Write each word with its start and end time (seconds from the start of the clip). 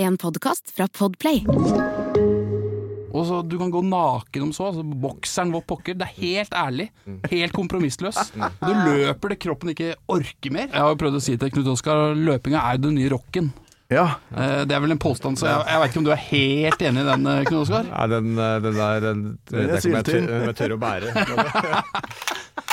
En 0.00 0.16
podkast 0.20 0.70
fra 0.76 0.86
Podplay. 0.88 1.42
Og 3.10 3.24
så 3.26 3.40
Du 3.48 3.56
kan 3.58 3.70
gå 3.74 3.80
naken 3.84 4.46
om 4.46 4.52
så. 4.54 4.68
Altså 4.70 4.84
bokseren 4.84 5.50
vår 5.54 5.64
pokker. 5.68 5.96
Det 5.98 6.06
er 6.06 6.14
helt 6.20 6.54
ærlig. 6.56 6.86
Helt 7.30 7.52
kompromissløs. 7.56 8.20
Du 8.36 8.70
løper 8.70 9.34
det 9.34 9.40
kroppen 9.42 9.72
ikke 9.74 9.94
orker 10.10 10.54
mer. 10.54 10.68
Jeg 10.70 10.78
har 10.80 10.92
jo 10.94 11.00
prøvd 11.02 11.18
å 11.18 11.24
si 11.24 11.36
til 11.40 11.52
Knut 11.56 11.72
Oskar 11.74 12.14
løpinga 12.16 12.62
er 12.70 12.80
den 12.80 12.96
nye 13.00 13.10
rocken. 13.12 13.52
Ja, 13.90 14.06
Eh, 14.30 14.64
Det 14.64 14.70
er 14.76 14.80
vel 14.80 14.92
en 14.92 14.98
påstand, 15.02 15.34
så 15.36 15.48
jeg, 15.48 15.64
jeg 15.66 15.80
vet 15.82 15.90
ikke 15.90 15.98
om 15.98 16.04
du 16.06 16.10
er 16.14 16.20
helt 16.30 16.78
enig 16.86 17.00
i 17.02 17.08
den, 17.10 17.26
eh, 17.26 17.40
Knut 17.48 17.62
Oskar? 17.64 17.88
Ja, 17.90 18.06
den, 18.06 18.38
eh, 18.38 18.58
den 18.62 18.74
der 18.78 19.00
den, 19.00 19.38
Den 19.50 19.60
er 19.70 19.74
tør, 19.74 19.80
syltynn. 19.82 20.28
om 20.30 20.46
jeg 20.46 20.56
tør 20.60 20.76
å 20.76 20.78
bære. 20.78 21.08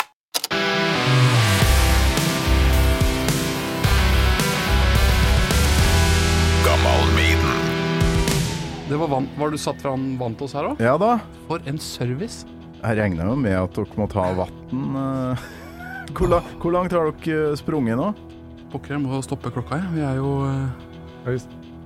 Det 8.87 8.95
var 8.99 9.07
van, 9.11 9.27
Var 9.37 9.51
du 9.51 9.57
satt 9.59 9.81
fram 9.83 10.13
vann 10.19 10.35
til 10.39 10.47
oss 10.47 10.53
her 10.55 10.69
òg? 10.71 10.79
ja 10.81 10.95
da. 11.01 11.17
For 11.49 11.63
en 11.67 11.77
service. 11.81 12.45
Jeg 12.77 12.97
regner 12.99 13.27
jo 13.31 13.35
med 13.39 13.55
at 13.57 13.73
dere 13.75 13.97
må 13.99 14.07
ta 14.11 14.27
vann. 14.37 14.51
eh. 14.71 15.45
Hvor, 16.15 16.29
la, 16.31 16.39
hvor 16.61 16.71
langt 16.71 16.93
har 16.95 17.09
dere 17.11 17.51
eh, 17.51 17.55
sprunget 17.59 17.97
nå? 17.99 18.13
Pokker, 18.71 18.95
jeg 18.95 19.03
må 19.03 19.19
stoppe 19.25 19.51
klokka, 19.51 19.81
jeg. 19.81 19.91
Vi 19.97 20.05
er 20.07 20.15
jo 20.21 20.31
eh, 20.47 20.85
Ja, 21.27 21.35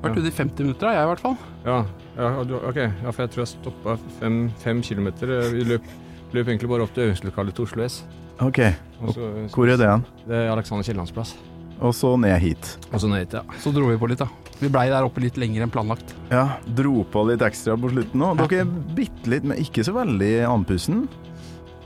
vært 0.04 0.18
ute 0.20 0.30
i 0.30 0.36
50 0.36 0.66
minutter, 0.66 0.94
jeg 0.94 1.06
i 1.06 1.10
hvert 1.12 1.24
fall. 1.24 1.36
Ja, 1.66 1.80
ja, 2.18 2.30
du, 2.46 2.56
ok. 2.60 2.78
Ja, 2.78 3.12
for 3.14 3.24
jeg 3.26 3.34
tror 3.34 3.44
jeg 3.46 3.52
stoppa 3.56 3.98
fem, 4.20 4.38
fem 4.62 4.82
kilometer. 4.86 5.34
Vi 5.56 5.66
løp, 5.66 5.86
løp 6.34 6.48
egentlig 6.54 6.70
bare 6.70 6.86
opp 6.86 6.94
til 6.94 7.08
øvingslokalet 7.10 7.58
til 7.58 7.66
Oslo 7.66 7.86
S. 7.88 8.02
Ok, 8.42 8.60
Og 9.02 9.14
så, 9.14 9.28
hvor 9.54 9.70
er 9.70 9.78
det 9.78 9.90
hen? 9.90 10.06
Det 10.28 10.38
er 10.38 10.50
Alexander 10.54 10.86
Kiellands 10.86 11.14
plass. 11.14 11.36
Og 11.82 11.94
så 11.98 12.14
ned 12.18 12.38
hit. 12.42 12.76
Og 12.94 13.02
så 13.02 13.10
ned 13.10 13.26
hit, 13.26 13.34
ja. 13.38 13.42
Så 13.62 13.74
dro 13.74 13.86
vi 13.90 13.98
på 14.02 14.10
litt, 14.10 14.22
da. 14.22 14.30
Vi 14.62 14.70
blei 14.70 14.86
der 14.92 15.04
oppe 15.08 15.24
litt 15.24 15.40
lenger 15.42 15.66
enn 15.66 15.72
planlagt. 15.74 16.14
Ja, 16.30 16.60
dro 16.78 17.02
på 17.10 17.24
litt 17.28 17.42
ekstra 17.46 17.74
på 17.82 17.90
slutten 17.90 18.22
nå. 18.22 18.32
Dere 18.38 18.62
er 18.62 18.70
bitte 18.96 19.32
litt, 19.34 19.48
men 19.50 19.58
ikke 19.62 19.82
så 19.88 19.96
veldig 19.96 20.32
andpusten. 20.46 21.08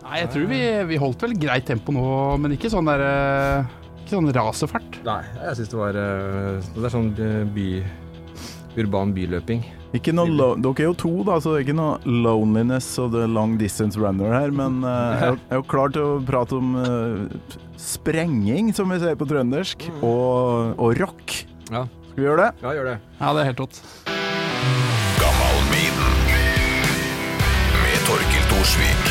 Nei, 0.05 0.19
jeg 0.21 0.29
tror 0.35 0.49
vi, 0.51 0.59
vi 0.91 0.97
holdt 1.01 1.23
vel 1.25 1.37
greit 1.39 1.65
tempo 1.65 1.95
nå, 1.95 2.03
men 2.43 2.53
ikke 2.53 2.69
sånn 2.69 2.85
der 2.85 3.01
eh, 3.01 3.71
Ikke 4.03 4.17
sånn 4.19 4.27
raserfart. 4.35 4.99
Nei, 5.07 5.21
jeg 5.39 5.57
syns 5.61 5.71
det 5.71 5.79
var 5.79 5.97
eh, 5.97 6.67
Det 6.75 6.83
er 6.85 6.93
sånn 6.93 7.09
eh, 7.15 7.39
by 7.55 7.69
urban 8.83 9.15
byløping. 9.15 9.63
Ikke 9.95 10.11
noe 10.11 10.27
lo 10.27 10.49
dere 10.59 10.83
er 10.83 10.89
jo 10.89 10.95
to, 10.99 11.11
da, 11.25 11.37
så 11.39 11.53
det 11.55 11.61
er 11.61 11.65
ikke 11.69 11.77
noe 11.79 11.95
loneliness 12.03 12.89
og 12.99 13.13
the 13.15 13.23
long 13.31 13.55
distance 13.57 13.95
runner 13.97 14.33
her. 14.35 14.51
Men 14.51 14.81
uh, 14.83 15.15
jeg 15.15 15.21
er 15.23 15.31
jo- 15.31 15.39
jeg 15.39 15.55
er 15.55 15.61
jo 15.61 15.67
klar 15.71 15.93
til 15.95 16.03
å 16.09 16.17
prate 16.27 16.57
om 16.59 16.73
uh, 16.75 17.59
sprenging, 17.79 18.73
som 18.75 18.91
vi 18.91 18.99
sier 18.99 19.15
på 19.15 19.27
trøndersk, 19.29 19.87
og, 20.03 20.75
og 20.75 20.99
rock. 20.99 21.37
Ja. 21.71 21.85
Skal 22.15 22.23
vi 22.23 22.27
gjøre 22.29 22.43
det? 22.45 22.63
Ja, 22.63 22.69
gjør 22.71 22.85
det. 22.87 22.91
Ja, 23.19 23.29
det 23.35 23.41
er 23.41 23.47
helt 23.49 23.57
rått. 23.59 23.77
med 27.81 28.05
Torkil 28.07 28.45
Thorsvik. 28.53 29.09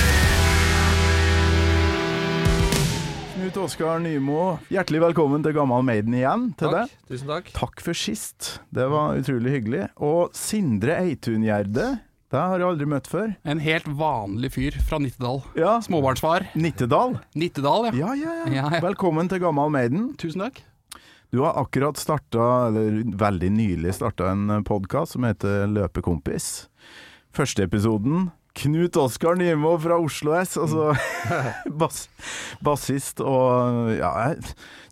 Knut 3.34 3.60
Oskar 3.60 4.00
Nymo, 4.00 4.56
hjertelig 4.72 5.04
velkommen 5.04 5.44
til 5.44 5.52
Gammal 5.52 5.84
Maiden 5.84 6.16
igjen 6.16 6.48
til 6.56 6.72
deg. 6.72 6.88
Takk. 6.88 7.06
Tusen 7.12 7.34
takk. 7.34 7.52
Takk 7.60 7.84
for 7.90 8.00
sist. 8.06 8.54
Det 8.72 8.88
var 8.88 9.20
utrolig 9.20 9.52
hyggelig. 9.58 9.84
Og 10.00 10.32
Sindre 10.32 10.96
Eitungjerde, 11.04 11.90
det 12.32 12.40
har 12.40 12.56
jeg 12.56 12.70
aldri 12.72 12.88
møtt 12.88 13.12
før. 13.12 13.34
En 13.44 13.60
helt 13.68 13.84
vanlig 14.00 14.54
fyr 14.56 14.80
fra 14.88 14.96
Nittedal. 14.96 15.44
Ja, 15.60 15.76
Småbarnsfar. 15.84 16.48
Nittedal. 16.56 17.18
Nittedal, 17.36 17.90
ja. 17.92 17.98
Ja, 18.00 18.16
ja, 18.16 18.38
ja. 18.46 18.52
Ja, 18.62 18.70
ja. 18.78 18.86
Velkommen 18.88 19.28
til 19.28 19.44
Gammal 19.44 19.76
Maiden. 19.76 20.14
Tusen 20.16 20.48
takk. 20.48 20.64
Du 21.30 21.40
har 21.40 21.56
akkurat 21.62 21.96
starta, 21.98 22.66
eller 22.68 23.02
veldig 23.18 23.50
nylig 23.52 23.94
starta 23.96 24.28
en 24.30 24.64
podkast 24.64 25.16
som 25.16 25.24
heter 25.26 25.66
Løpekompis. 25.66 26.68
Første 27.34 27.64
episoden 27.66 28.28
Knut 28.54 28.94
Oskar 29.02 29.34
Nymo 29.34 29.72
fra 29.82 29.96
Oslo 29.98 30.36
S, 30.38 30.52
altså 30.62 30.92
bass, 31.80 32.04
bassist 32.62 33.18
og 33.18 33.88
Ja, 33.98 34.12
jeg 34.28 34.44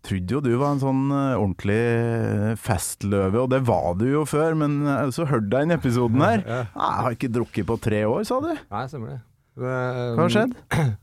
trodde 0.02 0.34
jo 0.34 0.40
du 0.42 0.48
var 0.58 0.72
en 0.74 0.80
sånn 0.82 1.04
eh, 1.14 1.36
ordentlig 1.38 2.56
festløve, 2.58 3.44
og 3.44 3.52
det 3.52 3.60
var 3.68 3.92
du 4.00 4.08
jo 4.10 4.24
før, 4.26 4.56
men 4.58 4.80
så 5.14 5.28
hørte 5.30 5.46
jeg 5.46 5.68
den 5.70 5.76
episoden 5.76 6.24
her. 6.26 6.42
Ja. 6.50 6.64
Jeg 6.74 7.04
har 7.06 7.14
ikke 7.14 7.30
drukket 7.36 7.68
på 7.70 7.76
tre 7.86 8.02
år, 8.10 8.24
sa 8.26 8.40
du. 8.42 8.50
Nei, 8.50 8.82
stemmer 8.90 9.14
det. 9.14 9.20
det 9.62 9.76
Hva 10.18 10.24
har 10.26 10.34
skjedd? 10.38 10.58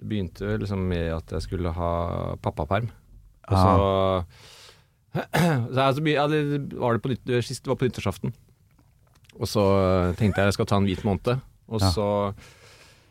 Det 0.00 0.08
begynte 0.08 0.54
liksom 0.56 0.86
med 0.88 1.10
at 1.12 1.32
jeg 1.36 1.44
skulle 1.44 1.74
ha 1.76 1.90
pappaperm. 2.40 2.86
Og 3.50 3.52
Ah. 3.52 3.60
så, 3.60 4.56
så 5.14 5.80
er 5.82 5.96
så 5.96 6.04
mye, 6.04 6.16
ja, 6.16 6.28
det 6.30 6.78
var 6.78 6.94
det 6.94 7.02
på 7.04 7.12
nytt, 7.12 7.34
sist 7.46 7.64
det 7.64 7.72
var 7.72 7.80
på 7.80 7.88
nyttårsaften. 7.88 8.34
Og 9.40 9.48
så 9.48 9.64
tenkte 10.18 10.42
jeg 10.42 10.50
jeg 10.50 10.58
skal 10.58 10.68
ta 10.70 10.78
en 10.80 10.88
hvit 10.88 11.04
måned. 11.06 11.40
Og 11.70 11.82
så 11.82 12.06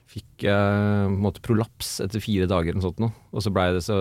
fikk 0.09 0.45
jeg 0.47 0.57
på 0.57 1.11
en 1.13 1.21
måte 1.21 1.41
prolaps 1.45 1.99
etter 2.03 2.21
fire 2.23 2.47
dager 2.49 2.73
eller 2.73 2.85
sånt. 2.85 3.01
Og 3.31 3.43
så 3.45 3.51
blei 3.53 3.69
det 3.75 3.83
så 3.85 3.97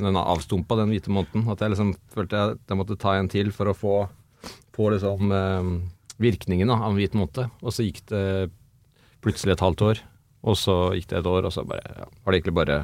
den 0.00 0.18
avstumpa 0.20 0.78
den 0.80 0.92
hvite 0.92 1.12
måneden 1.12 1.48
at 1.52 1.62
jeg 1.62 1.74
liksom 1.74 1.92
følte 2.14 2.40
jeg, 2.40 2.60
jeg 2.70 2.80
måtte 2.80 2.98
ta 3.00 3.16
en 3.18 3.30
til 3.32 3.52
for 3.54 3.70
å 3.70 3.76
få, 3.76 3.96
på 4.76 4.90
liksom 4.94 5.34
eh, 5.34 5.72
virkningen 6.22 6.72
av 6.72 6.88
en 6.88 6.98
hvit 6.98 7.16
måned. 7.18 7.52
Og 7.60 7.74
så 7.74 7.86
gikk 7.86 8.04
det 8.12 8.24
plutselig 9.24 9.56
et 9.56 9.64
halvt 9.64 9.84
år, 9.86 10.00
og 10.46 10.56
så 10.56 10.78
gikk 10.96 11.10
det 11.10 11.20
et 11.20 11.30
år, 11.30 11.48
og 11.48 11.52
så 11.54 11.66
bare, 11.68 11.82
ja, 11.84 12.08
var 12.22 12.32
det 12.32 12.40
egentlig 12.40 12.58
bare 12.60 12.80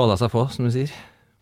balla 0.00 0.16
seg 0.18 0.32
på, 0.32 0.46
som 0.52 0.66
du 0.66 0.72
sier. 0.74 0.92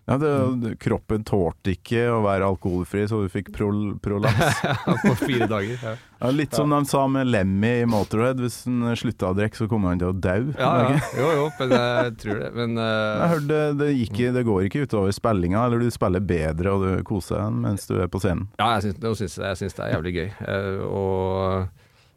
Ja, 0.09 0.17
det, 0.17 0.79
kroppen 0.81 1.25
tålte 1.29 1.75
ikke 1.75 2.07
å 2.09 2.23
være 2.25 2.47
alkoholfri, 2.49 3.03
så 3.11 3.21
du 3.21 3.27
fikk 3.29 3.51
prol 3.53 3.99
prolaps. 4.01 4.63
på 5.05 5.17
fire 5.21 5.49
dager. 5.51 5.75
Ja, 5.83 5.97
Ja, 6.19 6.31
litt 6.35 6.55
som 6.57 6.73
de 6.73 6.79
sa 6.89 7.05
med 7.07 7.29
Lemmy 7.29 7.75
i 7.83 7.87
Motorhead, 7.87 8.41
hvis 8.43 8.63
han 8.65 8.89
slutta 8.99 9.29
å 9.31 9.37
drikke, 9.37 9.55
så 9.61 9.69
kommer 9.71 9.93
han 9.93 10.01
til 10.01 10.09
å 10.11 10.17
dø. 10.17 10.37
ja, 10.57 10.71
ja. 10.89 11.03
Jo, 11.15 11.29
jo, 11.37 11.45
men 11.61 11.75
jeg 11.77 12.15
tror 12.25 12.41
det. 12.41 12.49
Men 12.57 12.81
uh... 12.81 12.87
Jeg 13.21 13.29
hørte 13.35 13.51
det, 13.53 13.61
det, 13.83 13.91
gikk, 14.01 14.23
det 14.35 14.47
går 14.49 14.65
ikke 14.67 14.87
utover 14.89 15.13
spillinga, 15.15 15.67
eller 15.67 15.85
du 15.85 15.93
spiller 15.95 16.25
bedre 16.25 16.73
og 16.73 16.87
du 16.87 17.05
koser 17.07 17.43
deg 17.43 17.61
mens 17.69 17.87
du 17.91 17.99
er 18.01 18.09
på 18.11 18.23
scenen. 18.25 18.49
ja, 18.59 18.73
jeg 18.79 18.97
syns, 18.97 19.37
jeg, 19.39 19.61
syns 19.61 19.77
det 19.77 19.85
er 19.85 19.93
jævlig 19.93 20.15
gøy. 20.17 20.27
Eh, 20.49 20.81
og 20.89 21.69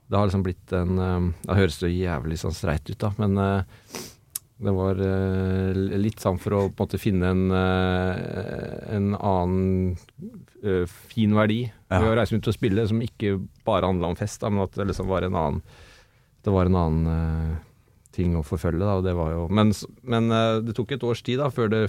det 0.07 0.17
har 0.17 0.31
liksom 0.31 0.47
blitt 0.47 0.73
en 0.75 0.97
eh, 1.03 1.29
Det 1.43 1.59
høres 1.59 1.83
jo 1.83 1.91
jævlig 1.91 2.39
sånn 2.39 2.55
streit 2.55 2.87
ut, 2.87 2.99
da, 3.03 3.11
men 3.19 3.37
det 4.61 4.73
var 4.77 4.99
eh, 5.01 5.77
litt 5.97 6.21
sånn 6.21 6.37
for 6.41 6.53
å 6.53 6.59
på 6.69 6.75
en 6.83 6.85
måte 6.85 6.99
finne 7.01 7.31
en, 7.33 7.43
eh, 7.55 8.95
en 8.95 9.07
annen 9.17 9.95
eh, 10.63 10.83
fin 10.85 11.33
verdi 11.37 11.63
Ja. 11.89 11.99
ved 11.99 12.11
å 12.11 12.15
reise 12.19 12.35
rundt 12.35 12.47
og 12.51 12.55
spille, 12.55 12.85
som 12.87 13.01
ikke 13.01 13.33
bare 13.65 13.89
handla 13.89 14.11
om 14.11 14.15
fest, 14.19 14.39
da, 14.43 14.51
men 14.53 14.63
at 14.67 14.77
det 14.77 14.85
liksom 14.91 15.09
var 15.09 15.25
en 15.27 15.35
annen 15.35 15.61
Det 16.43 16.49
var 16.53 16.65
en 16.65 16.75
annen 16.75 17.57
ting 18.11 18.33
å 18.35 18.41
forfølge, 18.43 18.81
da, 18.81 18.95
og 18.97 19.03
det 19.05 19.13
var 19.13 19.31
jo 19.35 19.47
Men, 19.49 19.73
men 20.03 20.29
det 20.65 20.73
tok 20.77 20.91
et 20.95 21.03
års 21.05 21.21
tid 21.21 21.37
da 21.39 21.49
før 21.53 21.69
det 21.69 21.83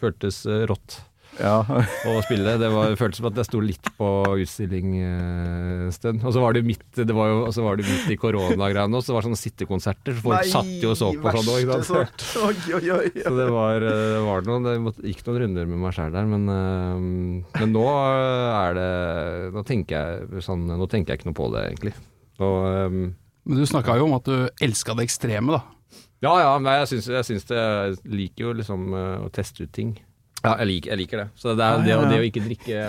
føltes 0.00 0.44
rått 0.68 1.00
Ja, 1.40 1.62
å 2.10 2.18
spille. 2.26 2.56
Det, 2.60 2.68
var, 2.72 2.92
føltes 3.00 3.20
som 3.22 3.28
at 3.30 3.38
jeg 3.40 3.48
sto 3.48 3.60
litt 3.64 3.88
på 3.96 4.08
utstilling 4.42 4.96
eh, 5.00 5.86
en 5.86 5.94
stund. 5.94 6.20
Og 6.28 6.34
så 6.36 6.42
var 6.42 6.56
det 6.56 6.64
midt, 6.66 6.84
det 6.98 7.16
var 7.16 7.30
jo, 7.30 7.38
og 7.46 7.54
så 7.56 7.64
var 7.64 7.80
det 7.80 7.86
midt 7.88 8.10
i 8.12 8.18
koronagreiene 8.20 8.98
også, 8.98 9.08
så 9.08 9.12
det 9.12 9.16
var 9.16 9.26
sånne 9.28 9.40
sittekonserter. 9.40 10.18
så 10.18 10.24
Folk 10.26 10.50
satt 10.50 10.70
jo 10.84 10.92
og 10.92 10.98
så 11.00 11.08
på 11.16 11.34
sånn 11.38 11.50
òg. 11.54 11.72
Oi, 12.42 12.76
oi, 12.76 12.84
oi. 12.98 13.08
Så 13.16 13.34
det 13.38 13.48
var, 13.54 13.88
eh, 13.88 14.04
det 14.18 14.22
var 14.26 14.46
noe, 14.50 14.60
det 14.68 14.76
gikk 15.12 15.24
noen 15.28 15.40
runder 15.46 15.72
med 15.72 15.82
meg 15.86 15.96
sjæl 15.96 16.12
der, 16.18 16.28
men, 16.34 16.46
eh, 16.52 17.58
men 17.62 17.74
nå 17.74 17.86
er 17.88 18.76
det 18.76 18.90
Nå 19.52 19.62
tenker 19.66 19.96
jeg 20.32 20.44
sånn 20.44 20.64
Nå 20.68 20.86
tenker 20.90 21.12
jeg 21.14 21.22
ikke 21.22 21.30
noe 21.32 21.38
på 21.38 21.48
det, 21.54 21.64
egentlig. 21.72 21.94
Og, 22.42 22.60
eh, 22.68 22.88
Men 23.48 23.58
du 23.58 23.64
snakka 23.66 23.96
jo 23.98 24.06
om 24.10 24.16
at 24.20 24.28
du 24.28 24.36
elska 24.62 24.94
det 24.98 25.08
ekstreme, 25.08 25.56
da. 25.56 26.06
ja 26.22 26.36
ja, 26.44 26.52
men 26.60 26.82
jeg 26.82 26.92
syns, 26.92 27.08
jeg 27.16 27.28
syns 27.32 27.48
det 27.50 27.58
Jeg 27.58 27.98
liker 28.20 28.50
jo 28.50 28.56
liksom 28.60 28.88
eh, 28.94 29.20
å 29.24 29.30
teste 29.32 29.64
ut 29.64 29.72
ting. 29.74 29.96
Ja, 30.42 30.56
jeg 30.62 30.68
liker, 30.72 30.90
jeg 30.94 31.02
liker 31.04 31.24
det. 31.24 31.28
Så 31.38 31.54
det, 31.54 31.64
er, 31.64 31.86
det, 31.86 31.96
det 32.10 32.18
å 32.18 32.26
ikke 32.26 32.42
drikke 32.48 32.82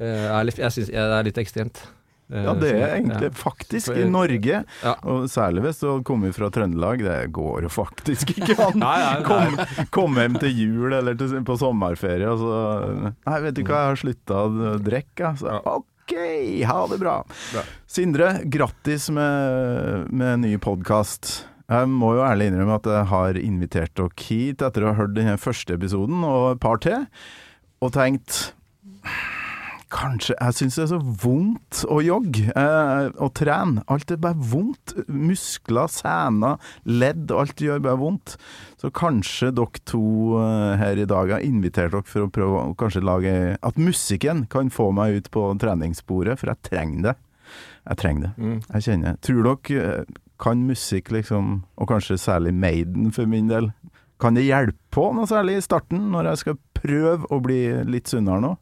eh, 0.00 0.26
er 0.32 0.48
litt, 0.48 0.58
Jeg 0.62 0.74
synes, 0.74 0.90
det 0.94 1.06
er 1.20 1.26
litt 1.28 1.40
ekstremt. 1.42 1.80
Eh, 2.28 2.44
Ja, 2.44 2.52
det 2.60 2.70
er 2.76 2.94
egentlig 2.98 3.30
faktisk 3.40 3.88
i 3.96 4.04
Norge, 4.08 4.62
og 5.08 5.28
særlig 5.32 5.62
hvis 5.64 5.78
du 5.80 5.86
har 5.88 6.02
kommet 6.04 6.36
fra 6.36 6.50
Trøndelag, 6.52 7.00
det 7.04 7.18
går 7.32 7.64
jo 7.64 7.70
faktisk 7.72 8.34
ikke 8.36 8.56
an. 8.66 8.80
Nei. 8.84 9.68
Kom, 9.94 10.16
hjem 10.20 10.36
til 10.42 10.52
jul 10.52 10.92
eller 10.98 11.16
til, 11.16 11.38
på 11.48 11.56
sommerferie, 11.60 12.28
og 12.28 12.42
så 12.42 13.12
Nei, 13.14 13.38
vet 13.46 13.56
du 13.56 13.62
hva, 13.64 13.80
jeg 13.84 13.92
har 13.94 14.02
slutta 14.04 14.42
å 14.44 14.74
drikke. 14.84 15.32
OK, 15.72 16.16
ha 16.68 16.80
det 16.92 17.00
bra. 17.00 17.16
Bra. 17.52 17.64
Sindre, 17.88 18.34
grattis 18.44 19.08
med, 19.12 20.12
med 20.12 20.44
ny 20.44 20.54
podkast. 20.60 21.46
Jeg 21.68 21.88
må 21.92 22.14
jo 22.16 22.24
ærlig 22.24 22.48
innrømme 22.48 22.78
at 22.78 22.86
jeg 22.88 23.08
har 23.10 23.38
invitert 23.42 23.92
dere 23.98 24.24
hit 24.24 24.62
etter 24.64 24.84
å 24.84 24.92
ha 24.92 25.00
hørt 25.02 25.16
denne 25.18 25.36
første 25.40 25.76
episoden 25.76 26.22
og 26.24 26.54
et 26.54 26.62
par 26.62 26.80
til, 26.84 27.04
og 27.84 27.92
tenkt 27.96 28.54
Kanskje 29.88 30.34
Jeg 30.36 30.54
syns 30.56 30.74
det 30.76 30.82
er 30.82 30.88
så 30.90 30.98
vondt 31.00 31.78
å 31.88 32.02
jogge 32.04 32.50
eh, 32.52 33.06
og 33.24 33.30
trene. 33.38 33.80
Alt 33.88 34.12
er 34.12 34.18
bare 34.20 34.36
vondt. 34.36 34.92
Muskler, 35.08 35.88
sener, 35.88 36.58
ledd. 36.84 37.32
Alt 37.32 37.62
gjør 37.64 37.80
bare 37.86 37.96
vondt. 37.96 38.34
Så 38.76 38.90
kanskje 38.92 39.48
dere 39.56 39.80
to 39.88 40.02
eh, 40.42 40.74
her 40.82 41.00
i 41.00 41.08
dag 41.08 41.32
har 41.32 41.46
invitert 41.46 41.96
dere 41.96 42.04
for 42.04 42.26
å 42.26 42.32
prøve 42.36 42.66
å 42.66 42.76
kanskje 42.76 43.00
lage 43.00 43.34
At 43.64 43.80
musikken 43.80 44.44
kan 44.52 44.68
få 44.68 44.90
meg 44.92 45.22
ut 45.22 45.32
på 45.32 45.46
treningsbordet, 45.64 46.36
for 46.36 46.52
jeg 46.52 46.68
trenger 46.68 47.08
det. 47.08 47.18
Jeg 47.88 48.02
trenger 48.04 48.26
det. 48.28 48.32
Mm. 48.36 48.56
Jeg 48.68 48.88
kjenner 48.90 49.20
Tror 49.24 49.48
dere 49.48 49.86
eh, 49.86 50.16
kan 50.38 50.60
musikk 50.68 51.10
liksom, 51.14 51.64
og 51.76 51.88
kanskje 51.90 52.18
særlig 52.22 52.52
Maiden 52.54 53.10
for 53.14 53.26
min 53.26 53.48
del, 53.50 53.72
kan 54.22 54.34
det 54.34 54.46
hjelpe 54.48 54.78
på 54.94 55.08
noe 55.14 55.26
særlig 55.30 55.58
i 55.58 55.64
starten, 55.66 56.08
når 56.12 56.32
jeg 56.32 56.40
skal 56.44 56.58
prøve 56.78 57.26
å 57.34 57.40
bli 57.42 57.60
litt 57.90 58.10
sunnere 58.10 58.42
nå? 58.42 58.54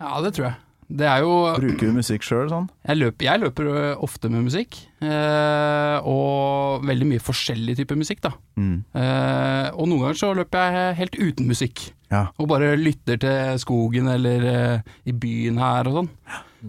Ja, 0.00 0.14
det 0.24 0.34
tror 0.36 0.50
jeg. 0.50 0.56
Det 0.86 1.06
er 1.10 1.24
jo 1.24 1.30
Bruker 1.58 1.88
du 1.88 1.96
musikk 1.96 2.22
sjøl 2.22 2.46
sånn? 2.52 2.68
Jeg 2.86 3.00
løper, 3.00 3.24
jeg 3.26 3.40
løper 3.42 3.68
ofte 4.06 4.28
med 4.30 4.44
musikk, 4.46 4.76
eh, 5.02 5.96
og 6.06 6.84
veldig 6.86 7.08
mye 7.10 7.24
forskjellig 7.26 7.74
type 7.80 7.96
musikk, 7.98 8.20
da. 8.22 8.30
Mm. 8.54 8.76
Eh, 8.94 9.68
og 9.74 9.88
noen 9.90 10.04
ganger 10.04 10.20
så 10.20 10.30
løper 10.38 10.62
jeg 10.76 10.98
helt 11.00 11.18
uten 11.18 11.48
musikk, 11.50 11.88
Ja. 12.12 12.28
og 12.38 12.46
bare 12.52 12.76
lytter 12.78 13.18
til 13.18 13.58
skogen 13.58 14.06
eller 14.12 14.46
eh, 14.52 14.80
i 15.10 15.12
byen 15.12 15.58
her 15.58 15.88
og 15.90 15.98
sånn. 15.98 16.10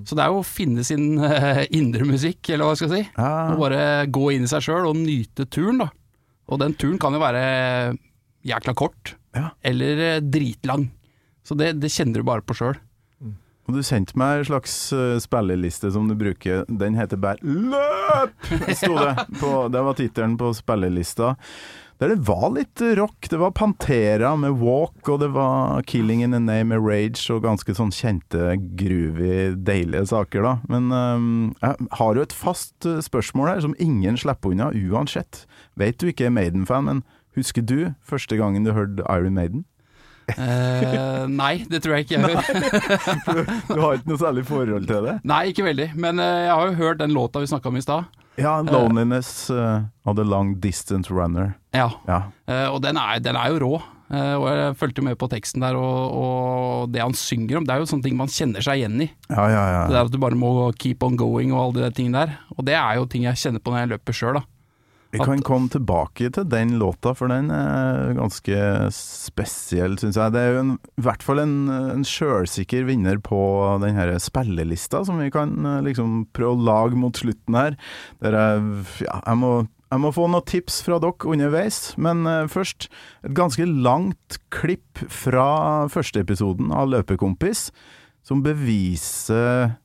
Så 0.06 0.18
det 0.18 0.24
er 0.26 0.34
jo 0.34 0.42
å 0.42 0.48
finne 0.48 0.84
sin 0.86 1.18
eh, 1.24 1.64
indre 1.78 2.06
musikk, 2.08 2.50
eller 2.52 2.70
hva 2.70 2.76
skal 2.78 2.92
jeg 2.94 3.06
si. 3.08 3.12
Ah. 3.18 3.54
Og 3.54 3.64
bare 3.66 3.82
gå 4.14 4.28
inn 4.36 4.46
i 4.46 4.52
seg 4.52 4.66
sjøl 4.68 4.90
og 4.90 5.00
nyte 5.00 5.48
turen, 5.50 5.82
da. 5.86 5.90
Og 6.48 6.62
den 6.62 6.76
turen 6.80 7.00
kan 7.02 7.16
jo 7.16 7.24
være 7.24 7.46
jækla 8.48 8.76
kort, 8.78 9.16
Ja. 9.36 9.50
eller 9.64 10.04
eh, 10.16 10.20
dritlang. 10.22 10.90
Så 11.48 11.56
det, 11.56 11.74
det 11.82 11.92
kjenner 11.94 12.22
du 12.22 12.28
bare 12.28 12.44
på 12.44 12.56
sjøl. 12.58 12.78
Og 13.68 13.76
du 13.76 13.82
sendte 13.84 14.16
meg 14.16 14.40
en 14.40 14.48
slags 14.48 14.74
uh, 14.96 15.18
spilleliste 15.20 15.90
som 15.92 16.08
du 16.08 16.14
bruker. 16.16 16.62
Den 16.72 16.96
heter 16.96 17.20
bare 17.20 17.36
'Løp'! 17.44 18.48
sto 18.80 18.94
det. 18.96 19.26
På, 19.42 19.68
det 19.68 19.82
var 19.84 19.98
tittelen 19.98 20.38
på 20.40 20.54
spillelista. 20.56 21.34
Der 21.98 22.12
det 22.14 22.28
var 22.28 22.52
litt 22.54 22.82
rock. 22.98 23.26
Det 23.30 23.38
var 23.42 23.52
Pantera 23.52 24.36
med 24.36 24.52
'Walk', 24.52 25.10
og 25.10 25.20
det 25.20 25.30
var 25.34 25.82
'Killing 25.82 26.22
in 26.24 26.32
the 26.32 26.40
Name' 26.40 26.70
med 26.70 26.80
'Rage', 26.80 27.30
og 27.34 27.42
ganske 27.42 27.74
sånn 27.74 27.90
kjente, 27.90 28.54
groovy, 28.78 29.56
deilige 29.58 30.06
saker, 30.06 30.44
da. 30.46 30.58
Men 30.70 30.92
um, 30.92 31.56
jeg 31.62 31.90
har 31.92 32.16
jo 32.16 32.22
et 32.22 32.34
fast 32.34 32.86
uh, 32.86 33.02
spørsmål 33.02 33.48
her 33.48 33.62
som 33.66 33.74
ingen 33.80 34.18
slipper 34.18 34.54
unna, 34.54 34.70
uansett. 34.70 35.48
Vet 35.76 35.98
du 35.98 36.08
ikke 36.12 36.30
er 36.30 36.36
Maiden-fan, 36.38 36.86
men 36.86 37.02
husker 37.36 37.66
du 37.66 37.96
første 38.06 38.38
gangen 38.38 38.64
du 38.64 38.74
hørte 38.78 39.02
Iron 39.10 39.34
Maiden? 39.34 39.66
uh, 40.38 41.26
nei, 41.26 41.66
det 41.66 41.82
tror 41.82 41.98
jeg 41.98 42.06
ikke 42.06 42.20
jeg 42.20 42.30
gjør. 42.30 43.44
Du 43.74 43.82
har 43.82 43.98
ikke 43.98 44.12
noe 44.12 44.22
særlig 44.22 44.46
forhold 44.46 44.86
til 44.86 45.02
det? 45.08 45.18
Nei, 45.26 45.48
ikke 45.50 45.66
veldig. 45.66 45.92
Men 45.96 46.22
uh, 46.22 46.46
jeg 46.46 46.54
har 46.54 46.68
jo 46.68 46.80
hørt 46.84 47.02
den 47.02 47.16
låta 47.16 47.42
vi 47.42 47.50
snakka 47.50 47.74
om 47.74 47.82
i 47.82 47.82
stad. 47.82 48.06
Ja, 48.38 48.62
'Loneliness 48.62 49.50
uh, 49.50 49.82
of 50.06 50.16
the 50.16 50.24
Long 50.24 50.60
Distance 50.62 51.10
Runner'. 51.14 51.54
Ja. 51.74 51.90
Ja. 52.08 52.24
Eh, 52.46 52.68
og 52.70 52.82
den 52.86 52.98
er, 52.98 53.20
den 53.20 53.36
er 53.36 53.54
jo 53.54 53.62
rå. 53.66 53.78
Uh, 54.08 54.38
og 54.40 54.46
jeg 54.48 54.76
fulgte 54.80 55.04
med 55.04 55.18
på 55.20 55.28
teksten 55.28 55.66
der, 55.66 55.76
og, 55.76 56.14
og 56.16 56.92
det 56.94 57.02
han 57.04 57.16
synger 57.18 57.58
om, 57.60 57.66
det 57.68 57.74
er 57.74 57.82
jo 57.82 57.90
sånne 57.90 58.06
ting 58.06 58.16
man 58.16 58.32
kjenner 58.32 58.64
seg 58.64 58.80
igjen 58.80 59.02
i. 59.04 59.10
Ja, 59.28 59.48
ja, 59.52 59.64
Det 59.90 59.90
er 59.92 59.98
der 59.98 60.06
at 60.06 60.14
du 60.14 60.22
bare 60.22 60.38
må 60.40 60.72
keep 60.80 61.04
on 61.04 61.18
going 61.20 61.52
og 61.52 61.66
alle 61.66 61.90
de 61.90 61.98
tingene 61.98 62.24
der. 62.24 62.38
Og 62.56 62.64
det 62.70 62.78
er 62.80 63.02
jo 63.02 63.10
ting 63.12 63.26
jeg 63.28 63.42
kjenner 63.42 63.60
på 63.60 63.74
når 63.74 63.84
jeg 63.84 63.92
løper 63.96 64.16
sjøl, 64.16 64.40
da. 64.40 64.46
Vi 65.14 65.22
kan 65.24 65.42
komme 65.46 65.72
tilbake 65.72 66.30
til 66.36 66.48
den 66.52 66.76
låta, 66.82 67.14
for 67.16 67.32
den 67.32 67.48
er 67.54 68.12
ganske 68.18 68.58
spesiell, 68.94 69.96
syns 70.02 70.20
jeg. 70.20 70.34
Det 70.36 70.42
er 70.42 70.52
jo 70.54 70.64
en, 70.66 70.74
i 71.00 71.06
hvert 71.06 71.24
fall 71.24 71.42
en, 71.44 71.56
en 71.72 72.04
sjølsikker 72.08 72.88
vinner 72.90 73.22
på 73.24 73.40
den 73.84 73.96
her 73.98 74.12
spillelista, 74.24 75.06
som 75.08 75.22
vi 75.24 75.32
kan 75.34 75.56
eh, 75.64 75.80
liksom 75.88 76.26
prøve 76.36 76.58
å 76.58 76.68
lage 76.72 77.00
mot 77.00 77.18
slutten 77.18 77.58
her. 77.58 77.80
Der 78.24 78.38
jeg, 78.38 78.86
ja, 79.08 79.22
jeg 79.24 79.44
må 79.44 79.56
jeg 79.88 80.04
må 80.04 80.10
få 80.12 80.26
noen 80.28 80.44
tips 80.44 80.82
fra 80.84 80.98
dere 81.00 81.32
underveis, 81.32 81.94
men 81.96 82.28
eh, 82.28 82.50
først 82.52 82.90
et 83.24 83.36
ganske 83.38 83.64
langt 83.64 84.40
klipp 84.52 85.00
fra 85.08 85.88
første 85.92 86.26
episoden 86.26 86.74
av 86.76 86.90
Løpekompis, 86.92 87.70
som 88.28 88.44
beviser 88.44 89.78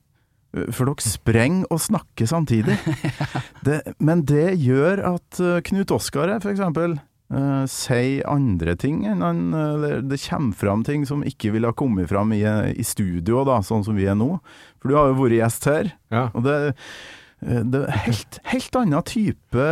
For 0.53 0.85
dere 0.85 1.01
sprenger 1.01 1.71
og 1.73 1.81
snakker 1.81 2.29
samtidig. 2.29 2.77
Det, 3.65 3.79
men 4.03 4.25
det 4.27 4.57
gjør 4.59 4.99
at 5.13 5.39
eh, 5.39 5.61
Knut 5.69 5.91
Oskar 5.95 6.27
her, 6.27 6.41
for 6.43 6.51
eksempel, 6.51 6.97
eh, 7.31 7.63
sier 7.71 8.27
andre 8.27 8.75
ting 8.75 9.05
enn 9.07 9.23
han 9.23 9.39
eller 9.55 10.01
Det 10.03 10.19
kommer 10.25 10.57
fram 10.59 10.83
ting 10.83 11.05
som 11.07 11.23
ikke 11.23 11.53
ville 11.55 11.71
ha 11.71 11.77
kommet 11.79 12.11
fram 12.11 12.35
i, 12.35 12.43
i 12.43 12.83
studio, 12.83 13.45
da, 13.47 13.61
sånn 13.63 13.85
som 13.87 13.95
vi 13.95 14.09
er 14.11 14.19
nå. 14.19 14.35
For 14.81 14.91
du 14.91 14.97
har 14.99 15.09
jo 15.09 15.19
vært 15.21 15.37
gjest 15.39 15.69
her. 15.71 15.93
Ja. 16.11 16.27
Og 16.35 16.43
det, 16.45 16.57
eh, 17.47 17.63
det 17.63 17.85
er 17.87 18.03
helt, 18.09 18.39
helt 18.51 18.79
annen 18.83 19.07
type 19.09 19.69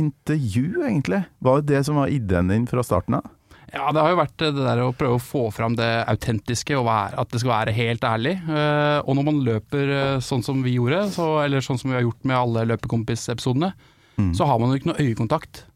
intervju, 0.00 0.66
egentlig. 0.88 1.26
Var 1.44 1.60
det 1.60 1.74
det 1.74 1.84
som 1.90 2.00
var 2.00 2.10
ideen 2.10 2.50
din 2.54 2.66
fra 2.72 2.86
starten 2.86 3.20
av? 3.20 3.28
Ja, 3.72 3.90
det 3.92 4.02
har 4.02 4.12
jo 4.12 4.20
vært 4.20 4.38
det 4.40 4.52
der 4.56 4.84
å 4.84 4.92
prøve 4.96 5.18
å 5.18 5.22
få 5.22 5.48
fram 5.54 5.74
det 5.78 5.90
autentiske, 6.06 6.76
og 6.78 6.86
være, 6.86 7.18
at 7.18 7.32
det 7.34 7.42
skal 7.42 7.54
være 7.54 7.74
helt 7.76 8.06
ærlig. 8.06 8.36
Eh, 8.46 8.98
og 9.02 9.18
når 9.18 9.26
man 9.26 9.42
løper 9.46 9.92
eh, 9.96 10.16
sånn 10.24 10.44
som 10.46 10.62
vi 10.62 10.76
gjorde, 10.76 11.06
så, 11.14 11.32
eller 11.42 11.64
sånn 11.64 11.80
som 11.80 11.90
vi 11.90 11.98
har 11.98 12.06
gjort 12.06 12.24
med 12.28 12.38
alle 12.38 12.66
Løpekompis-episodene, 12.70 13.72
Mm. 14.16 14.34
så 14.34 14.46
har 14.48 14.56
man 14.56 14.70
jo 14.70 14.78
ikke 14.80 14.88
noe 14.88 15.02
øyekontakt. 15.04 15.66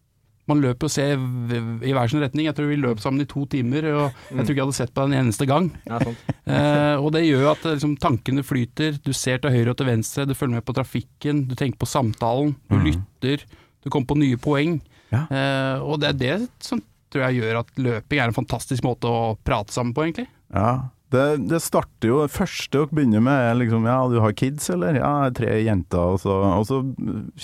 Man 0.48 0.62
løper 0.64 0.88
og 0.88 0.90
ser 0.90 1.12
i 1.14 1.92
hver 1.94 2.10
sin 2.10 2.22
retning. 2.24 2.46
Jeg 2.48 2.56
tror 2.56 2.70
vi 2.70 2.78
løp 2.80 3.02
sammen 3.02 3.22
i 3.22 3.28
to 3.28 3.44
timer, 3.52 3.86
og 3.92 4.04
jeg 4.32 4.40
tror 4.40 4.48
ikke 4.48 4.56
jeg 4.56 4.64
hadde 4.64 4.78
sett 4.78 4.94
på 4.96 5.04
den 5.06 5.18
eneste 5.20 5.46
gang. 5.46 5.68
Ja, 5.86 6.00
sant. 6.02 6.24
Eh, 6.50 6.96
og 6.98 7.12
det 7.14 7.22
gjør 7.26 7.52
at 7.52 7.66
eh, 7.68 7.76
liksom, 7.76 7.92
tankene 8.02 8.42
flyter, 8.42 8.96
du 9.04 9.12
ser 9.14 9.38
til 9.38 9.54
høyre 9.54 9.74
og 9.74 9.78
til 9.78 9.90
venstre, 9.92 10.24
du 10.26 10.34
følger 10.34 10.56
med 10.56 10.66
på 10.66 10.74
trafikken, 10.74 11.44
du 11.46 11.54
tenker 11.54 11.78
på 11.78 11.86
samtalen, 11.86 12.56
du 12.66 12.78
mm. 12.80 12.86
lytter, 12.88 13.44
du 13.84 13.92
kommer 13.92 14.10
på 14.10 14.18
nye 14.18 14.40
poeng. 14.40 14.80
Ja. 15.12 15.26
Eh, 15.28 15.84
og 15.84 16.00
det 16.02 16.10
er 16.10 16.18
det 16.18 16.34
som 16.64 16.82
tror 17.12 17.26
jeg 17.26 17.40
gjør 17.42 17.60
at 17.64 17.70
løping 17.82 18.20
er 18.22 18.30
en 18.30 18.36
fantastisk 18.36 18.84
måte 18.86 19.10
å 19.10 19.36
prate 19.46 19.74
sammen 19.74 19.94
på, 19.96 20.06
egentlig. 20.08 20.28
Ja. 20.54 20.72
Det, 21.10 21.22
det 21.50 21.58
starter 21.58 22.06
jo 22.06 22.18
Det 22.22 22.30
første 22.30 22.70
dere 22.76 22.94
begynner 22.94 23.22
med, 23.26 23.34
er 23.48 23.56
liksom 23.58 23.86
Ja, 23.88 23.96
du 24.06 24.20
har 24.22 24.30
kids, 24.38 24.68
eller? 24.70 24.94
Ja, 24.94 25.08
jeg 25.08 25.24
har 25.24 25.32
tre 25.40 25.56
jenter. 25.66 26.12
Og 26.14 26.20
så, 26.22 26.36
og 26.54 26.62
så 26.68 26.78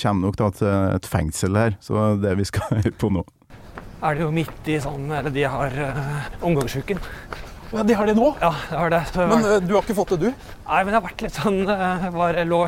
kommer 0.03 0.31
dere 0.31 0.39
da 0.39 0.51
til 0.61 0.71
et 1.01 1.09
fengsel 1.11 1.59
her. 1.59 1.75
Så 1.83 1.97
det 1.97 2.05
er 2.05 2.21
det 2.29 2.37
vi 2.45 2.47
skal 2.47 2.69
høre 2.77 2.95
på 3.03 3.11
nå. 3.17 3.25
er 4.07 4.15
det 4.15 4.23
jo 4.23 4.31
midt 4.37 4.71
i 4.71 4.77
sånn 4.85 5.11
Eller 5.11 5.35
de 5.35 5.43
har 5.51 5.75
uh, 5.83 6.31
omgangsuken. 6.47 7.03
Ja, 7.73 7.83
De 7.83 7.97
har 7.99 8.07
det 8.07 8.15
nå? 8.15 8.29
Ja, 8.39 8.53
det 8.71 8.79
har 8.79 8.93
det. 8.95 9.03
Så 9.11 9.27
Men 9.27 9.43
var, 9.43 9.59
du 9.67 9.73
har 9.75 9.83
ikke 9.83 9.97
fått 9.99 10.15
det, 10.15 10.29
du? 10.29 10.47
nei, 10.69 10.81
men 10.87 10.93
jeg 10.95 11.01
har 11.01 11.07
vært 11.09 11.25
litt 11.27 11.41
sånn 11.43 11.59
uh, 11.67 12.07
var, 12.15 12.39
jeg 12.39 12.47
lå, 12.53 12.61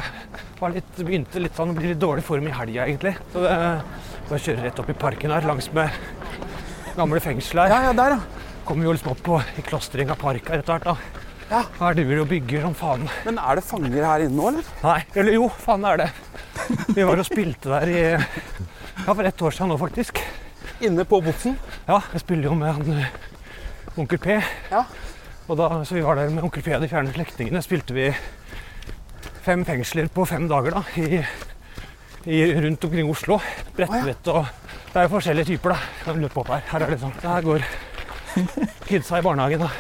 var 0.59 0.75
litt, 0.75 0.91
Begynte 0.99 1.39
litt 1.47 1.55
sånn 1.55 1.71
å 1.71 1.79
bli 1.79 1.93
litt 1.93 2.03
dårlig 2.03 2.27
form 2.27 2.51
i 2.51 2.57
helga, 2.59 2.89
egentlig. 2.91 3.15
Så 3.31 3.45
det, 3.47 3.55
jeg 4.33 4.43
kjører 4.49 4.67
rett 4.67 4.83
opp 4.83 4.91
i 4.91 4.99
parken 4.99 5.31
her, 5.33 5.47
langs 5.47 5.71
med 5.79 5.95
gamle 6.97 7.21
fengsel 7.23 7.63
her. 7.63 7.73
Ja, 7.73 7.81
ja, 7.89 7.95
der, 7.97 8.17
ja. 8.17 8.55
Kommer 8.69 8.89
jo 8.89 8.93
liksom 8.97 9.13
opp 9.15 9.23
på, 9.25 9.41
i 9.57 9.65
klostring 9.65 10.11
av 10.13 10.21
parka 10.21 10.57
etter 10.57 10.77
hvert. 10.77 10.89
da. 10.89 11.25
Ja. 11.49 11.63
Her 11.79 11.95
driver 11.97 12.19
de 12.19 12.23
og 12.25 12.29
bygger 12.29 12.67
som 12.67 12.75
faen. 12.77 13.07
Men 13.25 13.39
er 13.41 13.57
det 13.57 13.65
fanger 13.65 14.05
her 14.05 14.25
inne 14.27 14.37
nå, 14.37 14.51
eller? 14.51 14.73
Nei, 14.83 14.99
eller 15.17 15.39
jo, 15.39 15.47
faen 15.63 15.87
er 15.89 16.03
det. 16.03 16.09
Vi 16.93 17.07
var 17.09 17.23
og 17.23 17.29
spilte 17.29 17.73
der 17.73 17.89
i 17.89 18.03
Ja, 18.13 19.15
for 19.15 19.25
ett 19.25 19.43
år 19.43 19.55
siden 19.57 19.73
nå, 19.73 19.79
faktisk. 19.81 20.21
Inne 20.85 21.07
på 21.09 21.23
boksen? 21.25 21.57
Ja, 21.89 22.03
jeg 22.13 22.21
spiller 22.21 22.51
jo 22.51 22.57
med 22.59 22.75
han 22.77 22.99
eh, 22.99 23.15
Onkel 23.99 24.21
P. 24.21 24.37
Ja. 24.71 24.85
Og 25.49 25.57
da, 25.57 25.71
så 25.89 25.97
vi 25.97 26.05
var 26.05 26.21
der 26.21 26.29
med 26.35 26.45
Onkel 26.45 26.63
P 26.63 26.75
og 26.77 26.85
de 26.85 26.91
fjerne 26.91 27.15
slektningene. 27.15 27.63
Spilte 27.65 27.97
vi 27.97 28.11
fem 29.47 29.65
fengsler 29.65 30.11
på 30.13 30.27
fem 30.29 30.45
dager 30.51 30.77
da, 30.77 30.83
i, 31.01 31.23
i, 32.29 32.43
rundt 32.61 32.85
omkring 32.85 33.09
Oslo. 33.09 33.41
Bredtvet 33.79 34.29
og 34.35 34.45
Det 34.89 34.97
er 34.97 35.05
jo 35.07 35.13
forskjellige 35.13 35.45
typer, 35.53 35.75
da. 35.75 35.79
Kan 36.05 36.21
løpe 36.23 36.41
opp 36.41 36.49
her. 36.55 36.63
Her 36.71 36.85
er 36.87 36.93
det 36.95 36.99
sånn. 37.03 37.15
Her 37.23 37.45
går 37.45 37.65
kidsa 38.89 39.21
i 39.21 39.25
barnehagen, 39.27 39.65
da. 39.67 39.71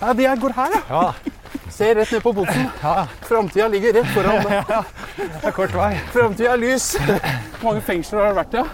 Ja, 0.00 0.12
De 0.12 0.26
her 0.28 0.40
går 0.42 0.54
her, 0.56 0.74
ja. 0.76 0.82
Ja, 0.90 1.32
Se 1.72 1.88
rett 1.94 2.10
ned 2.12 2.22
på 2.24 2.32
botsen. 2.36 2.66
ja. 2.82 3.06
Framtida 3.28 3.68
ligger 3.72 3.94
rett 3.98 4.10
foran 4.14 4.42
deg. 4.44 4.74
Det 5.16 5.48
er 5.50 5.54
kort 5.56 5.74
vei. 5.76 5.92
Framtida 6.12 6.52
er 6.56 6.60
lys. 6.60 6.90
Hvor 6.98 7.70
mange 7.70 7.84
fengsler 7.86 8.20
har 8.24 8.34
det 8.34 8.38
vært, 8.42 8.58
ja? 8.58 8.66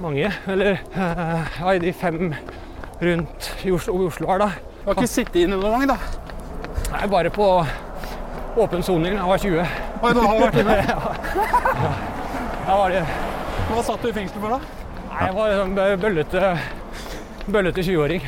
Mange. 0.00 0.30
Eller 0.48 0.70
eh, 0.78 1.54
ja, 1.60 1.74
i 1.74 1.82
de 1.82 1.92
fem 1.92 2.32
rundt 3.00 3.50
i 3.66 3.72
Oslo, 3.74 3.98
i 4.00 4.08
Oslo 4.08 4.30
her, 4.30 4.42
da. 4.46 4.50
Du 4.80 4.88
har 4.90 4.96
ikke 4.98 5.10
sittet 5.12 5.42
inne 5.42 5.58
noen 5.60 5.82
gang, 5.84 5.92
da? 5.92 5.98
Nei, 6.94 7.06
bare 7.12 7.30
på 7.32 7.46
åpen 8.60 8.82
soning 8.84 9.14
da 9.14 9.20
jeg 9.20 9.30
var 9.30 9.44
20. 9.44 9.78
Oi, 10.00 10.12
da 10.16 10.24
har 10.26 10.36
du 10.36 10.44
vært 10.46 10.60
inne. 10.62 10.76
Da 12.66 12.76
var 12.76 12.92
det 12.94 13.02
Hva 13.70 13.82
satt 13.86 14.02
du 14.04 14.08
i 14.10 14.16
fengsel 14.16 14.40
for, 14.42 14.56
da? 14.56 14.79
Nei, 15.20 15.26
jeg 15.28 15.36
var 15.36 15.50
en 15.52 15.74
bøllete, 16.00 16.50
bøllete 17.52 17.82
20-åring. 17.84 18.22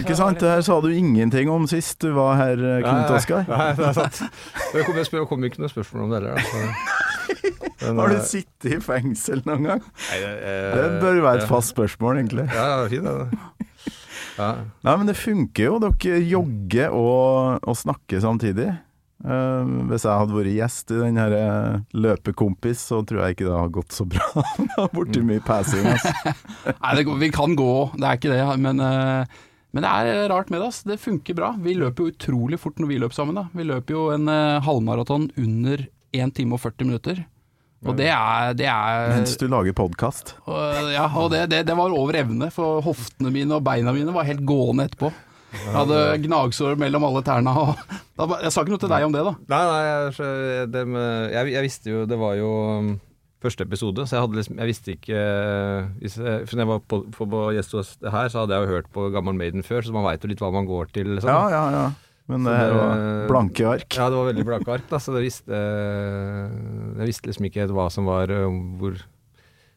Ikke 0.00 0.14
sant? 0.16 0.40
Det 0.40 0.48
her 0.48 0.62
sa 0.64 0.78
du 0.80 0.86
ingenting 0.88 1.50
om 1.52 1.66
sist 1.68 1.98
du 2.00 2.14
var 2.16 2.38
her, 2.38 2.56
eh, 2.56 2.78
Knut 2.80 3.12
Oskar. 3.12 3.44
Nei, 3.50 3.66
det 3.76 3.84
er 3.90 3.98
sant. 3.98 4.22
Det 4.72 4.86
kom, 4.86 4.96
jeg 4.96 5.28
kom 5.28 5.44
ikke 5.44 5.60
noe 5.60 5.68
spørsmål 5.68 6.06
om 6.06 6.14
det 6.14 6.22
heller. 6.22 6.40
Men, 7.82 7.98
Har 8.00 8.14
du 8.14 8.24
sittet 8.24 8.78
i 8.78 8.80
fengsel 8.80 9.44
noen 9.44 9.68
gang? 9.68 9.84
nei, 9.84 10.22
det, 10.24 10.32
eh, 10.40 10.70
Det 10.78 10.88
bør 11.04 11.20
være 11.26 11.44
et 11.44 11.52
fast 11.52 11.74
spørsmål, 11.76 12.22
egentlig. 12.22 12.48
Ja, 12.48 12.64
det 12.80 12.88
er 12.88 12.94
fint 12.96 13.10
det. 13.10 13.92
Ja. 14.38 14.50
Nei, 14.88 14.96
men 14.96 15.12
det 15.12 15.18
funker 15.20 15.68
jo. 15.68 15.76
Dere 15.84 16.24
jogger 16.32 16.96
og, 16.96 17.60
og 17.60 17.76
snakker 17.76 18.24
samtidig. 18.24 18.72
Eh, 19.22 19.72
hvis 19.88 20.04
jeg 20.04 20.20
hadde 20.20 20.36
vært 20.36 20.52
gjest 20.52 20.92
i 20.92 21.00
den 21.00 21.18
her 21.20 21.34
eh, 21.38 21.80
løpekompis, 21.96 22.82
så 22.90 23.00
tror 23.06 23.22
jeg 23.22 23.36
ikke 23.36 23.48
det 23.48 23.56
har 23.56 23.72
gått 23.72 23.96
så 23.96 24.06
bra. 24.08 24.26
det 24.60 24.70
har 24.76 24.92
blitt 24.92 25.20
mye 25.24 25.44
passing. 25.44 25.86
Altså. 25.88 26.34
Nei, 26.82 26.94
det, 26.98 27.06
vi 27.22 27.32
kan 27.34 27.56
gå, 27.58 27.74
det 27.96 28.08
er 28.08 28.20
ikke 28.20 28.32
det. 28.34 28.42
Men, 28.64 28.82
uh, 28.82 29.52
men 29.74 29.86
det 29.86 29.92
er 29.92 30.26
rart 30.32 30.50
med 30.52 30.60
det. 30.60 30.70
Altså. 30.72 30.88
Det 30.92 31.02
funker 31.02 31.38
bra. 31.38 31.52
Vi 31.62 31.76
løper 31.78 32.04
jo 32.04 32.14
utrolig 32.14 32.60
fort 32.60 32.82
når 32.82 32.90
vi 32.90 32.98
løper 33.04 33.20
sammen. 33.20 33.38
da. 33.38 33.46
Vi 33.54 33.68
løper 33.68 33.96
jo 33.96 34.08
en 34.16 34.28
uh, 34.30 34.64
halvmaraton 34.66 35.30
under 35.40 35.86
1 36.14 36.34
time 36.36 36.58
og 36.58 36.64
40 36.66 36.90
minutter. 36.90 37.24
Og 37.84 37.98
det 37.98 38.06
er, 38.08 38.54
det 38.56 38.64
er 38.64 39.10
Mens 39.12 39.34
du 39.36 39.44
lager 39.52 39.74
podkast. 39.76 40.30
ja, 40.48 41.04
og 41.20 41.26
det, 41.34 41.42
det, 41.52 41.58
det 41.68 41.74
var 41.76 41.92
over 41.92 42.16
evne, 42.16 42.48
for 42.54 42.80
hoftene 42.84 43.28
mine 43.34 43.58
og 43.58 43.66
beina 43.66 43.92
mine 43.92 44.14
var 44.14 44.24
helt 44.24 44.40
gående 44.48 44.86
etterpå. 44.88 45.10
Jeg 45.54 45.74
hadde 45.76 45.98
gnagsår 46.26 46.76
mellom 46.80 47.06
alle 47.08 47.22
tærne. 47.26 47.54
Jeg 48.18 48.52
sa 48.54 48.62
ikke 48.62 48.74
noe 48.74 48.82
til 48.82 48.92
deg 48.92 49.06
om 49.06 49.14
det, 49.14 49.24
da. 49.26 49.32
Nei, 49.54 49.62
nei, 49.70 49.80
jeg, 49.88 50.68
det 50.74 50.84
med, 50.86 51.32
jeg, 51.34 51.52
jeg 51.54 51.64
visste 51.66 51.90
jo 51.90 52.04
Det 52.06 52.18
var 52.20 52.36
jo 52.38 52.50
um, 52.78 52.92
første 53.42 53.66
episode, 53.66 54.04
så 54.06 54.16
jeg 54.16 54.24
hadde 54.24 54.38
liksom 54.38 54.60
Jeg 54.62 54.70
visste 54.70 54.94
ikke 54.94 55.18
uh, 55.18 55.88
hvis 55.98 56.14
jeg, 56.20 56.44
For 56.46 56.54
når 56.56 56.62
jeg 56.64 56.70
var 56.70 56.84
på, 56.92 57.00
på, 57.16 57.26
på 57.34 57.42
gjest 57.56 57.74
hos 57.76 57.90
det 58.04 58.12
her, 58.14 58.30
så 58.32 58.44
hadde 58.44 58.54
jeg 58.56 58.66
jo 58.68 58.76
hørt 58.76 58.90
på 58.94 59.08
Gammel 59.14 59.36
Maiden 59.40 59.66
før, 59.66 59.82
så 59.84 59.94
man 59.96 60.06
veit 60.06 60.22
jo 60.24 60.30
litt 60.30 60.42
hva 60.44 60.52
man 60.54 60.68
går 60.70 60.92
til. 60.94 61.10
Liksom. 61.16 61.32
Ja, 61.32 61.48
ja, 61.52 61.64
ja. 61.74 61.86
Men 62.30 62.46
det 62.46 62.54
her 62.56 62.70
det- 62.72 62.78
var 62.78 63.02
blanke 63.28 63.66
ark. 63.68 63.88
Ja, 63.98 64.06
det 64.08 64.16
var 64.16 64.30
veldig 64.30 64.46
blanke 64.48 64.72
ark, 64.78 64.86
da, 64.88 65.02
så 65.02 65.12
det 65.12 65.26
visste, 65.26 65.58
jeg 66.96 67.10
visste 67.10 67.28
liksom 67.28 67.50
ikke 67.50 67.66
hva 67.74 67.90
som 67.92 68.06
var 68.08 68.30
uh, 68.32 68.46
hvor 68.80 68.96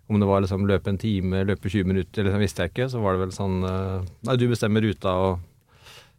Om 0.07 0.21
det 0.21 0.27
var 0.29 0.39
liksom 0.45 0.63
løpe 0.69 0.87
en 0.93 0.97
time, 1.01 1.41
løpe 1.43 1.67
20 1.67 1.89
minutter, 1.89 2.23
liksom, 2.23 2.39
visste 2.39 2.63
jeg 2.63 2.71
ikke. 2.71 2.85
Så 2.93 3.01
var 3.03 3.17
det 3.17 3.25
vel 3.25 3.33
sånn 3.35 3.57
uh, 3.67 4.05
Nei, 4.29 4.37
du 4.39 4.45
bestemmer 4.47 4.85
ruta, 4.85 5.11
og 5.19 5.41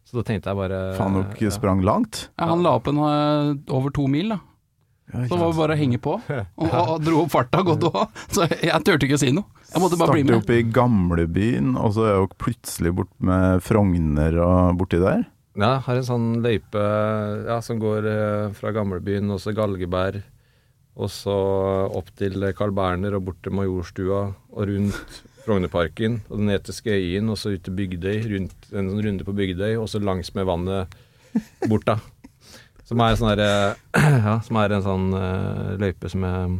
Så 0.09 0.17
da 0.17 0.25
tenkte 0.25 0.49
jeg 0.49 0.57
bare 0.57 0.77
Faen, 0.97 1.19
ja. 1.37 1.51
sprang 1.53 1.83
langt. 1.85 2.31
Ja, 2.39 2.47
han 2.49 2.63
la 2.65 2.79
opp 2.79 2.87
en 2.89 3.01
eh, 3.05 3.51
over 3.77 3.93
to 3.93 4.07
mil, 4.09 4.33
da. 4.33 4.39
Ja, 5.09 5.27
Så 5.29 5.37
det 5.37 5.41
var 5.41 5.55
bare 5.57 5.75
å 5.77 5.81
henge 5.81 5.99
på. 6.05 6.15
Og, 6.61 6.69
og, 6.69 6.95
dro 7.05 7.23
opp 7.23 7.33
farta 7.33 7.61
godt 7.65 7.85
òg. 7.89 8.23
Så 8.33 8.45
jeg 8.49 8.81
turte 8.85 9.09
ikke 9.09 9.17
å 9.17 9.21
si 9.21 9.33
noe. 9.37 9.49
Jeg 9.69 9.83
måtte 9.85 9.99
bare 10.01 10.17
bli 10.17 10.25
med. 10.25 10.33
med. 10.33 10.43
opp 10.43 10.53
i 10.53 10.65
gamlebyen, 10.65 11.75
og 11.77 11.93
så 11.97 12.07
er 12.09 12.17
jo 12.17 12.29
plutselig 12.41 12.95
bort 12.97 13.13
med 13.25 13.61
Frogner 13.65 14.41
og 14.45 14.81
borti 14.81 15.01
der. 15.01 15.27
Ja, 15.59 15.75
jeg 15.75 15.85
har 15.89 16.01
en 16.01 16.09
sånn 16.09 16.29
løype 16.45 16.83
ja, 17.49 17.61
som 17.65 17.81
går 17.83 18.09
eh, 18.09 18.51
fra 18.57 18.73
gamlebyen 18.77 19.33
og 19.35 19.41
så 19.45 19.53
Galgeberg, 19.57 20.23
og 20.99 21.13
så 21.13 21.37
opp 22.01 22.13
til 22.19 22.49
Carl 22.57 22.73
Berner 22.77 23.17
og 23.19 23.29
bort 23.29 23.43
til 23.45 23.57
Majorstua 23.57 24.23
og 24.33 24.71
rundt 24.73 25.21
Frognerparken 25.49 26.21
og 26.29 26.43
den 26.43 26.53
etiske 26.53 26.93
øyen, 26.93 27.33
og 27.33 27.41
så 27.41 27.55
ut 27.55 27.65
til 27.65 27.75
Bygdøy, 27.79 28.21
rundt 28.35 28.71
en 28.75 28.93
sånn 28.93 29.05
runde 29.07 29.25
på 29.27 29.35
Bygdøy, 29.39 29.75
og 29.81 29.89
så 29.91 30.01
langs 30.03 30.31
med 30.37 30.49
vannet 30.49 30.97
bort, 31.67 31.89
da. 31.89 31.99
Som 32.89 33.03
er, 33.05 33.19
sånn 33.21 33.35
der, 33.37 33.77
ja, 34.29 34.39
som 34.41 34.57
er 34.63 34.73
en 34.73 34.85
sånn 34.87 35.11
uh, 35.13 35.75
løype 35.77 36.09
som 36.09 36.23
jeg 36.25 36.55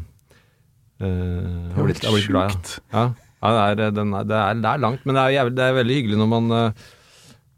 uh, 1.01 1.71
har 1.73 1.87
blitt, 1.87 2.03
blitt 2.05 2.29
glad 2.29 2.53
i. 2.53 2.75
Ja, 2.93 3.05
ja 3.41 3.53
det, 3.79 3.87
er, 3.87 3.95
den 3.97 4.13
er, 4.13 4.27
det, 4.29 4.37
er, 4.37 4.59
det 4.61 4.69
er 4.75 4.83
langt, 4.85 5.07
men 5.09 5.17
det 5.17 5.23
er, 5.23 5.37
jævlig, 5.39 5.55
det 5.57 5.65
er 5.65 5.79
veldig 5.79 5.97
hyggelig 5.97 6.19
når 6.21 6.31
man 6.35 6.53
uh, 6.53 6.85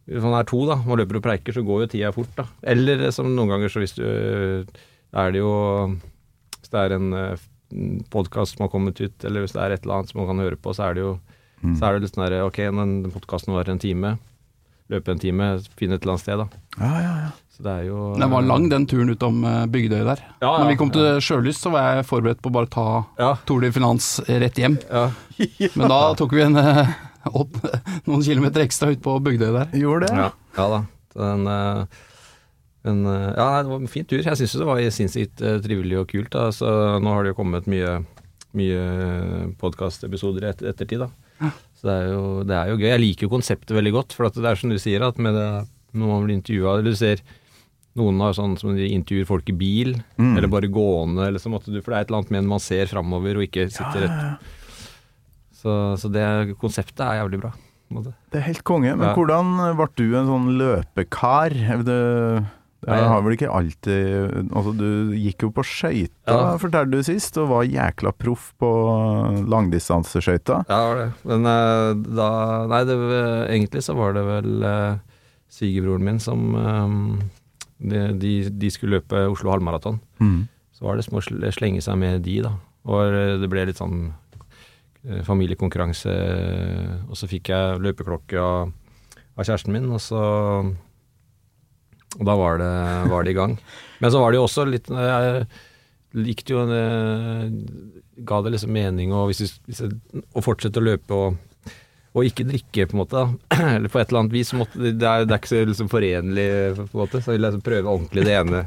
Hvis 0.06 0.22
man 0.22 0.36
er 0.38 0.46
to, 0.46 0.60
da, 0.70 0.78
man 0.86 1.02
løper 1.02 1.18
og 1.18 1.24
preiker, 1.26 1.56
så 1.56 1.66
går 1.66 1.82
jo 1.82 1.90
tida 1.96 2.12
fort, 2.14 2.30
da. 2.38 2.46
Eller 2.74 3.02
eh, 3.08 3.12
som 3.14 3.26
noen 3.26 3.50
ganger, 3.50 3.74
så 3.74 3.82
hvis 3.82 3.96
du 3.98 4.04
eh, 4.06 4.86
Er 5.18 5.34
det 5.34 5.42
jo 5.42 5.52
Hvis 6.60 6.70
det 6.70 6.84
er 6.84 6.94
en 7.00 7.10
podkast 8.10 8.56
som 8.56 8.64
har 8.66 8.72
kommet 8.72 9.00
ut, 9.00 9.24
eller 9.24 9.44
hvis 9.44 9.52
det 9.56 9.62
er 9.62 9.74
et 9.76 9.84
eller 9.84 10.00
annet 10.00 10.10
som 10.10 10.20
man 10.22 10.30
kan 10.32 10.42
høre 10.44 10.56
på, 10.60 10.74
så 10.76 10.88
er 10.90 10.94
det 10.98 11.06
jo 11.06 11.18
Mm. 11.60 11.74
Så 11.76 11.84
er 11.84 11.92
det 11.92 12.00
litt 12.06 12.14
sånn 12.14 12.24
der 12.24 12.40
Ok, 12.46 12.56
den 12.72 13.10
podkasten 13.12 13.52
var 13.52 13.68
en 13.68 13.78
time. 13.78 14.14
Løpe 14.88 15.12
en 15.12 15.18
time, 15.20 15.48
finne 15.76 15.98
et 15.98 16.02
eller 16.06 16.14
annet 16.14 16.22
sted, 16.22 16.38
da. 16.40 16.46
Ja, 16.80 16.92
ja, 17.04 17.10
ja. 17.26 17.30
Så 17.52 17.62
det 17.66 17.74
er 17.74 17.82
jo 17.90 18.14
Den 18.16 18.30
var 18.32 18.46
lang, 18.48 18.68
den 18.72 18.86
turen 18.88 19.12
utom 19.12 19.44
eh, 19.44 19.66
Bygdøy 19.68 20.00
der. 20.08 20.22
Ja, 20.40 20.54
Når 20.56 20.70
vi 20.70 20.76
kom 20.80 20.90
til 20.94 21.20
Sjølyst, 21.20 21.60
så 21.60 21.70
var 21.74 21.98
jeg 21.98 22.06
forberedt 22.08 22.40
på 22.40 22.48
å 22.48 22.54
bare 22.56 22.70
ta 22.72 22.86
Ja. 23.20 23.34
Tour 23.44 23.60
de 23.60 23.70
Finance 23.76 24.24
rett 24.24 24.56
hjem. 24.56 24.78
ja. 24.88 25.10
Men 25.76 25.92
da 25.92 26.00
tok 26.16 26.32
vi 26.32 26.46
en, 26.46 26.56
eh, 26.56 26.94
opp, 27.28 27.60
noen 28.08 28.24
kilometer 28.24 28.64
ekstra 28.64 28.90
ut 28.96 29.02
på 29.04 29.18
Bygdøy 29.20 29.52
der. 29.52 29.68
Gjorde 29.76 30.08
det? 30.08 30.16
Ja, 30.16 30.30
ja 30.56 30.68
da. 30.72 30.80
Den, 31.12 31.46
eh, 31.46 31.84
den, 32.84 33.02
eh, 33.06 33.34
ja, 33.36 33.46
nei, 33.50 33.62
det 33.66 33.70
var 33.74 33.80
en 33.82 33.90
fin 33.92 34.04
tur. 34.08 34.22
Jeg 34.24 34.38
syns 34.40 34.54
det 34.56 34.66
var 34.68 34.80
sinnssykt 34.96 35.42
eh, 35.44 35.58
trivelig 35.64 35.98
og 36.00 36.08
kult. 36.08 36.30
Da. 36.32 36.46
Så 36.54 36.66
nå 37.02 37.12
har 37.12 37.22
det 37.26 37.34
jo 37.34 37.38
kommet 37.42 37.66
mye, 37.68 37.98
mye 38.56 38.84
podkastepisoder 39.60 40.46
i 40.46 40.50
et, 40.54 40.62
ettertid, 40.72 41.04
da. 41.04 41.10
Så 41.80 41.88
det 41.88 41.92
er, 41.96 42.06
jo, 42.12 42.22
det 42.44 42.56
er 42.56 42.70
jo 42.72 42.78
gøy. 42.80 42.88
Jeg 42.92 43.00
liker 43.04 43.26
jo 43.28 43.34
konseptet 43.36 43.76
veldig 43.76 43.92
godt. 43.96 44.12
For 44.16 44.28
at 44.28 44.34
det 44.36 44.48
er 44.50 44.58
som 44.60 44.72
du 44.72 44.78
sier, 44.80 45.04
at 45.06 45.20
med 45.22 45.36
det, 45.36 45.46
når 45.96 46.10
man 46.12 46.24
blir 46.26 46.36
intervjua 46.38 46.74
Eller 46.78 46.92
du 46.92 46.98
ser 47.00 47.22
noen 47.98 48.20
har 48.22 48.36
sånn 48.36 48.52
som 48.60 48.76
de 48.76 48.86
intervjuer 48.94 49.26
folk 49.26 49.48
i 49.50 49.56
bil, 49.56 49.96
Mm. 50.20 50.36
eller 50.38 50.48
bare 50.52 50.68
gående, 50.70 51.24
eller 51.26 51.40
så 51.42 51.50
måtte 51.50 51.72
du 51.72 51.80
For 51.82 51.90
det 51.90 51.96
er 51.96 52.04
et 52.04 52.10
eller 52.12 52.20
annet 52.20 52.30
med 52.30 52.38
en 52.44 52.50
man 52.52 52.60
ser 52.62 52.86
framover 52.86 53.40
og 53.40 53.42
ikke 53.48 53.64
sitter 53.72 54.04
rett 54.06 54.46
Så, 55.60 55.72
så 55.98 56.08
det 56.12 56.54
konseptet 56.60 57.02
er 57.04 57.18
jævlig 57.20 57.40
bra. 57.42 57.50
Det 57.90 58.38
er 58.38 58.44
helt 58.46 58.62
konge. 58.64 58.92
Men 58.96 59.08
Ja. 59.08 59.14
hvordan 59.18 59.50
ble 59.76 59.88
du 59.98 60.14
en 60.16 60.28
sånn 60.30 60.46
løpekar? 60.60 61.56
Det, 61.84 61.98
det 62.80 62.96
har 62.96 63.20
vel 63.20 63.34
ikke 63.36 63.50
alltid 63.52 64.48
Altså, 64.56 64.72
du 64.72 65.12
gikk 65.12 65.42
jo 65.44 65.50
på 65.52 65.64
skøyter, 65.68 66.32
Ja. 66.32 66.56
fortalte 66.56 66.96
du 66.96 67.02
sist, 67.04 67.36
og 67.36 67.50
var 67.50 67.68
jækla 67.68 68.12
proff 68.16 68.54
på 68.60 68.70
langdistanseskøyter. 69.52 70.64
Ja, 70.68 70.78
det 70.78 70.88
var 70.88 70.96
det. 71.00 71.10
Men 71.28 71.50
eh, 71.50 72.14
da 72.16 72.30
Nei, 72.70 72.80
det, 72.88 72.96
egentlig 73.50 73.82
så 73.84 73.96
var 73.98 74.16
det 74.16 74.24
vel 74.24 74.64
uh, 74.64 74.96
svigerbroren 75.50 76.04
min 76.06 76.20
som 76.22 76.54
eh, 76.56 76.96
de, 77.90 78.00
de, 78.20 78.32
de 78.50 78.70
skulle 78.72 78.98
løpe 78.98 79.26
Oslo 79.30 79.52
halvmaraton. 79.52 80.00
Mm. 80.20 80.48
Så 80.72 80.86
var 80.86 80.96
det 80.96 81.04
som 81.06 81.18
å 81.18 81.24
slenge 81.24 81.82
seg 81.84 81.98
med 82.00 82.22
de, 82.24 82.40
da. 82.46 82.54
Og 82.88 83.12
eh, 83.12 83.36
det 83.40 83.48
ble 83.52 83.66
litt 83.68 83.80
sånn 83.80 84.12
eh, 85.04 85.20
familiekonkurranse. 85.26 86.14
Og 87.08 87.18
så 87.18 87.28
fikk 87.30 87.52
jeg 87.52 87.80
løpeklokke 87.84 88.40
av, 88.40 88.72
av 89.36 89.44
kjæresten 89.48 89.74
min, 89.76 89.90
og 89.92 90.00
så 90.04 90.22
Og 92.18 92.24
da 92.26 92.34
var 92.38 92.58
det, 92.58 92.70
var 93.12 93.24
det 93.24 93.34
i 93.34 93.38
gang. 93.38 93.58
Men 94.02 94.12
så 94.12 94.22
var 94.22 94.32
det 94.32 94.40
jo 94.40 94.46
også 94.48 94.64
litt 94.66 94.88
Jeg 94.90 95.44
likte 96.18 96.56
jo 96.56 96.64
eh, 96.74 97.44
Ga 98.26 98.40
det 98.42 98.54
liksom 98.56 98.72
mening 98.74 99.12
å, 99.14 99.26
hvis 99.30 99.44
jeg, 99.44 99.52
hvis 99.68 99.84
jeg, 99.84 99.94
å 100.34 100.42
fortsette 100.44 100.82
å 100.82 100.88
løpe 100.90 101.20
og 101.20 101.38
og 102.10 102.26
ikke 102.26 102.42
drikke, 102.42 102.88
på 102.90 102.96
en 102.96 103.00
måte. 103.04 103.20
da. 103.20 103.54
Eller 103.76 103.90
på 103.92 104.00
et 104.00 104.08
eller 104.10 104.24
annet 104.24 104.32
vis. 104.34 104.48
Måtte, 104.58 104.80
det, 104.82 104.96
er, 104.98 105.26
det 105.28 105.34
er 105.34 105.38
ikke 105.38 105.50
så 105.52 105.60
liksom 105.62 105.90
forenlig, 105.92 106.46
på 106.74 106.86
en 106.88 107.02
måte. 107.04 107.20
Så 107.22 107.30
jeg 107.30 107.38
vil 107.38 107.44
liksom 107.46 107.62
prøve 107.68 107.92
ordentlig 107.92 108.24
det 108.26 108.34
ene 108.34 108.62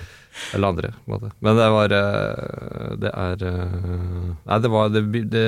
eller 0.54 0.68
andre. 0.70 0.92
på 0.96 1.10
en 1.10 1.14
måte. 1.18 1.30
Men 1.44 1.60
det 1.60 1.66
var 1.74 1.96
eh, 1.98 2.94
Det 3.02 3.12
er 3.12 3.44
eh, 3.50 3.76
Nei, 4.46 4.58
det 4.64 4.72
var 4.72 4.94
det, 4.94 5.04
det 5.34 5.44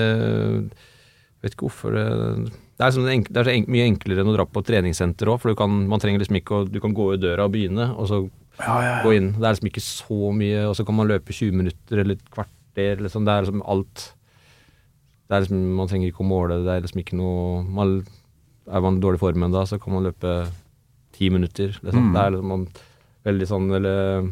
Vet 1.44 1.54
ikke 1.54 1.68
hvorfor 1.68 1.94
det 1.94 2.04
Det 2.08 2.82
er, 2.82 2.92
sånn, 2.94 3.06
det 3.06 3.40
er 3.40 3.46
så 3.46 3.54
mye 3.70 3.86
enklere 3.86 4.24
enn 4.24 4.30
å 4.32 4.34
dra 4.34 4.46
på 4.46 4.62
treningssenter 4.66 5.30
òg, 5.30 5.40
for 5.42 5.52
du 5.52 5.58
kan, 5.58 5.80
man 5.90 6.02
trenger 6.02 6.22
liksom 6.22 6.38
ikke 6.40 6.56
å 6.56 6.68
Du 6.68 6.80
kan 6.82 6.94
gå 6.96 7.12
i 7.14 7.22
døra 7.22 7.46
og 7.46 7.54
begynne, 7.54 7.90
og 7.94 8.10
så 8.10 8.22
Ja, 8.58 8.76
ja, 8.82 8.94
gå 9.04 9.14
inn. 9.14 9.32
Det 9.36 9.44
er 9.44 9.54
liksom 9.54 9.68
ikke 9.70 9.84
så 9.84 10.32
mye, 10.34 10.62
og 10.66 10.74
så 10.74 10.86
kan 10.86 10.96
man 10.98 11.06
løpe 11.06 11.30
20 11.30 11.54
minutter 11.54 12.00
eller 12.02 12.16
et 12.18 12.30
kvarter. 12.34 13.04
Liksom. 13.04 13.22
Det 13.22 13.34
er 13.34 13.44
liksom 13.44 13.62
alt 13.70 14.08
det 15.28 15.36
er 15.36 15.44
liksom, 15.44 15.60
Man 15.78 15.90
trenger 15.90 16.10
ikke 16.10 16.24
å 16.24 16.28
måle, 16.28 16.62
det 16.64 16.72
er 16.72 16.84
liksom 16.84 17.02
ikke 17.04 17.18
noe 17.20 17.62
man, 17.62 18.00
Er 18.66 18.84
man 18.84 18.98
i 18.98 19.04
dårlig 19.04 19.20
form 19.22 19.44
ennå, 19.46 19.64
så 19.68 19.78
kan 19.78 19.94
man 19.94 20.08
løpe 20.08 20.34
ti 21.14 21.30
minutter. 21.30 21.74
Liksom. 21.82 22.10
Mm. 22.10 22.14
Det 22.14 22.22
er 22.22 22.34
liksom 22.34 22.52
man, 22.54 22.64
veldig 23.28 23.48
sånn 23.50 23.68
eller 23.78 24.30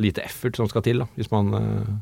lite 0.00 0.24
effort 0.26 0.58
som 0.58 0.68
skal 0.70 0.82
til, 0.86 1.02
da, 1.04 1.08
hvis 1.14 1.30
man 1.30 1.54
eh, 1.58 1.94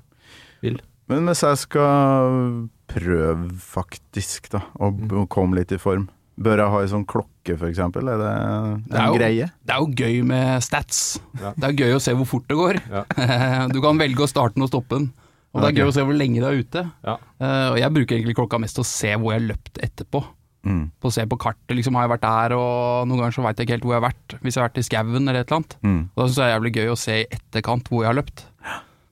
vil. 0.64 0.78
Men 1.12 1.28
hvis 1.28 1.42
jeg 1.44 1.60
skal 1.66 2.68
prøve 2.92 3.50
faktisk, 3.60 4.50
da, 4.52 4.62
å 4.80 4.90
Mm. 4.92 5.26
komme 5.28 5.56
litt 5.56 5.72
i 5.72 5.78
form, 5.80 6.08
bør 6.40 6.58
jeg 6.62 6.70
ha 6.72 6.78
ei 6.80 6.86
sånn 6.90 7.06
klokke, 7.06 7.56
eksempel? 7.68 8.08
Er 8.08 8.18
det 8.18 8.30
en 8.32 8.84
Det 8.88 8.98
er 8.98 9.06
jo- 9.06 9.18
greie? 9.18 9.50
Det 9.64 9.74
er 9.74 9.80
jo 9.80 9.86
gøy 9.92 10.24
med 10.24 10.62
stats. 10.62 11.20
Ja. 11.40 11.52
Det 11.56 11.64
er 11.64 11.72
gøy 11.84 11.94
å 11.96 12.00
se 12.00 12.12
hvor 12.14 12.26
fort 12.26 12.48
det 12.48 12.56
går. 12.56 12.80
Ja. 12.90 13.04
Du 13.72 13.80
kan 13.80 13.98
velge 13.98 14.24
å 14.24 14.28
starte 14.28 14.54
den 14.54 14.62
og 14.64 14.70
stoppe 14.70 14.98
den. 14.98 15.12
Og 15.54 15.60
det 15.60 15.68
er 15.76 15.82
gøy 15.84 15.88
å 15.90 15.92
se 15.92 16.00
hvor 16.00 16.16
lenge 16.16 16.40
du 16.40 16.46
er 16.48 16.62
ute. 16.64 16.90
Ja. 17.04 17.18
Eh, 17.40 17.68
og 17.72 17.76
jeg 17.76 17.92
bruker 17.92 18.16
egentlig 18.16 18.36
klokka 18.36 18.58
mest 18.58 18.74
til 18.74 18.84
å 18.84 18.88
se 18.88 19.08
hvor 19.16 19.32
jeg 19.32 19.40
har 19.42 19.48
løpt 19.54 19.76
etterpå. 19.84 20.24
Mm. 20.64 20.90
På 21.02 21.08
å 21.10 21.12
se 21.12 21.26
på 21.26 21.36
kartet, 21.36 21.74
liksom 21.76 21.92
har 21.98 22.06
jeg 22.08 22.12
vært 22.16 22.22
der, 22.24 22.56
og 22.56 23.08
noen 23.08 23.18
ganger 23.18 23.34
så 23.34 23.42
veit 23.42 23.56
jeg 23.58 23.66
ikke 23.66 23.74
helt 23.76 23.82
hvor 23.84 23.92
jeg 23.92 24.00
har 24.00 24.08
vært. 24.12 24.40
Hvis 24.40 24.54
jeg 24.54 24.62
har 24.62 24.68
vært 24.70 24.78
i 24.78 24.86
skauen 24.88 25.28
eller 25.28 25.40
et 25.42 25.50
eller 25.50 25.58
annet. 25.60 25.76
Mm. 25.82 26.00
Og 26.08 26.16
da 26.16 26.24
syns 26.24 26.36
jeg 26.38 26.46
det 26.46 26.48
er 26.48 26.56
jævlig 26.56 26.72
gøy 26.78 26.88
å 26.92 26.98
se 27.02 27.12
i 27.20 27.26
etterkant 27.36 27.84
hvor 27.90 28.00
jeg 28.06 28.14
har 28.14 28.22
løpt. 28.22 28.44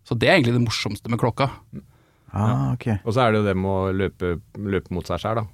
Så 0.07 0.19
det 0.19 0.29
er 0.31 0.39
egentlig 0.41 0.55
det 0.57 0.65
morsomste 0.65 1.11
med 1.11 1.19
klokka. 1.21 1.51
Ah, 2.33 2.73
okay. 2.75 2.99
Og 3.05 3.15
så 3.17 3.25
er 3.25 3.33
det 3.33 3.41
jo 3.41 3.47
det 3.49 3.57
med 3.59 3.71
å 3.71 3.91
løpe, 3.97 4.37
løpe 4.55 4.95
mot 4.95 5.07
seg 5.09 5.23
sjøl, 5.23 5.41
da. 5.43 5.47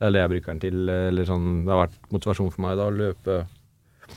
Det 0.00 0.08
er 0.08 0.14
det 0.16 0.22
jeg 0.22 0.32
bruker 0.32 0.52
den 0.54 0.62
til. 0.62 0.78
Eller 0.88 1.28
sånn, 1.28 1.48
det 1.66 1.74
har 1.74 1.82
vært 1.84 1.98
motivasjon 2.14 2.52
for 2.54 2.64
meg 2.64 2.78
da, 2.80 2.88
å 2.88 2.94
løpe 2.96 3.42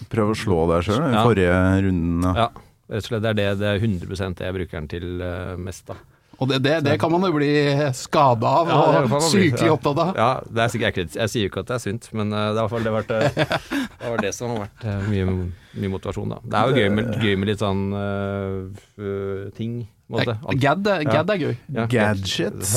Prøv 0.10 0.32
å 0.32 0.38
slå 0.38 0.64
deg 0.72 0.88
sjøl, 0.88 1.04
i 1.06 1.14
Ja. 1.14 1.22
forrige 1.22 1.58
runden. 1.86 2.24
Da. 2.24 2.32
Ja, 2.34 2.48
rett 2.90 3.04
og 3.04 3.10
slett. 3.12 3.22
Det 3.22 3.30
er 3.30 3.38
det, 3.38 3.46
det 3.60 3.68
er 3.70 3.84
100 3.84 4.34
det 4.40 4.48
jeg 4.48 4.56
bruker 4.56 4.80
den 4.80 4.88
til 4.90 5.22
eh, 5.22 5.56
mest, 5.62 5.86
da. 5.86 6.00
Og 6.42 6.50
det, 6.50 6.58
det, 6.66 6.74
det 6.88 6.96
kan 7.00 7.12
man 7.14 7.22
jo 7.28 7.36
bli 7.36 7.52
skada 7.94 8.50
av 8.64 8.72
Ja, 8.72 8.78
og 9.06 9.22
sykelig 9.30 9.68
ja. 9.70 9.76
opptatt 9.76 10.00
av. 10.02 10.16
Ja, 10.18 10.30
det 10.50 10.64
er 10.64 10.72
sikkert, 10.74 10.98
jeg, 10.98 11.12
jeg 11.14 11.30
sier 11.30 11.46
jo 11.46 11.52
ikke 11.52 11.62
at 11.62 11.70
det 11.70 11.76
er 11.78 11.84
sunt, 11.84 12.08
men 12.18 12.34
eh, 12.34 12.48
det, 12.50 12.58
er 12.58 12.58
i 12.58 12.64
hvert 12.64 12.74
fall, 12.74 12.84
det, 12.84 12.92
har 12.92 12.98
vært, 12.98 13.14
eh, 13.14 13.60
det 14.02 14.14
var 14.16 14.24
det 14.26 14.34
som 14.34 14.50
har 14.56 14.64
vært 14.66 14.88
mye, 15.12 15.36
mye 15.78 15.92
motivasjon, 15.94 16.34
da. 16.34 16.40
Det 16.44 16.58
er 16.60 16.72
jo 16.74 16.82
gøy 16.82 16.90
med, 16.98 17.14
gøy 17.22 17.38
med 17.38 17.52
litt 17.52 17.62
sånn 17.62 17.84
eh, 18.02 18.58
eh, 18.98 19.46
ting, 19.60 19.78
måte. 20.13 20.36
Gad, 20.62 20.88
er- 20.88 21.03
Gad 21.10 21.29
er 21.34 21.41
gøy. 21.41 21.53
ja, 21.75 21.86
Gadgets. 21.91 22.74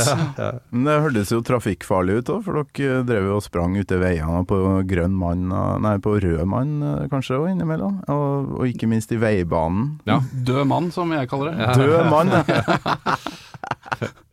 Men 0.72 0.84
det 0.88 0.96
hørtes 1.04 1.32
jo 1.34 1.40
trafikkfarlig 1.46 2.18
ut 2.22 2.32
òg, 2.36 2.42
for 2.46 2.62
dere 2.76 3.02
drev 3.08 3.28
jo 3.30 3.36
og 3.38 3.44
sprang 3.46 3.76
ute 3.78 3.96
i 3.98 4.02
veiene 4.02 4.42
på 4.48 4.60
grønn 4.90 5.14
mann, 5.16 5.48
nei, 5.84 5.96
på 6.02 6.16
rød 6.22 6.42
mann 6.48 6.74
eh, 6.82 7.06
kanskje 7.12 7.38
òg 7.40 7.50
innimellom. 7.54 8.00
Og, 8.12 8.56
og 8.60 8.66
ikke 8.70 8.88
minst 8.90 9.12
i 9.14 9.20
veibanen. 9.20 9.98
Ja. 10.08 10.18
Død 10.32 10.64
mann, 10.72 10.90
som 10.94 11.12
jeg 11.14 11.28
kaller 11.30 11.52
det. 11.54 11.72
Død 11.78 12.10
mann, 12.10 12.32
ja. 12.32 12.42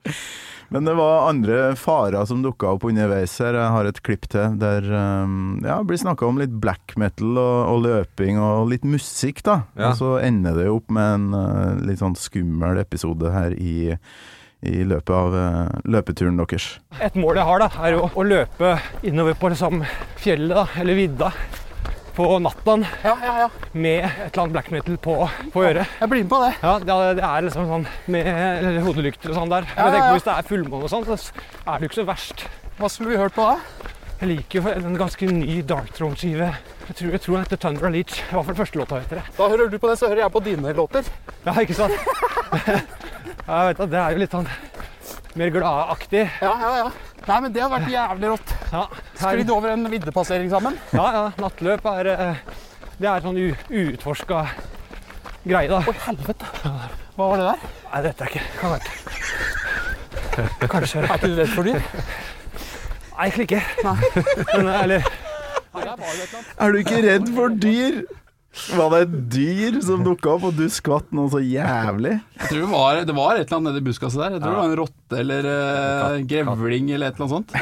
Men 0.73 0.87
det 0.89 0.93
var 0.97 1.27
andre 1.29 1.57
farer 1.77 2.25
som 2.25 2.39
dukka 2.41 2.71
opp 2.73 2.87
underveis 2.89 3.35
her. 3.43 3.53
Jeg 3.53 3.73
har 3.75 3.85
et 3.85 3.99
klipp 4.01 4.23
til 4.33 4.55
der 4.57 4.87
um, 4.89 5.59
ja, 5.61 5.75
blir 5.85 5.99
snakka 6.01 6.25
om 6.25 6.39
litt 6.41 6.55
black 6.63 6.95
metal 6.97 7.37
og, 7.37 7.57
og 7.69 7.83
løping 7.85 8.39
og 8.41 8.71
litt 8.71 8.87
musikk, 8.87 9.43
da. 9.45 9.59
Ja. 9.77 9.91
Og 9.91 9.99
så 10.01 10.15
ender 10.25 10.57
det 10.57 10.71
opp 10.73 10.89
med 10.89 11.19
en 11.19 11.27
uh, 11.37 11.83
litt 11.85 12.01
sånn 12.01 12.17
skummel 12.17 12.81
episode 12.81 13.29
her 13.35 13.53
i, 13.53 13.93
i 14.65 14.81
løpet 14.89 15.13
av 15.13 15.37
uh, 15.37 15.77
løpeturen 15.85 16.41
deres. 16.41 16.71
Et 16.97 17.21
mål 17.21 17.37
jeg 17.37 17.51
har, 17.51 17.67
da, 17.67 17.69
er 17.85 17.99
jo 17.99 18.09
å 18.09 18.25
løpe 18.25 18.73
innover 19.05 19.37
på 19.37 19.53
liksom 19.53 19.85
fjellet, 20.25 20.57
da, 20.57 20.65
eller 20.81 20.97
vidda, 20.97 21.29
på 22.13 22.27
nattaen 22.43 22.85
Ja, 23.03 23.13
ja, 23.23 23.33
ja. 23.43 23.47
med 23.73 24.05
et 24.05 24.27
eller 24.27 24.43
annet 24.43 24.55
black 24.55 24.69
metal 24.73 24.97
på, 25.01 25.15
på 25.53 25.63
øret. 25.63 25.95
Jeg 25.99 26.11
blir 26.11 26.23
med 26.23 26.31
på 26.33 26.41
det. 26.43 26.51
Ja, 26.61 26.75
det 26.79 27.23
er, 27.25 27.47
liksom 27.47 27.69
sånn 27.71 27.87
med 28.13 28.83
hodelykter 28.85 29.33
og 29.33 29.39
sånn 29.39 29.53
der. 29.53 29.67
Men 29.77 29.97
ja. 29.97 30.03
på 30.05 30.19
Hvis 30.19 30.27
det 30.27 30.35
er 30.35 30.47
fullmåne 30.51 30.87
og 30.89 30.93
sånn, 30.93 31.07
så 31.09 31.17
er 31.65 31.73
det 31.73 31.87
jo 31.87 31.91
ikke 31.91 32.01
så 32.01 32.07
verst. 32.11 32.45
Hva 32.77 32.89
skulle 32.91 33.13
vi 33.13 33.21
hørt 33.21 33.35
på 33.37 33.47
da? 33.49 33.57
Jeg 34.23 34.29
liker 34.29 34.61
jo 34.61 34.71
en 34.71 34.95
ganske 34.95 35.27
ny 35.27 35.57
Dark 35.67 35.89
Throne-skive. 35.97 36.53
Jeg 36.87 36.95
tror, 36.99 37.09
jeg 37.11 37.21
tror 37.23 37.35
den 37.35 37.45
heter 37.45 37.59
Thunder 37.59 37.89
and 37.89 37.95
Leach. 37.97 38.19
I 38.21 38.35
hvert 38.35 38.47
fall 38.49 38.59
første 38.61 38.79
låta 38.79 38.99
heter 39.01 39.19
det. 39.19 39.25
Da 39.37 39.47
hører 39.51 39.71
du 39.71 39.77
på 39.79 39.89
den, 39.89 39.99
så 39.99 40.07
hører 40.11 40.21
jeg 40.23 40.33
på 40.35 40.43
dine 40.45 40.75
låter. 40.77 41.09
Ja, 41.43 41.55
ikke 41.59 41.75
sant? 41.75 41.97
jeg 43.49 43.67
vet 43.67 43.81
da, 43.81 43.89
Det 43.89 43.99
er 43.99 44.15
jo 44.15 44.23
litt 44.23 44.37
sånn 44.37 44.47
mer 45.39 45.49
gladaktig. 45.53 46.25
Ja, 46.41 46.53
ja, 46.61 46.71
ja. 46.83 46.91
Nei, 47.27 47.39
men 47.45 47.53
det 47.55 47.61
har 47.63 47.71
vært 47.71 47.89
jævlig 47.91 48.29
rått. 48.33 48.53
Ja, 48.73 48.83
Sklidd 49.15 49.51
over 49.53 49.69
en 49.73 49.87
viddepassering 49.91 50.49
sammen. 50.51 50.77
ja, 50.91 51.05
ja, 51.15 51.23
nattløp 51.39 51.85
er 51.93 52.05
eh, 52.13 52.35
Det 52.99 53.07
er 53.09 53.23
sånn 53.23 53.39
uutforska 53.39 54.43
greie, 55.43 55.69
da. 55.71 55.79
Oi, 55.87 55.95
helvete. 56.07 56.45
Hva 57.15 57.29
var 57.29 57.37
det 57.39 57.47
der? 57.51 57.59
Nei, 57.93 58.01
dette 58.07 58.25
er 58.25 58.29
ikke 58.31 58.45
Kan 58.57 58.69
være 58.73 58.83
Kanskje 60.71 61.03
Er 61.03 61.11
ikke 61.13 61.29
du 61.29 61.35
redd 61.37 61.51
for 61.53 61.63
dyr? 61.67 61.81
Nei, 63.13 63.27
egentlig 63.27 63.45
ikke. 63.51 63.61
Men, 63.83 64.65
eller 64.73 65.03
Nei, 65.03 65.83
det 65.83 65.91
et 65.93 66.33
eller. 66.33 66.47
Er 66.57 66.73
du 66.73 66.77
ikke 66.81 67.01
redd 67.05 67.27
for 67.35 67.47
dyr? 67.61 67.99
Var 68.53 68.91
det 68.93 68.99
et 69.01 69.13
dyr 69.33 69.77
som 69.81 70.03
dukka 70.05 70.35
opp, 70.35 70.43
og 70.51 70.57
du 70.57 70.67
skvatt 70.69 71.07
noe 71.15 71.31
så 71.33 71.39
jævlig? 71.41 72.13
Jeg 72.37 72.49
tror 72.51 72.59
det 72.61 72.69
var, 72.69 72.99
det 73.09 73.15
var 73.17 73.39
et 73.39 73.47
eller 73.47 73.57
annet 73.57 73.73
nedi 73.73 73.85
buskaset 73.87 74.21
der. 74.21 74.35
Jeg 74.35 74.43
tror 74.43 74.53
det 74.53 74.59
var 74.59 74.69
en 74.69 74.77
rotte 74.77 75.19
eller 75.23 75.47
uh, 75.49 76.03
Katt, 76.03 76.27
grevling 76.29 76.91
eller 76.93 77.09
et 77.09 77.17
eller 77.17 77.25
annet 77.25 77.33
sånt. 77.33 77.55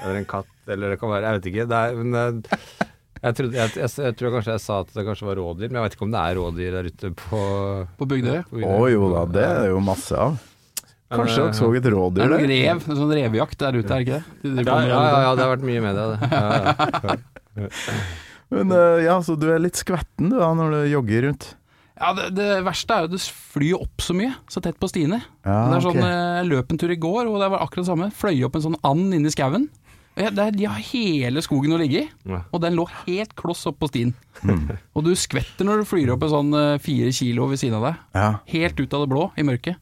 Eller 0.00 0.20
en 0.22 0.28
katt, 0.30 0.52
eller 0.70 0.94
det 0.94 1.00
kan 1.02 1.10
være 1.12 1.26
Jeg 1.26 1.40
vet 1.40 1.48
ikke. 1.50 1.66
Det 1.72 1.80
er, 1.80 1.98
men 1.98 2.44
jeg, 3.20 3.34
trodde, 3.36 3.58
jeg, 3.58 3.74
jeg, 3.82 3.90
jeg 4.06 4.16
tror 4.20 4.36
kanskje 4.36 4.54
jeg 4.54 4.64
sa 4.64 4.78
at 4.86 4.94
det 4.94 5.04
kanskje 5.10 5.26
var 5.28 5.40
rådyr, 5.42 5.66
men 5.66 5.80
jeg 5.80 5.88
vet 5.88 5.98
ikke 5.98 6.06
om 6.06 6.14
det 6.14 6.22
er 6.22 6.38
rådyr 6.40 6.78
der 6.78 6.88
ute 6.94 7.10
på 7.24 7.42
På 7.98 8.08
Bygdøy. 8.14 8.38
Å 8.62 8.70
Å 8.70 8.86
jo 8.94 9.10
da, 9.16 9.26
det 9.34 9.44
er 9.50 9.68
jo 9.74 9.82
masse 9.90 10.14
av. 10.16 10.38
Kanskje 11.10 11.42
eh, 11.42 11.50
dere 11.50 11.58
så 11.58 11.68
et 11.74 11.82
Det 11.82 11.90
er 11.90 11.98
rådyr 11.98 12.30
noe 12.30 12.38
der? 12.38 12.54
rev, 12.54 12.86
en 12.86 12.98
sånn 13.02 13.14
revejakt 13.18 13.58
der 13.66 13.76
ute, 13.82 13.90
er 13.90 13.98
det 13.98 14.06
ikke 14.06 14.22
det? 14.22 14.24
De 14.46 14.54
de 14.62 14.66
Ja, 14.70 14.78
ja, 14.78 14.86
det. 14.86 14.94
ja, 14.94 15.22
ja, 15.26 15.30
det 15.34 15.42
har 15.44 15.54
vært 15.56 15.66
mye 15.66 15.84
med 15.84 15.98
det. 15.98 16.08
det. 16.14 16.18
Ja, 16.30 16.48
ja. 16.70 17.18
Men 18.50 18.72
eh, 18.74 19.04
ja, 19.06 19.16
så 19.22 19.36
du 19.38 19.48
er 19.54 19.62
litt 19.62 19.78
skvetten 19.78 20.30
du 20.32 20.38
da, 20.40 20.50
når 20.58 20.74
du 20.74 20.78
jogger 20.90 21.26
rundt? 21.28 21.50
Ja, 22.00 22.14
det, 22.16 22.30
det 22.38 22.48
verste 22.64 22.96
er 22.96 23.04
jo 23.04 23.10
at 23.10 23.12
du 23.12 23.24
flyr 23.52 23.76
opp 23.84 24.00
så 24.02 24.14
mye, 24.16 24.32
så 24.50 24.62
tett 24.64 24.78
på 24.80 24.88
stiene. 24.88 25.18
Ja, 25.44 25.58
det 25.68 25.76
er 25.76 25.84
sånn, 25.84 25.98
okay. 26.00 26.14
Jeg 26.40 26.48
løp 26.48 26.70
en 26.72 26.80
tur 26.80 26.94
i 26.94 26.96
går, 27.02 27.28
og 27.28 27.36
det 27.42 27.50
var 27.52 27.60
akkurat 27.66 27.84
det 27.84 27.90
samme. 27.92 28.08
Fløy 28.16 28.38
opp 28.48 28.56
en 28.56 28.64
sånn 28.70 28.78
and 28.88 29.12
inni 29.18 29.28
i 29.28 29.34
skauen. 29.34 29.66
Der- 30.20 30.50
De 30.56 30.64
har 30.66 30.80
hele 30.90 31.40
skogen 31.44 31.72
å 31.76 31.78
ligge 31.80 32.00
i, 32.02 32.08
og 32.50 32.58
den 32.64 32.74
lå 32.76 32.86
helt 33.04 33.36
kloss 33.38 33.62
opp 33.70 33.78
på 33.84 33.88
stien. 33.92 34.10
Mm. 34.42 34.64
Og 34.96 35.04
du 35.06 35.12
skvetter 35.16 35.64
når 35.68 35.80
du 35.84 35.88
flyr 35.92 36.10
opp 36.16 36.24
en 36.26 36.32
sånn 36.32 36.56
eh, 36.56 36.80
fire 36.82 37.12
kilo 37.14 37.46
ved 37.52 37.60
siden 37.60 37.76
av 37.78 37.86
deg. 37.90 38.00
Ja. 38.18 38.26
Helt 38.50 38.80
ut 38.82 38.96
av 38.96 39.04
det 39.04 39.10
blå, 39.12 39.28
i 39.38 39.44
mørket. 39.46 39.78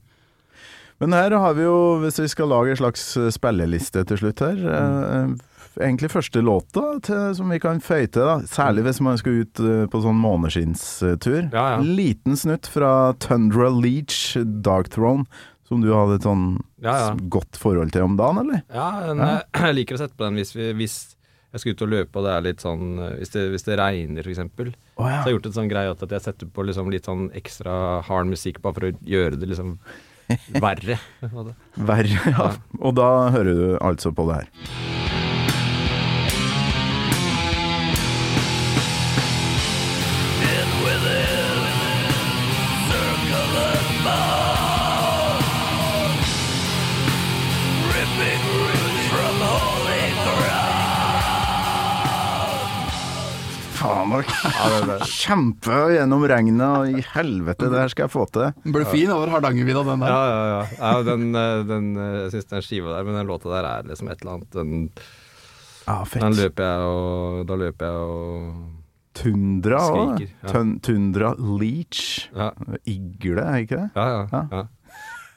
Men 0.99 1.15
her 1.15 1.31
har 1.39 1.55
vi 1.55 1.63
jo, 1.63 1.79
hvis 2.03 2.19
vi 2.19 2.27
skal 2.35 2.51
lage 2.51 2.75
en 2.75 2.81
slags 2.83 3.07
eh, 3.19 3.31
spilleliste 3.35 4.03
til 4.11 4.19
slutt 4.21 4.43
her 4.43 4.59
eh, 4.75 5.33
Egentlig 5.79 6.11
første 6.11 6.43
låta 6.43 6.83
til, 7.07 7.35
som 7.39 7.53
vi 7.53 7.59
kan 7.63 7.81
føye 7.85 8.09
til, 8.11 8.25
da. 8.27 8.39
særlig 8.51 8.87
hvis 8.89 9.01
man 9.05 9.19
skal 9.21 9.43
ut 9.45 9.61
eh, 9.63 9.85
på 9.91 10.01
sånn 10.03 10.19
måneskinnstur. 10.23 11.51
Ja, 11.53 11.67
ja. 11.77 11.79
Liten 11.85 12.39
snutt 12.39 12.67
fra 12.71 13.13
Tundra 13.23 13.71
Leach, 13.75 14.37
Dark 14.65 14.91
Throne, 14.95 15.29
som 15.69 15.85
du 15.85 15.93
hadde 15.93 16.19
et 16.19 16.27
sånn 16.27 16.49
Ja, 16.83 16.97
ja. 16.97 17.13
godt 17.31 17.59
forhold 17.61 17.93
til 17.95 18.07
om 18.07 18.17
dagen, 18.19 18.41
eller? 18.43 18.65
Ja, 18.75 18.89
en, 19.13 19.23
jeg 19.69 19.79
liker 19.83 19.99
å 19.99 20.03
sette 20.03 20.17
på 20.19 20.27
den 20.27 20.41
hvis, 20.41 20.55
vi, 20.57 20.73
hvis 20.79 20.99
jeg 21.53 21.63
skal 21.63 21.77
ut 21.77 21.85
og 21.87 21.93
løpe 21.93 22.21
og 22.21 22.27
det 22.27 22.33
er 22.35 22.45
litt 22.45 22.61
sånn 22.65 22.99
Hvis 23.17 23.33
det, 23.33 23.47
hvis 23.55 23.65
det 23.65 23.79
regner, 23.81 24.21
f.eks. 24.21 24.35
eksempel 24.37 24.73
ja. 24.73 24.75
Så 24.99 25.07
har 25.09 25.31
jeg 25.31 25.39
gjort 25.39 25.49
en 25.51 25.57
sånn 25.61 25.71
greie 25.71 25.95
at 25.95 26.05
jeg 26.17 26.25
setter 26.25 26.51
på 26.53 26.67
liksom 26.69 26.93
litt 26.93 27.09
sånn 27.09 27.29
ekstra 27.39 27.75
hard 28.09 28.29
musikk 28.33 28.61
bare 28.65 28.77
for 28.81 28.89
å 28.91 28.95
gjøre 29.15 29.41
det 29.41 29.49
liksom 29.53 29.79
verre. 30.65 30.99
Verre, 31.89 32.19
ja. 32.35 32.51
Og 32.83 32.99
da 32.99 33.09
hører 33.33 33.55
du 33.57 33.69
altså 33.81 34.13
på 34.13 34.29
det 34.29 34.43
her. 34.43 35.08
Faen, 54.27 54.89
da. 54.91 54.97
Kjempe 55.07 55.79
gjennom 55.95 56.25
regnet, 56.31 56.65
og 56.65 56.99
i 56.99 57.05
helvete, 57.15 57.69
det 57.71 57.83
her 57.83 57.93
skal 57.93 58.07
jeg 58.07 58.15
få 58.15 58.25
til. 58.35 58.49
Den 58.65 58.75
ble 58.75 58.87
fin 58.91 59.13
over 59.15 59.31
Hardangervidda, 59.35 59.85
den 59.91 60.05
der. 60.05 60.15
Ja, 60.15 60.25
ja, 60.33 60.49
ja. 60.49 60.63
ja 60.81 61.05
den, 61.07 61.29
eh, 61.37 61.61
den, 61.69 61.93
eh, 61.97 62.17
jeg 62.25 62.35
syns 62.37 62.51
den 62.55 62.67
skiva 62.67 62.97
der, 62.97 63.07
men 63.09 63.21
den 63.21 63.31
låta 63.31 63.53
der 63.53 63.71
er 63.71 63.89
liksom 63.91 64.11
et 64.13 64.25
eller 64.25 64.39
annet 64.39 64.59
Den, 64.59 64.75
Ja, 65.89 66.03
den 66.13 66.35
løper 66.37 66.67
jeg 66.67 66.89
og 66.93 67.47
Da 67.49 67.57
løper 67.57 67.87
jeg 67.89 68.09
og 68.09 68.75
Tundra 69.19 69.79
òg. 69.91 70.21
Ja. 70.45 70.65
Tundra 70.85 71.33
Leach. 71.39 72.29
Ja, 72.37 72.53
Igle, 72.87 73.43
er 73.43 73.65
ikke 73.65 73.81
det? 73.81 73.89
ja. 73.97 74.09
ja, 74.09 74.27
Ja. 74.31 74.43
ja. 74.53 74.67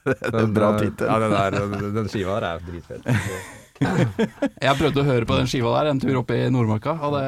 Det 0.06 0.34
er 0.34 0.44
en 0.48 0.54
bra 0.56 0.72
eh, 0.74 0.80
tittel. 0.82 1.08
Ja, 1.08 1.18
den, 1.22 1.34
der, 1.36 1.58
den, 1.78 1.92
den 1.94 2.08
skiva 2.10 2.40
der 2.42 2.48
er 2.56 2.64
dritfett. 2.66 3.06
Jeg 4.66 4.78
prøvde 4.78 5.02
å 5.02 5.06
høre 5.06 5.28
på 5.30 5.38
den 5.38 5.50
skiva 5.50 5.74
der 5.78 5.92
en 5.92 6.02
tur 6.02 6.20
oppe 6.22 6.38
i 6.38 6.50
Nordmarka, 6.54 6.96
og 7.06 7.16
det 7.18 7.26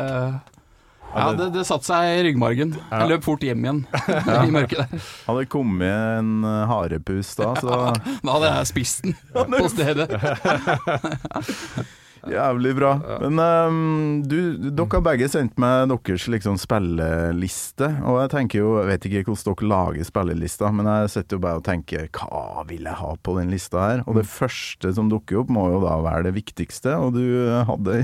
ja, 1.16 1.32
det, 1.38 1.50
det 1.54 1.66
satte 1.68 1.88
seg 1.88 2.10
i 2.10 2.22
ryggmargen. 2.28 2.76
Jeg 2.90 3.10
løp 3.12 3.26
fort 3.26 3.44
hjem 3.46 3.66
igjen 3.66 3.82
i 4.48 4.54
mørket 4.54 4.84
der. 4.84 5.10
Hadde 5.30 5.50
kommet 5.52 6.20
en 6.20 6.46
eh, 6.48 6.62
harepus 6.70 7.34
da, 7.40 7.54
så 7.60 7.82
Da 7.94 8.38
hadde 8.38 8.54
jeg 8.54 8.72
spist 8.74 9.06
den 9.06 9.18
på 9.34 9.68
stedet. 9.72 10.08
jævlig 12.34 12.72
bra. 12.78 12.94
Men 13.22 13.40
um, 13.40 14.22
du, 14.28 14.38
dere 14.64 14.88
har 14.94 15.04
begge 15.06 15.28
sendt 15.32 15.58
meg 15.62 15.90
deres 15.92 16.28
liksom 16.32 16.60
spilleliste, 16.62 17.90
og 18.08 18.22
jeg 18.22 18.32
tenker 18.34 18.62
jo, 18.62 18.70
jeg 18.80 18.92
vet 18.92 19.08
ikke 19.10 19.26
hvordan 19.28 19.50
dere 19.50 19.72
lager 19.74 20.08
spillelister, 20.08 20.76
men 20.76 20.92
jeg 20.92 21.12
sitter 21.18 21.38
jo 21.38 21.44
bare 21.44 21.60
og 21.60 21.68
tenker 21.68 22.08
hva 22.20 22.64
vil 22.70 22.88
jeg 22.88 23.00
ha 23.02 23.12
på 23.20 23.36
den 23.40 23.52
lista 23.54 23.84
her? 23.84 24.06
Og 24.08 24.20
det 24.20 24.30
første 24.30 24.94
som 24.96 25.12
dukker 25.12 25.44
opp 25.44 25.52
må 25.54 25.68
jo 25.74 25.84
da 25.84 25.98
være 26.06 26.30
det 26.30 26.38
viktigste, 26.40 26.96
og 26.96 27.18
du 27.18 27.26
hadde 27.68 28.04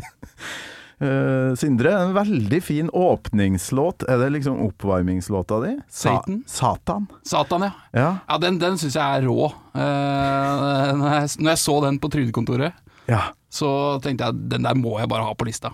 Eh, 0.99 1.55
Sindre, 1.55 1.93
en 1.95 2.13
veldig 2.13 2.59
fin 2.63 2.89
åpningslåt. 2.91 4.03
Er 4.03 4.19
det 4.19 4.29
liksom 4.35 4.59
oppvarmingslåta 4.67 5.59
di? 5.63 5.73
Satan. 5.88 6.43
Satan. 6.47 7.07
Satan, 7.23 7.67
ja. 7.69 7.71
Ja. 7.91 8.09
Ja, 8.27 8.38
Den, 8.38 8.59
den 8.59 8.77
syns 8.77 8.97
jeg 8.99 9.03
er 9.03 9.27
rå. 9.27 9.47
Uh, 9.71 10.95
når, 10.99 11.09
jeg, 11.13 11.29
når 11.39 11.53
jeg 11.53 11.62
så 11.63 11.77
den 11.88 11.99
på 12.03 12.12
Trygdekontoret, 12.12 12.75
ja. 13.07 13.29
så 13.49 13.71
tenkte 14.03 14.27
jeg 14.27 14.49
den 14.51 14.67
der 14.67 14.75
må 14.75 14.97
jeg 14.99 15.12
bare 15.12 15.27
ha 15.29 15.38
på 15.38 15.47
lista. 15.47 15.71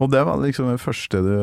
Og 0.00 0.08
det 0.12 0.22
var 0.24 0.40
liksom 0.40 0.70
det 0.70 0.80
første 0.80 1.20
du 1.20 1.34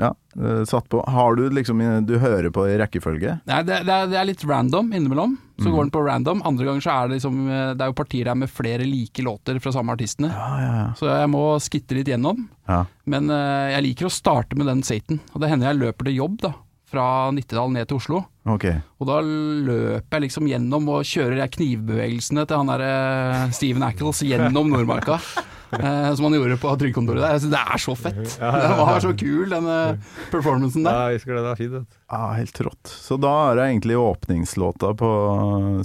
ja, 0.00 0.10
eh, 0.36 0.62
satt 0.68 0.88
på. 0.92 1.00
Har 1.08 1.38
du 1.38 1.46
liksom 1.48 1.80
Du 2.04 2.18
hører 2.20 2.50
på 2.52 2.66
i 2.68 2.76
rekkefølge? 2.80 3.38
Nei, 3.48 3.62
det, 3.64 3.80
det, 3.88 3.94
er, 3.94 4.10
det 4.12 4.18
er 4.20 4.28
litt 4.28 4.44
random 4.44 4.92
innimellom. 4.92 5.38
Så 5.62 5.70
går 5.70 5.86
den 5.86 5.92
på 5.94 6.02
random. 6.02 6.42
Andre 6.44 6.66
ganger 6.66 6.82
så 6.82 6.90
er 6.92 7.08
det 7.08 7.20
liksom 7.20 7.36
eh, 7.46 7.70
Det 7.78 7.84
er 7.86 7.92
jo 7.92 7.96
partier 7.96 8.26
der 8.28 8.36
med 8.38 8.50
flere 8.50 8.84
like 8.88 9.22
låter 9.24 9.60
fra 9.62 9.72
samme 9.72 9.94
artistene. 9.94 10.32
Ja, 10.34 10.50
ja, 10.60 10.74
ja. 10.80 10.88
Så 10.98 11.08
jeg 11.08 11.30
må 11.32 11.44
skitte 11.62 11.96
litt 11.96 12.10
gjennom. 12.10 12.48
ja. 12.68 12.82
Men 13.08 13.28
eh, 13.30 13.70
jeg 13.76 13.84
liker 13.88 14.08
å 14.08 14.12
starte 14.12 14.56
med 14.58 14.68
den 14.68 14.82
Satan. 14.84 15.20
Og 15.32 15.40
det 15.42 15.52
hender 15.52 15.70
jeg 15.72 15.80
løper 15.82 16.08
til 16.08 16.18
jobb, 16.20 16.38
da. 16.44 16.52
Fra 16.94 17.06
Nittedal 17.34 17.74
ned 17.74 17.90
til 17.90 17.98
Oslo. 18.00 18.22
Okay. 18.54 18.78
Og 19.00 19.08
da 19.08 19.18
løper 19.24 20.18
jeg 20.18 20.26
liksom 20.28 20.48
gjennom 20.48 20.88
og 20.94 21.08
kjører 21.08 21.42
jeg 21.42 21.54
knivbevegelsene 21.58 22.46
til 22.46 22.60
han 22.60 22.72
derre 22.72 23.50
Steven 23.56 23.84
Ackles 23.86 24.22
gjennom 24.24 24.72
Nordmarka. 24.72 25.18
eh, 25.80 26.14
som 26.14 26.24
han 26.24 26.34
gjorde 26.34 26.58
på 26.60 26.74
trygdekontoret 26.80 27.22
der. 27.22 27.34
Jeg 27.34 27.44
synes 27.44 27.54
det 27.54 27.62
er 27.62 27.82
så 27.84 27.96
fett. 27.98 28.20
Det 28.38 28.76
var 28.80 29.00
så 29.02 29.14
kul, 29.18 29.46
den 29.50 29.70
eh, 29.70 30.18
performancen 30.32 30.86
der. 30.86 30.98
Ja, 30.98 31.08
jeg 31.10 31.20
husker 31.20 31.34
det. 31.34 31.40
Det 31.40 31.48
var 31.48 31.62
fint. 31.62 31.98
Ja, 32.14 32.22
helt 32.38 32.60
rått. 32.68 32.94
Så 33.08 33.18
da 33.20 33.34
er 33.48 33.58
det 33.60 33.70
egentlig 33.72 33.98
åpningslåta 34.00 34.94
på 34.98 35.10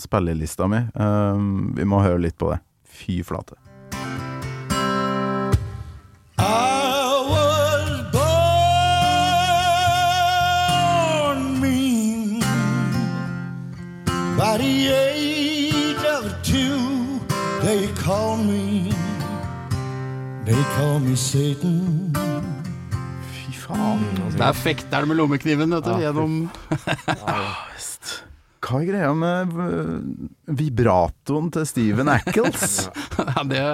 spillelista 0.01 0.69
mi. 0.71 0.83
Um, 0.93 1.73
vi 1.77 1.87
må 1.89 2.03
høre 2.05 2.21
litt 2.27 2.37
på 2.39 2.53
det. 2.53 2.61
Fy 2.99 3.21
flate. 3.25 3.59
By 14.39 14.55
the 14.55 14.87
age 14.87 16.03
of 16.15 16.23
two, 16.47 17.19
they 17.59 17.91
call 17.99 18.37
me, 18.37 18.87
they 20.45 20.61
call 20.77 21.01
me 21.03 21.17
Satan. 21.19 22.15
Fy 23.33 23.51
faen. 23.51 23.99
Der 24.39 24.55
fekter 24.55 25.03
han 25.03 25.11
med 25.11 25.19
lommekniven, 25.19 25.75
vet 25.75 25.83
du, 25.83 25.91
gjennom 25.99 26.39
Hva 28.63 28.79
er 28.79 28.87
greia 28.87 29.11
med 29.11 29.51
uh, 29.59 29.99
vibratoen 30.47 31.51
til 31.51 31.67
Steven 31.67 32.15
Ackles? 32.15 32.85
Ja, 33.19 33.43
det, 33.43 33.69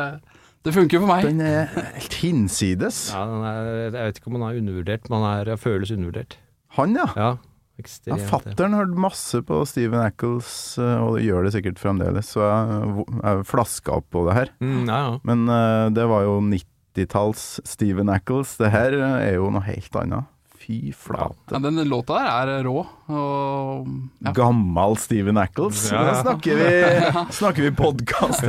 det 0.66 0.74
funker 0.74 1.06
for 1.06 1.14
meg. 1.14 1.30
Den 1.30 1.46
er 1.46 1.70
helt 1.94 2.22
hinsides. 2.26 3.12
Ja, 3.14 3.28
den 3.30 3.46
er, 3.54 3.76
jeg 3.84 3.98
vet 4.02 4.18
ikke 4.18 4.34
om 4.34 4.42
han 4.42 4.50
er 4.50 4.64
undervurdert, 4.66 5.12
men 5.14 5.30
han 5.30 5.44
er, 5.46 5.58
føles 5.62 5.94
undervurdert. 5.94 6.40
Han, 6.82 6.98
ja. 6.98 7.12
Ja, 7.14 7.36
Ja, 7.76 7.84
ekstremt. 7.84 8.28
Fattern 8.30 8.76
hørte 8.78 9.00
masse 9.00 9.42
på 9.46 9.62
Steven 9.68 10.00
Ackles, 10.00 10.50
uh, 10.80 11.04
og 11.04 11.18
det 11.18 11.26
gjør 11.28 11.46
det 11.46 11.56
sikkert 11.56 11.82
fremdeles, 11.82 12.30
så 12.32 12.46
jeg, 12.46 13.08
jeg 13.20 13.48
flaska 13.50 13.98
opp 14.00 14.08
på 14.16 14.24
det 14.30 14.38
her. 14.38 14.54
Mm, 14.64 14.86
ja, 14.88 15.02
ja. 15.10 15.18
Men 15.28 15.44
uh, 15.50 15.92
det 15.96 16.08
var 16.12 16.24
jo 16.24 16.38
90-talls 16.48 17.44
Steven 17.68 18.12
Ackles. 18.14 18.56
Det 18.62 18.72
her 18.74 18.96
uh, 18.96 19.20
er 19.20 19.36
jo 19.38 19.52
noe 19.54 19.66
helt 19.68 20.00
annet. 20.02 20.32
Fy 20.66 20.94
flate. 20.98 21.38
Ja, 21.52 21.60
den 21.62 21.84
låta 21.90 22.18
der 22.24 22.54
er 22.56 22.64
rå. 22.66 22.80
Og, 23.12 23.90
ja. 24.24 24.32
Gammal 24.34 24.96
Steven 24.98 25.38
Ackles. 25.38 25.92
Ja. 25.92 26.02
Da 26.08 26.16
snakker 26.24 26.58
vi, 26.58 26.72
snakker 27.42 27.68
vi 27.68 27.74
podkast. 27.76 28.48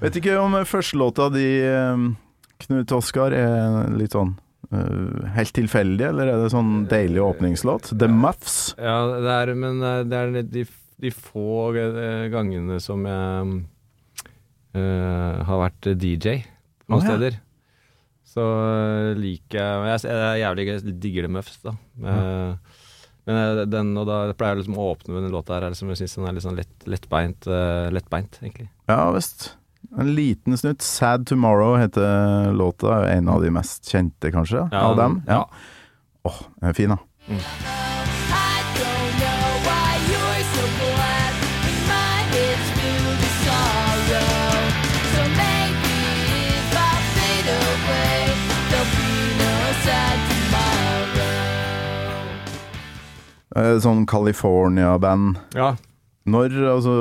Vet 0.00 0.18
ikke 0.18 0.34
om 0.40 0.56
førstelåta 0.66 1.28
di, 1.32 1.46
eh, 1.62 2.08
Knut 2.64 2.92
Oskar, 2.96 3.36
er 3.36 3.94
litt 3.96 4.16
sånn 4.16 4.34
eh, 4.72 5.30
helt 5.36 5.54
tilfeldig, 5.56 6.08
eller 6.10 6.32
er 6.32 6.42
det 6.42 6.50
sånn 6.54 6.84
deilig 6.90 7.22
åpningslåt? 7.24 7.92
The 7.98 8.08
Muffs. 8.10 8.74
Ja, 8.78 8.98
det 9.22 9.38
er, 9.42 9.54
men 9.58 9.80
eh, 9.84 10.02
det 10.08 10.20
er 10.20 10.36
de, 10.42 10.66
de 11.02 11.14
få 11.14 11.72
eh, 11.76 12.28
gangene 12.32 12.78
som 12.82 13.04
jeg 13.08 13.56
uh, 14.76 15.42
har 15.48 15.60
vært 15.66 15.90
DJ 15.96 16.42
noen 16.86 17.00
oh, 17.00 17.02
ja. 17.02 17.10
steder. 17.10 17.42
Så 18.36 18.44
liker 19.16 19.56
jeg 19.62 19.86
Jeg, 19.88 20.00
jeg 20.10 20.40
jævlig 20.42 20.66
jeg 20.68 20.96
digger 21.00 21.26
The 21.26 21.32
Muffs, 21.38 21.60
da. 21.64 21.72
Eh, 22.04 22.82
men 23.26 23.38
eh, 23.40 23.60
den, 23.70 23.94
og 23.98 24.08
da 24.08 24.18
pleier 24.36 24.54
jeg 24.54 24.64
liksom 24.64 24.76
å 24.78 24.90
åpne 24.92 25.14
med 25.14 25.24
den 25.26 25.34
låta 25.34 25.56
her, 25.56 25.66
er 25.66 25.74
liksom, 25.74 25.92
jeg 25.94 26.02
syns 26.02 26.18
den 26.18 26.28
er 26.28 26.36
litt 26.36 26.46
sånn 26.46 26.58
lett, 26.58 26.74
lettbeint, 26.86 27.48
lettbeint, 27.94 28.38
egentlig. 28.42 28.68
Ja 28.90 29.00
visst. 29.16 29.54
En 29.98 30.14
liten 30.14 30.56
snutt. 30.58 30.82
'Sad 30.82 31.26
Tomorrow' 31.26 31.78
heter 31.78 32.52
låta. 32.52 33.08
En 33.10 33.28
av 33.28 33.42
de 33.42 33.50
mest 33.50 33.84
kjente, 33.88 34.32
kanskje, 34.32 34.68
Ja, 34.72 34.80
av 34.80 34.96
dem. 34.96 35.22
ja. 35.26 35.48
Åh, 36.24 36.40
den 36.60 36.68
er 36.68 36.72
fin, 36.72 36.88
da. 36.88 36.98
Tomorrow. 37.26 37.66
Eh, 53.56 53.76
Sånn 53.80 54.04
California-band. 54.08 55.38
Ja. 55.56 55.74
Når, 56.26 56.56
altså, 56.74 56.92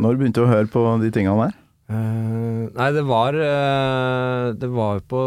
når 0.00 0.18
begynte 0.20 0.40
du 0.40 0.46
å 0.46 0.52
høre 0.52 0.70
på 0.70 0.84
de 1.02 1.10
tingene 1.14 1.48
der? 1.48 1.56
Eh, 1.92 2.64
nei, 2.72 2.88
det 2.96 3.02
var 3.04 3.36
uh, 3.36 4.52
Det 4.56 4.68
var 4.72 5.00
på 5.10 5.20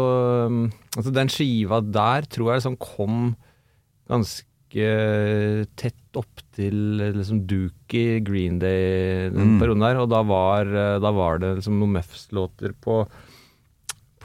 um, 0.50 0.60
Altså, 0.96 1.12
den 1.14 1.30
skiva 1.30 1.78
der 1.84 2.26
tror 2.32 2.50
jeg 2.54 2.62
liksom 2.62 2.78
kom 2.82 3.18
ganske 4.10 4.86
tett 5.78 6.18
opp 6.18 6.42
til 6.56 6.98
liksom 7.16 7.44
Dookie, 7.48 8.18
Green 8.24 8.58
Day, 8.62 9.28
den 9.32 9.54
Mm. 9.54 9.58
perioden 9.60 9.84
der. 9.84 9.98
Og 10.02 10.08
da 10.10 10.20
var, 10.26 10.66
eh, 10.66 10.98
da 11.02 11.10
var 11.14 11.38
det 11.42 11.50
liksom 11.58 11.78
noen 11.80 11.94
Muffs-låter 11.98 12.74
på 12.82 13.02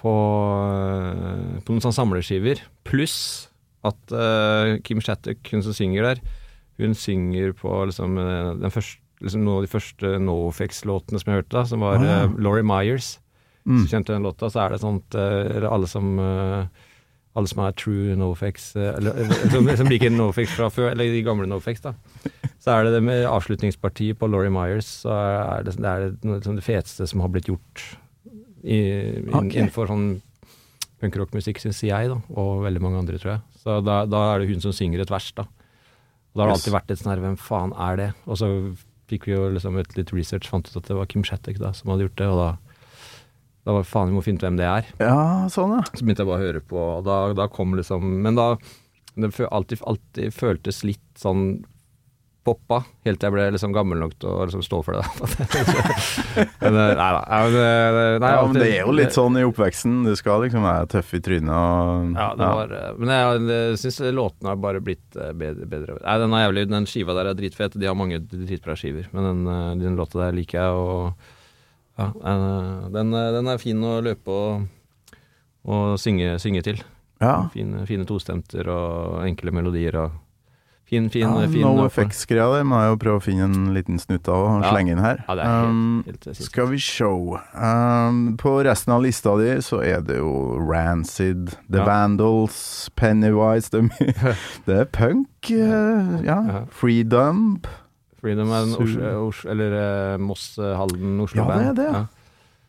på, 0.02 0.12
uh, 0.12 1.60
på 1.62 1.70
noen 1.76 1.84
sånne 1.84 1.94
samleskiver. 2.00 2.62
Pluss 2.88 3.50
at 3.86 4.14
Kim 4.86 5.02
Shattuck, 5.02 5.42
hun 5.52 5.62
som 5.66 5.74
synger 5.78 6.04
der, 6.08 6.22
hun 6.82 6.94
synger 6.98 7.54
på 7.58 7.70
liksom, 7.90 8.16
den 8.62 8.74
første, 8.74 8.98
liksom 9.22 9.44
noen 9.46 9.62
av 9.62 9.66
de 9.66 9.72
første 9.72 10.14
Nofix-låtene 10.26 11.22
som 11.22 11.32
jeg 11.32 11.42
hørte, 11.42 11.56
da, 11.56 11.66
som 11.70 11.84
var 11.86 12.00
Ah, 12.00 12.06
ja. 12.06 12.22
eh, 12.26 12.38
Laurie 12.42 12.66
Myers. 12.66 13.18
Mm. 13.66 13.84
Så 13.84 13.92
kjente 13.92 14.16
den 14.16 14.26
låta, 14.26 14.50
så 14.50 14.64
er 14.64 14.74
det 14.74 14.82
sånt 14.82 15.14
eh, 15.14 15.68
Alle 15.70 15.86
som 15.90 16.16
eh, 16.20 16.88
alle 17.32 17.48
som 17.48 17.62
er 17.64 17.76
true 17.80 18.16
Nofix, 18.20 18.74
eller 18.76 19.30
som, 19.54 19.70
som 19.80 19.88
liker 19.88 20.12
Nofix 20.12 20.52
fra 20.52 20.68
før, 20.74 20.90
eller 20.92 21.14
de 21.14 21.22
gamle 21.24 21.48
Nofix, 21.48 21.80
da. 21.80 21.94
Så 22.60 22.74
er 22.74 22.84
det 22.84 22.98
det 22.98 23.04
med 23.08 23.24
avslutningspartiet 23.30 24.20
på 24.20 24.28
Laurie 24.28 24.52
Myers, 24.52 24.90
så 25.06 25.14
er 25.16 25.64
det, 25.64 25.78
det 25.80 25.88
er 25.94 26.10
noe, 26.26 26.42
liksom 26.42 26.58
det 26.60 26.66
feteste 26.66 27.08
som 27.08 27.24
har 27.24 27.32
blitt 27.32 27.48
gjort 27.48 27.86
i, 28.66 28.82
in, 29.22 29.32
okay. 29.32 29.62
innenfor 29.62 29.88
sånn 29.90 30.10
punkrockmusikk, 31.02 31.64
syns 31.64 31.80
jeg, 31.88 32.12
da, 32.12 32.20
og 32.36 32.66
veldig 32.68 32.84
mange 32.84 33.00
andre, 33.00 33.18
tror 33.22 33.38
jeg. 33.38 33.42
Så 33.64 33.80
da, 33.86 34.02
da 34.10 34.26
er 34.34 34.44
det 34.44 34.52
hun 34.52 34.68
som 34.68 34.76
synger 34.76 35.06
et 35.06 35.14
vers, 35.16 35.32
da. 35.40 35.48
Og 35.48 36.36
da 36.36 36.44
har 36.44 36.52
det 36.52 36.60
alltid 36.60 36.76
vært 36.76 36.92
et 36.92 37.00
sånn 37.00 37.14
her, 37.14 37.24
hvem 37.24 37.40
faen 37.40 37.74
er 37.88 37.98
det? 38.00 38.10
Og 38.28 38.44
så 38.44 38.52
fikk 39.12 39.30
vi 39.30 39.36
jo 39.36 39.48
liksom 39.54 39.78
et 39.82 39.96
litt 40.00 40.12
research, 40.16 40.50
fant 40.50 40.68
ut 40.68 40.80
at 40.80 40.90
det 40.90 40.98
var 40.98 41.10
Kim 41.12 41.24
Shattuck 41.28 41.60
da, 41.62 41.74
som 41.78 41.92
hadde 41.94 42.08
gjort 42.08 42.20
det, 42.22 42.30
og 42.32 42.42
da 42.42 42.52
da 43.62 43.76
var 43.76 43.86
faen, 43.86 44.10
vi 44.10 44.18
må 44.18 44.24
finne 44.26 44.42
ut 44.42 44.46
hvem 44.48 44.58
det 44.58 44.66
er. 44.66 44.88
Ja, 45.02 45.18
sånn, 45.54 45.76
ja. 45.78 45.84
Så 45.94 46.02
begynte 46.02 46.24
jeg 46.24 46.30
bare 46.32 46.42
å 46.42 46.46
høre 46.48 46.62
på, 46.66 46.80
og 46.98 47.04
da, 47.06 47.18
da 47.38 47.46
kom 47.52 47.76
liksom 47.78 48.08
Men 48.24 48.40
da 48.40 48.56
Det 49.14 49.30
alltid, 49.52 49.84
alltid 49.86 50.34
føltes 50.34 50.82
litt 50.88 51.04
sånn 51.20 51.62
poppa, 52.42 52.80
helt 53.06 53.20
til 53.22 53.28
jeg 53.28 53.34
ble 53.36 53.44
liksom 53.54 53.74
gammel 53.76 54.00
nok 54.02 54.16
til 54.18 54.30
å 54.32 54.46
liksom 54.48 54.64
stå 54.66 54.80
for 54.86 54.98
det. 54.98 55.04
men, 56.64 56.74
eh, 56.74 56.94
nei 56.98 57.10
da. 57.14 57.20
Nei, 57.22 57.42
men, 57.44 57.58
eh, 57.60 58.16
nei, 58.24 58.32
ja, 58.34 58.40
men 58.48 58.58
det 58.58 58.70
er 58.70 58.80
jo 58.80 58.96
litt 58.98 59.14
sånn 59.14 59.38
i 59.38 59.44
oppveksten. 59.46 60.00
Du 60.08 60.16
skal 60.18 60.42
liksom 60.46 60.66
være 60.66 60.88
tøff 60.96 61.12
i 61.18 61.22
trynet 61.22 61.54
og 61.54 62.16
Ja, 62.18 62.32
det 62.40 62.48
var 62.58 62.74
eh, 62.78 62.88
Men 62.98 63.14
jeg, 63.14 63.44
jeg 63.52 63.82
syns 63.84 64.00
låtene 64.18 64.54
har 64.54 64.64
bare 64.64 64.82
blitt 64.82 65.06
bedre. 65.14 65.68
bedre. 65.70 66.00
Nei, 66.02 66.16
den 66.24 66.34
er 66.38 66.44
jævlig 66.48 66.66
Den 66.72 66.90
skiva 66.90 67.18
der 67.20 67.30
er 67.30 67.38
dritfet. 67.38 67.78
De 67.78 67.90
har 67.90 68.00
mange 68.00 68.18
dritbra 68.26 68.78
skiver, 68.80 69.06
men 69.14 69.30
den, 69.30 69.54
den 69.84 70.00
låta 70.00 70.24
der 70.24 70.36
liker 70.40 70.58
jeg, 70.64 70.82
og 70.82 71.14
ja, 72.02 72.10
den, 72.96 73.14
den 73.14 73.52
er 73.52 73.62
fin 73.62 73.86
å 73.86 74.00
løpe 74.02 74.34
og, 74.34 74.66
og 75.70 75.94
synge, 76.02 76.34
synge 76.42 76.66
til. 76.66 76.82
ja. 77.22 77.36
Fine, 77.54 77.86
fine 77.86 78.08
tostemter 78.10 78.66
og 78.74 79.22
enkle 79.28 79.54
melodier 79.54 80.00
og 80.08 80.18
fin, 80.92 81.08
fin, 81.10 81.22
ja 81.24 81.48
fin 81.48 81.62
no 81.64 81.86
effects-greia 81.88 82.50
der 82.58 82.66
må 82.68 82.78
jeg 82.84 82.92
jo 82.92 82.98
prøve 83.00 83.22
å 83.22 83.24
finne 83.24 83.46
en 83.48 83.70
liten 83.74 83.98
snutt 83.98 84.28
av 84.30 84.44
og 84.44 84.62
Ja. 84.66 84.72
slenge 84.74 84.92
inn 84.92 85.00
her. 85.02 85.24
Ja, 85.28 85.34
er 85.34 85.44
helt, 85.48 85.70
Um, 85.72 86.04
helt. 86.06 86.28
Skal 86.36 86.68
vi 86.68 86.78
show. 86.78 87.40
Um, 87.56 88.36
på 88.38 88.58
resten 88.68 88.94
av 88.94 89.02
lista 89.02 89.34
di 89.40 89.56
så 89.64 89.80
er 89.82 90.02
det 90.04 90.18
jo 90.20 90.60
Rancid, 90.60 91.56
The 91.72 91.80
Ja. 91.80 91.86
Vandals, 91.86 92.90
Pennywise 92.96 93.70
Det 93.72 93.80
er, 93.80 93.88
mye- 93.88 94.36
det 94.68 94.78
er 94.82 94.86
punk. 94.86 95.28
eh, 95.50 96.26
ja. 96.28 96.40
Ja. 96.46 96.66
Freedom. 96.70 97.62
Freedom 98.22 98.52
er 98.52 98.64
en 98.68 98.76
Oslo, 98.76 99.28
Oslo, 99.30 99.50
eller 99.50 100.14
uh, 100.14 100.18
Moss 100.20 100.58
eh, 100.60 100.76
Halden 100.78 101.18
Ja, 101.18 101.24
Oslo-band. 101.24 101.76
det 101.76 101.88
er 101.88 101.92
det. 102.02 102.08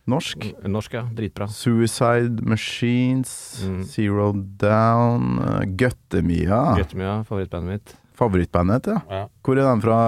Norsk. 0.08 0.46
Norsk, 0.66 0.94
ja. 0.94 1.02
Dritbra. 1.14 1.46
Suicide 1.48 2.40
Machines, 2.42 3.62
Mm. 3.66 3.82
Zero 3.84 4.32
Down, 4.32 5.38
uh, 5.38 5.60
Guttemia. 5.76 6.74
Guttemia, 6.76 7.22
favorittbandet 7.24 7.68
mitt. 7.70 7.94
Favorittbandet, 8.22 8.86
ja. 8.92 9.00
Ja. 9.10 9.24
Hvor 9.42 9.58
er 9.58 9.66
den 9.68 9.82
fra? 9.84 9.98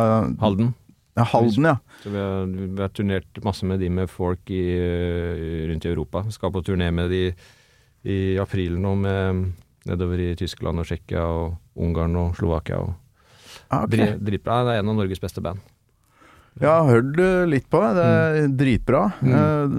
Halden. 0.41 0.73
Ja, 1.15 1.27
Halden, 1.31 1.69
ja. 1.69 1.77
Så 2.03 2.11
vi 2.11 2.19
har, 2.19 2.47
vi 2.51 2.83
har 2.83 2.89
turnert 2.95 3.43
masse 3.47 3.67
med 3.67 3.79
de 3.83 3.89
med 3.91 4.11
folk 4.11 4.51
i, 4.51 4.63
eh, 4.79 5.69
rundt 5.71 5.85
i 5.87 5.93
Europa. 5.93 6.25
Vi 6.27 6.35
skal 6.35 6.51
på 6.55 6.63
turné 6.67 6.89
med 6.95 7.11
de 7.11 7.23
i 8.05 8.37
april 8.43 8.75
nå, 8.83 8.95
med, 8.99 9.45
nedover 9.87 10.21
i 10.21 10.35
Tyskland 10.37 10.83
og 10.83 10.89
Tsjekkia 10.89 11.23
og 11.25 11.55
Ungarn 11.77 12.17
og 12.17 12.35
Slovakia. 12.37 12.81
Og 12.83 12.95
Ah, 13.71 13.85
ok. 13.85 13.91
dri, 13.95 14.07
dritbra. 14.21 14.59
Det 14.67 14.75
er 14.75 14.83
en 14.83 14.91
av 14.93 14.97
Norges 14.99 15.21
beste 15.23 15.41
band. 15.43 15.59
Jeg 16.63 16.71
har 16.71 16.87
hørt 16.87 17.19
litt 17.51 17.67
på 17.73 17.81
det. 17.83 17.95
Det 17.99 18.05
er 18.07 18.53
dritbra. 18.61 19.03
Eh, 19.27 19.75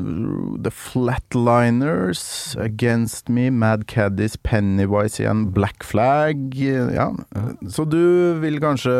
The 0.66 0.72
Flatliners, 0.76 2.26
Against 2.60 3.32
Me, 3.32 3.48
Mad 3.50 3.86
Caddies, 3.88 4.36
Pennywise 4.44 5.24
igjen, 5.24 5.48
Black 5.56 5.88
Flag. 5.88 6.52
Ja. 6.60 7.14
Så 7.72 7.88
du 7.88 8.36
vil 8.44 8.60
kanskje 8.64 8.96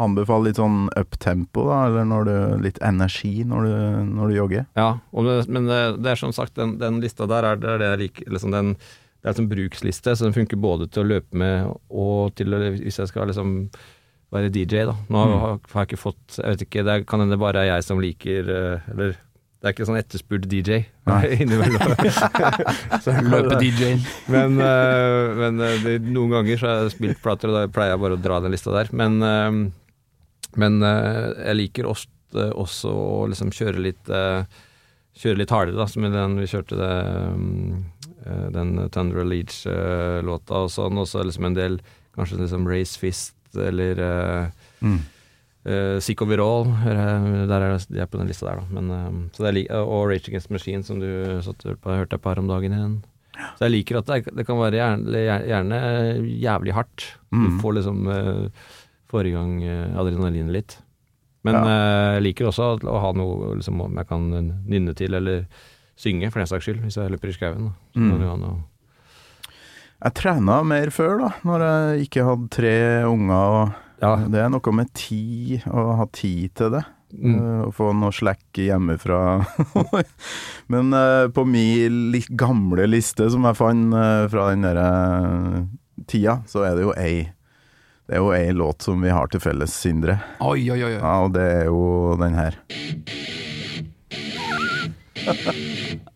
anbefale 0.00 0.50
litt 0.50 0.60
sånn 0.60 0.88
uptempo, 0.96 1.64
da? 1.68 1.82
Eller 1.88 2.08
når 2.08 2.28
du, 2.28 2.34
litt 2.66 2.80
energi 2.84 3.46
når 3.48 3.66
du, 3.66 3.76
når 4.14 4.30
du 4.30 4.36
jogger? 4.36 4.66
Ja, 4.78 4.90
det, 5.26 5.36
men 5.48 5.68
det, 5.70 5.80
det 6.04 6.12
er 6.12 6.20
som 6.20 6.34
sagt, 6.36 6.56
den, 6.60 6.76
den 6.80 7.00
lista 7.02 7.28
der 7.30 7.48
er, 7.48 7.60
det 7.60 7.78
er 7.78 8.00
liker. 8.00 8.28
Liksom 8.32 8.52
den, 8.54 8.74
det 8.76 9.28
er 9.28 9.32
en 9.32 9.40
sånn 9.42 9.50
bruksliste, 9.52 10.14
så 10.16 10.28
den 10.28 10.36
funker 10.36 10.60
både 10.60 10.88
til 10.92 11.04
å 11.04 11.10
løpe 11.14 11.40
med 11.40 11.72
og 11.88 12.36
til 12.36 12.56
å, 12.56 12.60
hvis 12.76 13.00
jeg 13.00 13.10
skal 13.10 13.32
liksom 13.32 13.56
være 14.34 14.52
DJ, 14.54 14.84
da. 14.88 14.94
Nå 15.10 15.24
har, 15.24 15.58
har 15.72 15.82
jeg 15.82 15.90
ikke 15.90 16.04
fått 16.04 16.38
Jeg 16.38 16.54
vet 16.54 16.62
ikke, 16.66 16.84
det 16.86 16.92
er, 16.94 17.08
kan 17.08 17.22
hende 17.24 17.40
bare 17.40 17.64
er 17.64 17.72
jeg 17.72 17.86
som 17.86 18.02
liker 18.02 18.52
eh, 18.54 18.92
Eller 18.92 19.18
det 19.60 19.68
er 19.68 19.74
ikke 19.74 19.84
sånn 19.90 19.98
etterspurt 20.00 20.46
DJ 20.48 20.78
innimellom. 21.42 21.90
Løpe-DJ-en. 23.32 23.98
men, 24.32 24.54
uh, 24.56 25.34
men 25.36 25.60
eh, 25.66 25.74
det, 25.84 25.96
noen 26.06 26.32
ganger 26.32 26.56
så 26.56 26.70
har 26.70 26.78
jeg 26.86 26.94
spilt 26.94 27.20
plater, 27.20 27.52
og 27.52 27.58
da 27.58 27.66
pleier 27.68 27.92
jeg 27.92 28.00
bare 28.00 28.16
å 28.16 28.22
dra 28.24 28.38
den 28.40 28.54
lista 28.56 28.72
der. 28.72 28.88
Men, 28.96 29.18
uh, 29.20 30.56
men 30.64 30.80
uh, 30.80 31.36
jeg 31.42 31.58
liker 31.58 31.90
ofte 31.92 32.46
også 32.56 32.94
å 32.94 33.28
liksom 33.28 33.52
kjøre 33.52 33.84
litt 33.84 34.14
Kjøre 35.20 35.42
litt 35.42 35.50
hardere, 35.52 35.76
da, 35.76 35.84
som 35.90 36.04
i 36.06 36.12
den 36.12 36.38
vi 36.38 36.46
kjørte 36.48 36.76
det 36.78 36.92
mm, 37.36 37.72
eh, 38.24 38.44
den 38.54 38.70
Thunder 38.94 39.26
Leach-låta 39.26 40.62
og 40.64 40.70
sånn. 40.72 41.00
Også 41.02 41.24
liksom 41.26 41.50
en 41.50 41.58
del 41.58 41.80
kanskje 42.16 42.38
liksom 42.40 42.68
Race 42.70 42.96
Fist 43.00 43.34
eller 43.56 43.98
uh, 44.00 44.50
Mm. 44.80 45.00
Sick 46.00 46.22
Overall. 46.22 46.64
eh, 46.88 47.46
Der 47.46 47.60
er 47.60 47.78
de 47.78 47.98
er 48.00 48.06
på 48.06 48.16
den 48.18 48.26
lista 48.28 48.46
der, 48.46 48.60
da. 48.62 48.66
Men, 48.70 48.90
uh, 48.90 49.28
så 49.36 49.44
det 49.52 49.66
er 49.68 49.76
og 49.82 50.08
Rage 50.08 50.28
Against 50.30 50.50
Machine, 50.50 50.82
som 50.82 50.98
du 51.00 51.06
satt 51.42 51.62
hørte 51.84 52.14
et 52.16 52.22
par 52.22 52.38
om 52.38 52.48
dagen 52.48 52.72
igjen. 52.72 52.94
Så 53.58 53.66
jeg 53.68 53.72
liker 53.72 53.98
at 53.98 54.06
det, 54.06 54.34
det 54.36 54.46
kan 54.46 54.56
være 54.56 54.76
gjerne, 54.80 55.44
gjerne 55.46 55.80
jævlig 56.40 56.72
hardt. 56.74 57.04
Mm. 57.32 57.44
Du 57.44 57.60
får 57.62 57.74
liksom 57.76 58.06
uh, 58.08 58.48
Får 59.10 59.26
i 59.26 59.32
gang 59.34 59.58
uh, 59.64 59.98
adrenalinet 60.00 60.52
litt. 60.54 60.78
Men 61.44 61.54
Ja. 61.54 61.60
uh, 61.64 62.14
jeg 62.16 62.22
liker 62.22 62.46
også 62.48 62.78
å 62.86 63.00
ha 63.00 63.12
noe 63.12 63.54
liksom, 63.56 63.80
om 63.80 63.96
jeg 63.96 64.06
kan 64.08 64.30
nynne 64.64 64.94
til, 64.94 65.14
eller 65.14 65.46
synge, 65.96 66.30
for 66.30 66.38
den 66.40 66.46
saks 66.46 66.64
skyld, 66.64 66.80
hvis 66.84 66.96
jeg 66.96 67.10
løper 67.10 67.28
i 67.28 67.32
skauen. 67.36 67.72
Mm. 67.94 68.10
kan 68.10 68.18
det 68.18 68.26
jo 68.26 68.30
ha 68.30 68.36
noe- 68.36 68.64
Jeg 70.00 70.16
trena 70.16 70.62
mer 70.64 70.88
før, 70.94 71.18
da, 71.20 71.28
når 71.44 71.62
jeg 71.66 72.06
ikke 72.06 72.24
hadde 72.24 72.48
tre 72.54 72.76
unger. 73.04 73.34
og 73.36 73.68
Ja. 74.00 74.14
Det 74.32 74.40
er 74.40 74.48
noe 74.48 74.72
med 74.72 74.88
tid, 74.96 75.60
å 75.68 75.96
ha 75.98 76.06
tid 76.08 76.54
til 76.56 76.70
det. 76.72 76.84
Mm. 77.12 77.34
Eh, 77.34 77.62
Å 77.66 77.72
få 77.74 77.90
noe 77.92 78.14
slack 78.14 78.56
hjemmefra. 78.56 79.44
Men 80.72 80.94
uh, 80.94 81.26
på 81.34 81.44
min 81.44 82.12
li 82.14 82.22
gamle 82.30 82.86
liste 82.88 83.26
som 83.34 83.44
jeg 83.44 83.58
fant 83.58 83.92
uh, 83.92 84.28
fra 84.30 84.46
den 84.54 84.64
der 84.64 84.78
eh, 84.80 85.58
tida, 86.06 86.38
så 86.48 86.64
er 86.68 86.78
det 86.78 86.86
jo 86.86 86.94
ei 86.96 87.26
Det 88.06 88.16
er 88.16 88.22
jo 88.24 88.30
ei 88.34 88.54
låt 88.56 88.82
som 88.86 89.02
vi 89.02 89.10
har 89.12 89.28
til 89.30 89.42
felles, 89.42 89.74
Sindre. 89.74 90.16
Oi, 90.40 90.70
oi. 90.70 90.80
oi. 90.86 90.94
Ja, 90.96 91.18
og 91.26 91.34
det 91.36 91.44
er 91.60 91.64
jo 91.68 92.16
den 92.18 92.34
her. 92.38 92.56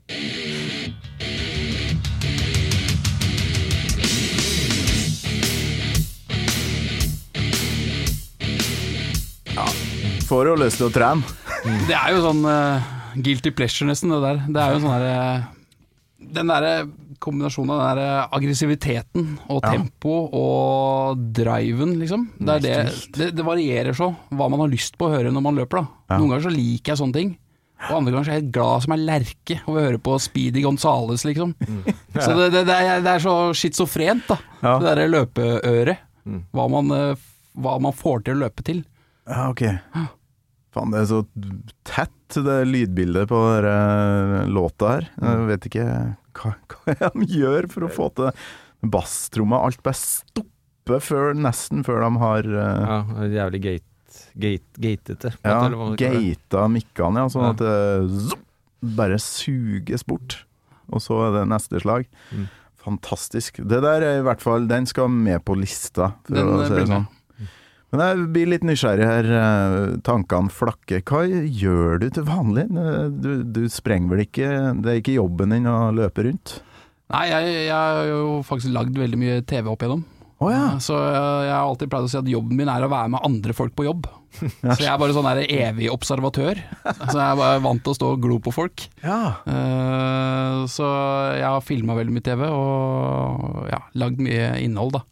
får 10.28 10.50
jo 10.50 10.58
lyst 10.60 10.80
til 10.80 10.88
å 10.88 10.92
trene. 10.94 11.22
Det 11.88 11.96
er 11.96 12.14
jo 12.14 12.22
sånn 12.24 12.42
uh, 12.46 12.92
guilty 13.16 13.52
pleasure, 13.54 13.88
nesten, 13.88 14.12
det 14.12 14.20
der. 14.24 14.42
Det 14.48 14.62
er 14.62 14.74
jo 14.74 14.82
sånn 14.84 14.94
derre 14.94 15.16
Den 16.34 16.50
derre 16.50 16.74
kombinasjonen 17.24 17.70
av 17.72 17.80
den 17.80 18.00
der 18.00 18.32
aggressiviteten 18.36 19.28
og 19.48 19.62
Ja. 19.62 19.70
tempo 19.72 20.16
og 20.34 21.20
driven, 21.36 21.94
liksom. 22.00 22.26
Det, 22.38 22.58
det, 22.64 22.74
det, 23.16 23.30
det 23.36 23.46
varierer 23.46 23.96
så 23.96 24.10
hva 24.34 24.48
man 24.52 24.60
har 24.64 24.72
lyst 24.72 24.98
på 25.00 25.08
å 25.08 25.14
høre 25.14 25.32
når 25.32 25.44
man 25.46 25.56
løper, 25.60 25.80
da. 25.84 26.02
Ja. 26.10 26.18
Noen 26.18 26.34
ganger 26.34 26.46
så 26.48 26.54
liker 26.54 26.92
jeg 26.92 27.00
sånne 27.00 27.18
ting. 27.20 27.32
Og 27.84 27.98
andre 27.98 28.14
ganger 28.14 28.24
så 28.24 28.32
er 28.32 28.38
jeg 28.38 28.42
helt 28.44 28.54
glad 28.56 28.84
som 28.84 28.94
ei 28.94 29.00
lerke 29.02 29.58
over 29.66 29.78
å 29.78 29.84
høre 29.88 30.00
på 30.04 30.16
Speedy 30.22 30.62
Gonzales, 30.64 31.24
liksom. 31.28 31.52
Så 32.24 32.48
det, 32.48 32.64
er, 32.64 33.18
så 33.20 33.34
schizofrent, 33.56 34.24
da. 34.30 34.38
Ja. 34.62 34.74
Det 34.78 34.88
derre 34.88 35.08
løpeøret. 35.10 36.04
Mm. 36.24 36.42
Hva, 36.54 36.68
man, 36.72 36.92
eh, 36.96 37.24
hva 37.60 37.74
man 37.82 37.92
får 37.96 38.24
til 38.24 38.36
å 38.38 38.44
løpe 38.46 38.64
til. 38.64 38.84
Ja, 39.28 39.48
ok. 39.50 39.62
Faen, 40.74 40.92
det 40.92 41.04
er 41.04 41.08
så 41.10 41.20
tett, 41.86 42.10
det 42.34 42.58
lydbildet 42.66 43.28
på 43.30 43.38
denne 43.62 44.44
låta 44.50 44.96
her. 44.96 45.08
Jeg 45.22 45.48
vet 45.52 45.68
ikke 45.70 45.86
hva, 46.34 46.54
hva 46.90 47.10
de 47.14 47.28
gjør 47.30 47.68
for 47.72 47.86
å 47.86 47.92
få 47.94 48.10
til. 48.18 48.44
Basstromma, 48.94 49.62
alt 49.64 49.80
bare 49.86 49.96
stopper 49.96 51.00
før, 51.00 51.32
nesten 51.38 51.84
før 51.86 52.02
de 52.04 52.10
har 52.20 52.48
uh... 52.50 52.64
Ja, 52.84 53.28
jævlig 53.38 53.62
gate, 53.64 54.18
gate, 54.34 54.82
gatete. 54.82 55.32
ja, 55.40 55.60
gata 56.00 56.66
mikkene, 56.68 57.24
ja, 57.24 57.30
sånn 57.32 57.48
at 57.54 57.62
det 57.62 57.78
zoom, 58.26 58.42
bare 58.98 59.16
suges 59.22 60.04
bort. 60.04 60.42
Og 60.92 61.00
så 61.00 61.16
er 61.28 61.38
det 61.38 61.46
neste 61.48 61.80
slag. 61.80 62.04
Mm. 62.34 62.48
Fantastisk. 62.84 63.62
Det 63.64 63.80
der 63.80 64.04
er 64.04 64.18
i 64.18 64.24
hvert 64.26 64.42
fall 64.44 64.66
Den 64.68 64.84
skal 64.84 65.08
med 65.08 65.40
på 65.46 65.56
lista, 65.56 66.12
for 66.26 66.36
Den, 66.36 66.50
å 66.50 66.58
eh, 66.58 66.66
si 66.66 66.74
det 66.74 66.82
blir 66.82 66.92
med. 66.92 67.20
Men 67.94 68.02
jeg 68.02 68.24
blir 68.34 68.48
litt 68.50 68.64
nysgjerrig 68.66 69.06
her. 69.06 69.28
eh, 69.38 69.96
Tankene 70.02 70.50
flakker. 70.50 71.04
Hva 71.06 71.20
gjør 71.30 72.00
du 72.02 72.08
til 72.16 72.24
vanlig? 72.26 72.64
Eh, 72.74 73.04
Du, 73.22 73.30
du 73.46 73.60
sprenger 73.70 74.10
vel 74.10 74.24
ikke 74.26 74.48
Det 74.82 74.90
er 74.90 74.98
ikke 74.98 75.14
jobben 75.20 75.54
din 75.54 75.68
å 75.70 75.92
løpe 75.94 76.24
rundt? 76.26 76.56
Nei, 77.14 77.28
jeg, 77.30 77.52
jeg 77.68 77.76
har 77.76 78.08
jo 78.08 78.40
faktisk 78.42 78.72
lagd 78.74 78.96
veldig 78.98 79.18
mye 79.20 79.38
TV 79.46 79.68
opp 79.70 79.84
igjennom. 79.84 80.02
Oh, 80.42 80.48
ja. 80.50 80.74
Så 80.82 80.96
jeg, 80.98 81.52
har 81.52 81.62
alltid 81.68 81.88
pleid 81.92 82.08
å 82.08 82.10
si 82.10 82.18
at 82.18 82.26
jobben 82.28 82.58
min 82.58 82.68
er 82.72 82.82
å 82.82 82.88
være 82.90 83.12
med 83.14 83.22
andre 83.24 83.54
folk 83.56 83.76
på 83.78 83.84
jobb. 83.86 84.08
Så 84.74 84.80
jeg 84.82 84.90
er 84.90 84.98
bare 84.98 85.14
sånn 85.14 85.28
der 85.28 85.44
evig 85.46 85.86
observatør. 85.94 86.58
Så 86.82 87.14
jeg 87.14 87.22
er 87.28 87.38
bare 87.38 87.62
vant 87.64 87.84
til 87.86 87.94
å 87.94 87.98
stå 88.00 88.08
og 88.16 88.24
glo 88.24 88.40
på 88.42 88.52
folk. 88.56 88.88
ja. 89.04 89.20
Eh, 89.46 90.64
så 90.70 90.86
jeg 91.36 91.44
har 91.44 91.60
filma 91.64 91.94
veldig 91.98 92.14
mye 92.16 92.24
TV 92.24 92.42
og 92.48 93.66
ja, 93.68 93.80
lagd 94.00 94.20
mye 94.24 94.46
innhold, 94.64 94.94
da. 94.96 95.02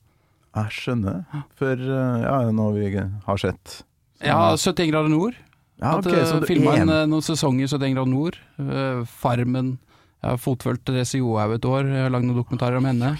Jeg 0.52 0.74
skjønner. 0.76 1.22
For 1.56 1.72
eh, 1.72 2.18
ja, 2.26 2.34
er 2.42 2.50
det 2.50 2.56
noe 2.58 2.74
vi 2.76 2.90
har 2.92 3.40
sett? 3.40 3.78
Så, 4.20 4.26
ja, 4.28 4.36
71 4.56 4.90
grader 4.92 5.08
nord. 5.12 5.38
Ja, 5.82 5.96
ok, 5.98 6.06
okay, 6.12 6.26
så 6.28 6.42
Filma 6.46 6.76
en- 6.78 6.92
eh, 6.92 7.06
noen 7.10 7.24
sesonger 7.24 7.64
i 7.64 7.70
71 7.72 7.94
grader 7.96 8.12
nord. 8.12 8.36
Uh, 8.60 9.02
Farmen. 9.08 9.78
Jeg 10.22 10.30
har 10.30 10.38
fotfølgt 10.38 10.84
Therese 10.86 11.18
Johaug 11.18 11.56
et 11.56 11.64
år. 11.66 11.88
Jeg 11.88 12.04
har 12.04 12.12
lagd 12.14 12.28
noen 12.28 12.38
dokumentarer 12.38 12.76
om 12.78 12.84
henne. 12.86 13.16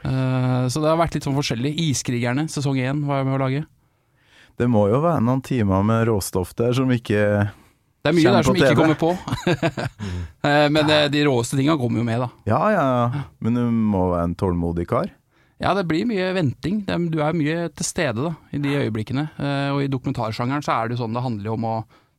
Eh, 0.00 0.62
så 0.72 0.80
det 0.80 0.88
har 0.88 0.96
vært 0.96 1.18
litt 1.18 1.26
sånn 1.26 1.36
forskjellig. 1.36 1.74
Iskrigerne, 1.90 2.46
sesong 2.48 2.78
én 2.80 3.02
var 3.04 3.18
jeg 3.20 3.26
med 3.28 3.36
å 3.36 3.42
lage. 3.42 3.66
Det 4.56 4.68
må 4.72 4.86
jo 4.88 5.02
være 5.04 5.20
noen 5.26 5.42
timer 5.44 5.82
med 5.84 6.06
råstoff 6.08 6.54
der 6.56 6.72
som 6.76 6.88
ikke 6.92 7.20
Det 8.00 8.08
er 8.08 8.16
mye 8.16 8.32
der 8.32 8.42
som 8.48 8.56
ikke 8.56 8.76
kommer 8.78 8.96
på. 8.96 9.12
Eh, 10.40 10.68
Men 10.72 10.88
eh, 10.88 11.08
de 11.12 11.20
råeste 11.28 11.58
tinga 11.60 11.74
kommer 11.76 12.00
jo 12.00 12.04
med, 12.08 12.22
da. 12.22 12.30
Ja 12.48 12.60
ja, 12.72 12.84
ja. 13.12 13.22
Men 13.44 13.58
du 13.58 13.60
må 13.70 14.06
være 14.14 14.30
en 14.30 14.34
tålmodig 14.40 14.86
kar. 14.88 15.10
Ja, 15.60 15.74
det 15.76 15.84
blir 15.90 16.06
mye 16.08 16.30
venting. 16.36 16.78
Du 17.12 17.18
er 17.20 17.36
mye 17.36 17.66
til 17.76 17.84
stede 17.84 18.22
da, 18.30 18.34
i 18.56 18.60
de 18.62 18.76
øyeblikkene. 18.80 19.26
Eh, 19.36 19.68
og 19.74 19.82
i 19.84 19.90
dokumentarsjangeren 19.92 20.64
så 20.64 20.72
er 20.78 20.88
det 20.88 20.96
jo 20.96 21.02
sånn 21.04 21.16
det 21.18 21.24
handler 21.24 21.52
om 21.52 21.66
å 21.68 21.74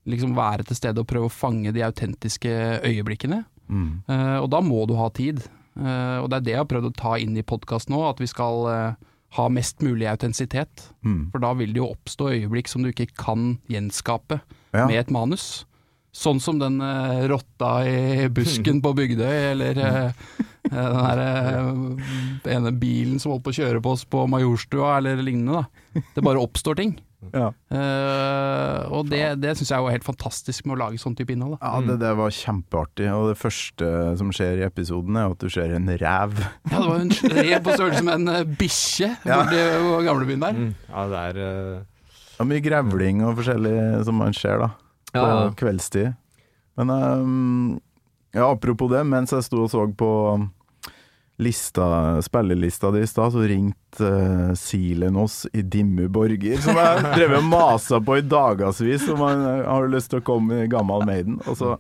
liksom 0.09 0.35
være 0.37 0.65
til 0.69 0.77
stede 0.77 1.01
og 1.01 1.09
prøve 1.09 1.29
å 1.29 1.33
fange 1.33 1.73
de 1.73 1.81
autentiske 1.85 2.51
øyeblikkene. 2.85 3.43
Mm. 3.71 3.89
Eh, 4.09 4.37
og 4.43 4.49
da 4.53 4.61
må 4.65 4.83
du 4.89 4.93
ha 4.99 5.09
tid. 5.17 5.41
Eh, 5.77 6.17
og 6.21 6.29
det 6.29 6.37
er 6.37 6.45
det 6.45 6.53
jeg 6.55 6.61
har 6.61 6.69
prøvd 6.69 6.91
å 6.91 6.95
ta 7.01 7.15
inn 7.21 7.33
i 7.37 7.45
podkasten 7.45 7.95
nå, 7.95 8.03
at 8.09 8.21
vi 8.21 8.29
skal 8.29 8.95
ha 9.31 9.45
mest 9.47 9.79
mulig 9.81 10.05
autentisitet. 10.11 10.89
Mm. 11.07 11.29
For 11.31 11.39
da 11.41 11.53
vil 11.57 11.71
det 11.73 11.79
jo 11.79 11.89
oppstå 11.93 12.29
øyeblikk 12.35 12.67
som 12.69 12.83
du 12.83 12.89
ikke 12.91 13.09
kan 13.15 13.55
gjenskape 13.71 14.41
Ja. 14.75 14.85
med 14.87 14.99
et 14.99 15.09
manus. 15.11 15.65
Sånn 16.11 16.41
som 16.43 16.57
den 16.59 16.81
uh, 16.83 17.21
rotta 17.31 17.69
i 17.87 18.25
busken 18.35 18.81
på 18.83 18.91
Bygdøy, 18.97 19.37
eller 19.53 19.77
uh, 19.79 20.33
den 20.67 20.97
der 20.97 21.21
uh, 21.23 22.51
ene 22.51 22.73
bilen 22.75 23.21
som 23.21 23.31
holdt 23.31 23.45
på 23.45 23.53
å 23.53 23.59
kjøre 23.61 23.79
på 23.83 23.93
oss 23.95 24.03
på 24.03 24.25
Majorstua, 24.27 24.97
eller 24.99 25.21
lignende. 25.23 25.61
da. 25.63 26.03
Det 26.17 26.25
bare 26.27 26.43
oppstår 26.43 26.75
ting. 26.83 26.97
Ja. 27.31 27.51
Eh, 27.69 28.87
og 28.89 29.05
det, 29.11 29.19
det 29.43 29.51
syns 29.53 29.69
jeg 29.69 29.77
er 29.77 29.93
helt 29.93 30.07
fantastisk 30.07 30.65
med 30.65 30.73
å 30.73 30.79
lage 30.81 30.97
sånn 30.97 31.13
type 31.15 31.29
innhold. 31.35 31.59
Da. 31.59 31.69
Ja, 31.69 31.83
det, 31.85 31.97
det 32.01 32.09
var 32.17 32.33
kjempeartig. 32.33 33.05
Og 33.13 33.27
det 33.29 33.35
første 33.37 33.91
som 34.17 34.31
skjer 34.33 34.57
i 34.57 34.65
episoden, 34.65 35.19
er 35.21 35.29
at 35.35 35.37
du 35.45 35.45
ser 35.53 35.75
en 35.77 35.85
ræv. 36.01 36.33
Ja, 36.41 36.73
det 36.73 36.81
var 36.81 37.03
en 37.03 37.13
rev 37.37 37.59
på 37.67 37.75
størrelse 37.77 38.03
med 38.07 38.25
en 38.25 38.55
bikkje 38.57 39.11
Ja. 39.29 39.37
borti 39.37 39.61
gamlebyen 40.09 40.41
der. 40.47 40.57
Mm. 40.57 40.73
Ja, 40.89 41.05
det 41.13 41.21
er 41.21 41.37
Det 41.37 42.41
er 42.41 42.49
mye 42.55 42.65
grevling 42.65 43.21
og 43.27 43.37
forskjellig 43.37 43.75
som 44.09 44.17
man 44.17 44.33
ser 44.33 44.57
da, 44.65 44.71
på 45.11 45.21
Ja, 45.21 45.43
ja. 45.43 45.53
kveldstid. 45.57 46.13
Men 46.79 46.89
um, 46.89 47.79
ja, 48.31 48.47
apropos 48.51 48.91
det, 48.91 49.03
mens 49.03 49.33
jeg 49.35 49.43
sto 49.43 49.65
og 49.65 49.71
så 49.71 49.85
på 49.97 50.11
lista, 51.41 52.21
spillelista 52.21 52.91
di 52.91 52.99
i 53.01 53.07
stad, 53.07 53.31
så 53.33 53.39
ringte 53.49 54.05
uh, 54.05 54.53
Silen 54.53 55.15
oss 55.17 55.47
i 55.53 55.61
Dimmu 55.61 56.07
Borger, 56.07 56.61
som 56.61 56.77
jeg 56.77 57.05
drev 57.17 57.37
og 57.39 57.47
masa 57.49 57.99
på 58.01 58.19
i 58.19 58.25
dagevis 58.25 59.07
om 59.09 59.23
han 59.25 59.41
eh, 59.49 59.63
har 59.65 59.89
lyst 59.89 60.13
til 60.13 60.21
å 60.21 60.27
komme 60.27 60.61
i 60.61 60.69
Gammal 60.69 61.05
Maiden. 61.07 61.39
Og 61.49 61.57
så 61.57 61.75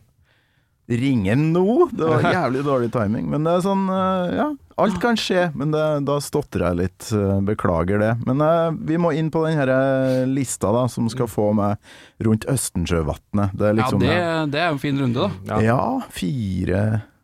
ringer 0.89 1.35
han 1.35 1.51
nå! 1.53 1.91
Det 1.93 2.09
var 2.09 2.25
jævlig 2.25 2.65
dårlig 2.65 2.89
timing. 2.95 3.29
Men 3.31 3.45
det 3.45 3.53
er 3.53 3.65
sånn, 3.67 3.85
uh, 3.91 4.33
ja. 4.33 4.49
Alt 4.77 5.01
kan 5.01 5.17
skje, 5.19 5.49
men 5.57 5.73
det, 5.73 5.83
da 6.07 6.17
stotrer 6.23 6.69
jeg 6.69 6.79
litt. 6.79 7.09
eh, 7.15 7.37
Beklager 7.45 8.01
det. 8.01 8.11
Men 8.27 8.41
uh, 8.41 8.71
vi 8.71 8.97
må 9.01 9.11
inn 9.17 9.31
på 9.33 9.43
den 9.45 9.59
eh, 9.61 10.23
lista 10.29 10.71
da, 10.73 10.87
som 10.91 11.09
skal 11.11 11.29
få 11.31 11.51
meg 11.57 11.77
rundt 12.23 12.47
Østensjøvatnet. 12.49 13.55
Det 13.57 13.69
er 13.69 13.75
Ja, 13.75 13.79
liksom 13.81 14.03
det, 14.03 14.17
det 14.53 14.61
er 14.63 14.69
en 14.71 14.81
fin 14.81 14.99
runde, 15.01 15.29
da. 15.47 15.61
Ja, 15.63 15.79
fire 16.13 16.81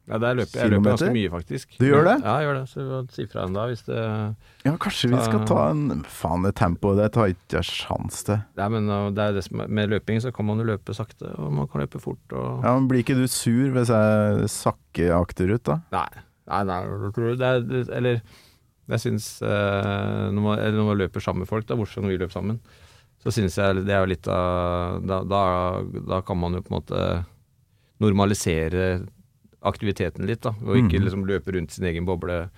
Ja, 0.07 0.17
der 0.23 0.37
løper 0.39 0.61
jeg 0.61 0.71
løper 0.71 0.93
ganske 0.93 1.09
mye, 1.11 1.31
faktisk. 1.33 1.73
Du 1.79 1.87
gjør 1.87 2.05
det? 2.07 2.13
Ja, 2.23 2.35
jeg 2.39 2.47
gjør 2.47 2.59
det. 2.59 2.67
Så 2.71 2.99
si 3.15 3.25
fra 3.31 3.47
en 3.47 3.57
da 3.57 3.65
hvis 3.67 3.83
det 3.87 4.03
Ja, 4.63 4.75
kanskje 4.79 5.09
vi 5.11 5.23
skal 5.23 5.43
ta 5.49 5.65
en 5.71 6.05
Faen, 6.07 6.45
det 6.47 6.53
tempoet 6.59 7.01
det 7.01 7.09
tar 7.15 7.33
ikke 7.33 7.59
jeg 7.59 7.67
sjans 7.67 8.23
til. 8.27 8.39
Nei, 8.59 8.69
men 8.75 8.87
det 9.15 9.25
er 9.25 9.35
det 9.35 9.43
som 9.47 9.65
Med 9.67 9.91
løping 9.91 10.23
så 10.23 10.31
kan 10.35 10.47
man 10.47 10.63
jo 10.63 10.69
løpe 10.69 10.95
sakte, 10.95 11.33
og 11.35 11.51
man 11.59 11.67
kan 11.67 11.83
løpe 11.83 11.99
fort. 12.03 12.23
Og... 12.31 12.63
Ja, 12.63 12.77
men 12.77 12.87
Blir 12.87 13.03
ikke 13.03 13.19
du 13.19 13.27
sur 13.27 13.67
hvis 13.75 13.91
jeg 13.91 14.47
sakker 14.55 15.17
akterut, 15.19 15.65
da? 15.67 15.81
Nei, 15.91 16.07
nei, 16.47 16.63
nei, 16.63 16.81
det 17.37 17.47
er 17.47 17.95
Eller 17.97 18.21
jeg 18.87 18.99
syns 19.03 19.41
eh, 19.43 20.27
når, 20.31 20.41
man, 20.41 20.59
eller 20.59 20.77
når 20.79 20.85
man 20.93 20.97
løper 21.01 21.19
sammen 21.23 21.43
med 21.43 21.49
folk, 21.49 21.65
da, 21.67 21.75
bortsett 21.75 21.99
fra 21.99 22.03
når 22.05 22.13
vi 22.13 22.19
løper 22.21 22.33
sammen, 22.37 22.59
så 23.23 23.33
syns 23.35 23.57
jeg 23.59 23.81
det 23.83 23.91
er 23.93 23.99
jo 24.05 24.11
litt 24.13 24.27
av 24.31 25.01
da, 25.03 25.17
da, 25.27 25.41
da 26.07 26.21
kan 26.23 26.37
man 26.39 26.53
jo 26.55 26.61
på 26.63 26.71
en 26.71 26.77
måte 26.79 27.01
normalisere 27.99 29.07
aktiviteten 29.67 30.27
litt, 30.29 30.41
da. 30.45 30.53
Og 30.63 30.77
ikke 30.77 30.99
Mhm. 30.99 31.03
liksom 31.07 31.25
løpe 31.27 31.51
rundt 31.53 31.71
sin 31.71 31.85
egen 31.85 32.05
boble. 32.05 32.49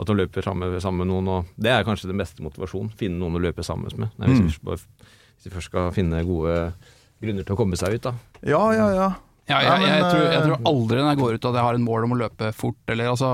At 0.00 0.08
man 0.08 0.16
løper 0.16 0.42
sammen, 0.42 0.80
sammen 0.80 0.98
med 1.06 1.08
noen. 1.08 1.28
Og 1.28 1.44
det 1.58 1.70
er 1.70 1.84
kanskje 1.84 2.06
den 2.08 2.18
beste 2.18 2.40
motivasjonen. 2.42 2.90
Finne 2.96 3.18
noen 3.18 3.34
å 3.36 3.42
løpe 3.42 3.62
sammen 3.64 3.90
med. 3.98 4.10
Nei, 4.18 4.28
hvis, 4.28 4.58
vi 4.58 4.64
bare- 4.64 4.78
hvis 5.36 5.44
vi 5.44 5.50
først 5.50 5.64
skal 5.70 5.90
finne 5.92 6.24
gode 6.24 6.72
grunner 7.20 7.44
til 7.44 7.54
å 7.54 7.58
komme 7.58 7.76
seg 7.76 7.94
ut, 7.94 8.02
da. 8.02 8.14
Ja, 8.42 8.70
ja, 8.72 8.88
ja. 8.94 9.14
Ja, 9.48 9.60
jeg, 9.64 9.80
jeg, 9.80 9.92
jeg, 9.92 10.08
tror, 10.08 10.24
jeg 10.24 10.38
eh, 10.38 10.46
tror 10.46 10.66
aldri 10.68 10.98
når 11.00 11.08
jeg 11.08 11.20
går 11.22 11.36
ut 11.36 11.46
at 11.48 11.56
jeg 11.58 11.66
har 11.66 11.78
en 11.78 11.86
mål 11.86 12.06
om 12.06 12.14
å 12.14 12.20
løpe 12.20 12.50
fort. 12.56 12.80
Eller, 12.92 13.08
altså, 13.12 13.30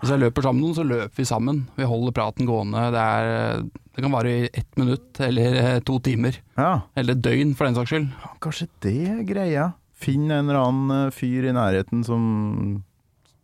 hvis 0.00 0.12
jeg 0.14 0.22
løper 0.22 0.46
sammen 0.46 0.62
med 0.62 0.66
noen, 0.68 0.78
så 0.78 0.86
løper 0.88 1.20
vi 1.20 1.26
sammen. 1.28 1.58
Vi 1.76 1.88
holder 1.90 2.16
praten 2.16 2.48
gående. 2.48 2.86
Det, 2.94 3.02
er, 3.04 3.64
det 3.96 4.04
kan 4.06 4.14
vare 4.14 4.32
i 4.32 4.48
ett 4.48 4.80
minutt 4.80 5.20
eller 5.26 5.58
eh, 5.64 5.82
to 5.84 5.98
timer. 6.04 6.40
ja. 6.56 6.72
Eller 6.96 7.18
døgn, 7.18 7.52
for 7.58 7.68
den 7.68 7.76
saks 7.76 7.92
skyld. 7.92 8.08
Kanskje 8.40 8.70
det 8.86 8.96
er 9.12 9.20
greia. 9.28 9.66
Finn 10.00 10.30
en 10.30 10.48
eller 10.48 10.62
annen 10.62 10.96
eh, 10.96 11.12
fyr 11.12 11.50
i 11.50 11.56
nærheten 11.56 12.06
som 12.06 12.24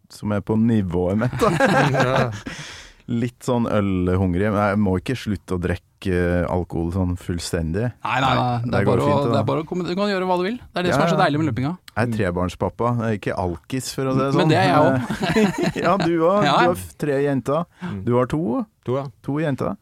som 0.07 0.31
er 0.31 0.43
på 0.47 0.55
nivået 0.55 1.19
mitt, 1.19 1.33
da. 1.43 2.31
Litt 3.07 3.45
sånn 3.47 3.69
ølhungrig. 3.71 4.49
Men 4.51 4.63
jeg 4.73 4.79
må 4.83 4.97
ikke 4.99 5.15
slutte 5.19 5.55
å 5.55 5.61
drikke 5.63 6.11
eh, 6.11 6.47
alkohol 6.51 6.89
sånn 6.95 7.13
fullstendig. 7.21 7.85
Nei, 8.03 8.17
nei, 8.25 8.31
nei. 8.35 8.47
Det 8.65 8.73
det 8.73 8.81
er 8.81 8.87
går 8.89 8.91
bare, 8.99 9.05
fint, 9.07 9.21
å, 9.21 9.31
det 9.31 9.39
er 9.39 9.47
bare 9.51 9.63
å 9.63 9.67
komme, 9.71 9.87
Du 9.87 9.93
kan 9.95 10.11
gjøre 10.11 10.27
hva 10.27 10.39
du 10.41 10.45
vil. 10.49 10.57
Det 10.59 10.81
er 10.81 10.87
det 10.89 10.91
Ja, 10.91 10.97
som 10.99 11.05
er 11.07 11.13
så 11.15 11.19
deilig 11.21 11.39
med 11.43 11.49
løpinga. 11.53 11.71
Jeg 11.93 12.03
er 12.11 12.17
trebarnspappa, 12.17 12.91
jeg 12.99 13.07
er 13.15 13.21
ikke 13.21 13.37
alkis, 13.45 13.93
for 13.95 14.11
å 14.11 14.17
si 14.17 14.21
det 14.25 14.27
sånn. 14.35 14.41
Men 14.43 14.51
det 14.51 14.59
er 14.59 14.67
jeg 14.73 14.81
òg. 14.87 15.79
ja, 15.85 15.95
du 16.03 16.17
òg. 16.19 16.41
Ja, 16.49 16.57
Du 16.59 16.73
har 16.73 16.83
tre 17.05 17.21
jenter. 17.23 17.65
Du 18.09 18.13
har 18.19 18.27
to. 18.35 18.43
To, 18.89 18.99
ja. 18.99 19.07
To 19.29 19.39
jenter. 19.43 19.77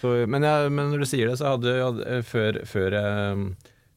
Så, 0.00 0.14
men, 0.26 0.42
jeg, 0.48 0.72
men 0.74 0.88
når 0.94 1.04
du 1.04 1.08
sier 1.12 1.28
det, 1.30 1.36
så 1.38 1.52
hadde 1.54 1.76
jeg 1.76 2.24
før, 2.26 2.56
før 2.66 2.96
jeg 2.98 3.36
um, 3.36 3.44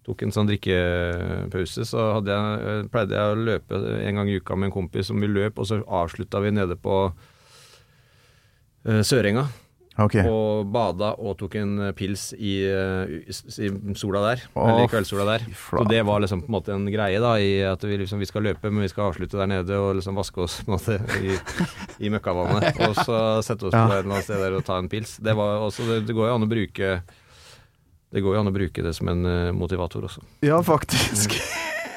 tok 0.06 0.22
en 0.28 0.36
sånn 0.36 0.52
drikkepause, 0.52 1.86
så 1.90 2.04
hadde 2.20 2.36
jeg, 2.36 2.60
eh, 2.76 2.84
pleide 2.94 3.16
jeg 3.18 3.32
å 3.32 3.40
løpe 3.48 3.80
en 4.04 4.20
gang 4.20 4.30
i 4.30 4.36
uka 4.38 4.54
med 4.60 4.70
en 4.70 4.76
kompis 4.76 5.10
som 5.10 5.18
vi 5.24 5.32
løp, 5.32 5.58
og 5.58 5.66
så 5.72 5.80
avslutta 5.82 6.44
vi 6.46 6.52
nede 6.54 6.78
på 6.78 7.00
eh, 7.10 7.16
Sørenga. 8.86 9.48
Ok. 9.96 10.18
Og 10.28 10.68
bada 10.76 11.14
og 11.24 11.38
tok 11.40 11.54
en 11.62 11.78
eh, 11.86 11.94
pils 11.96 12.34
i, 12.36 12.58
eh, 12.68 13.14
i, 13.32 13.70
sola 13.96 14.26
der. 14.26 14.42
oh, 14.52 14.66
eller 14.68 14.90
i 14.90 14.92
kveldssola 14.92 15.24
der. 15.30 15.46
Så 15.56 15.86
det 15.88 16.02
var 16.04 16.20
liksom 16.20 16.42
på 16.44 16.50
en 16.50 16.56
måte 16.58 16.74
en 16.76 16.84
greie, 16.92 17.22
da, 17.24 17.38
i 17.40 17.62
at 17.64 17.84
vi 17.88 18.02
liksom 18.02 18.20
vi 18.20 18.28
skal 18.28 18.44
løpe, 18.44 18.72
men 18.74 18.84
vi 18.84 18.92
skal 18.92 19.08
avslutte 19.08 19.40
der 19.40 19.48
nede 19.48 19.80
og 19.80 19.96
liksom 20.02 20.20
vaske 20.20 20.44
oss 20.44 20.58
på 20.66 20.74
en 20.74 20.76
måte 20.76 20.98
i, 21.24 21.38
i 22.04 22.12
møkkavannet. 22.12 22.76
Og 22.90 23.00
så 23.06 23.22
sette 23.48 23.70
oss 23.70 23.76
Ja. 23.78 23.86
på 23.88 23.96
et 23.96 24.04
eller 24.04 24.18
annet 24.18 24.28
sted 24.28 24.44
der 24.44 24.58
og 24.60 24.66
ta 24.68 24.82
en 24.84 24.92
pils. 24.92 25.16
Det 25.24 25.36
var 25.38 25.64
også 25.64 25.88
Det, 25.88 26.02
det 26.10 26.16
går 26.18 26.28
jo 26.28 26.36
an 26.42 26.44
å 26.48 26.52
bruke 26.52 26.98
det 28.16 28.22
går 28.24 28.36
jo 28.36 28.40
an 28.44 28.48
å 28.48 28.54
bruke 28.56 28.84
det 28.84 28.94
som 28.96 29.10
en 29.12 29.26
eh, 29.28 29.52
motivator 29.56 30.06
også. 30.08 30.22
Ja, 30.46 30.60
faktisk. 30.64 31.34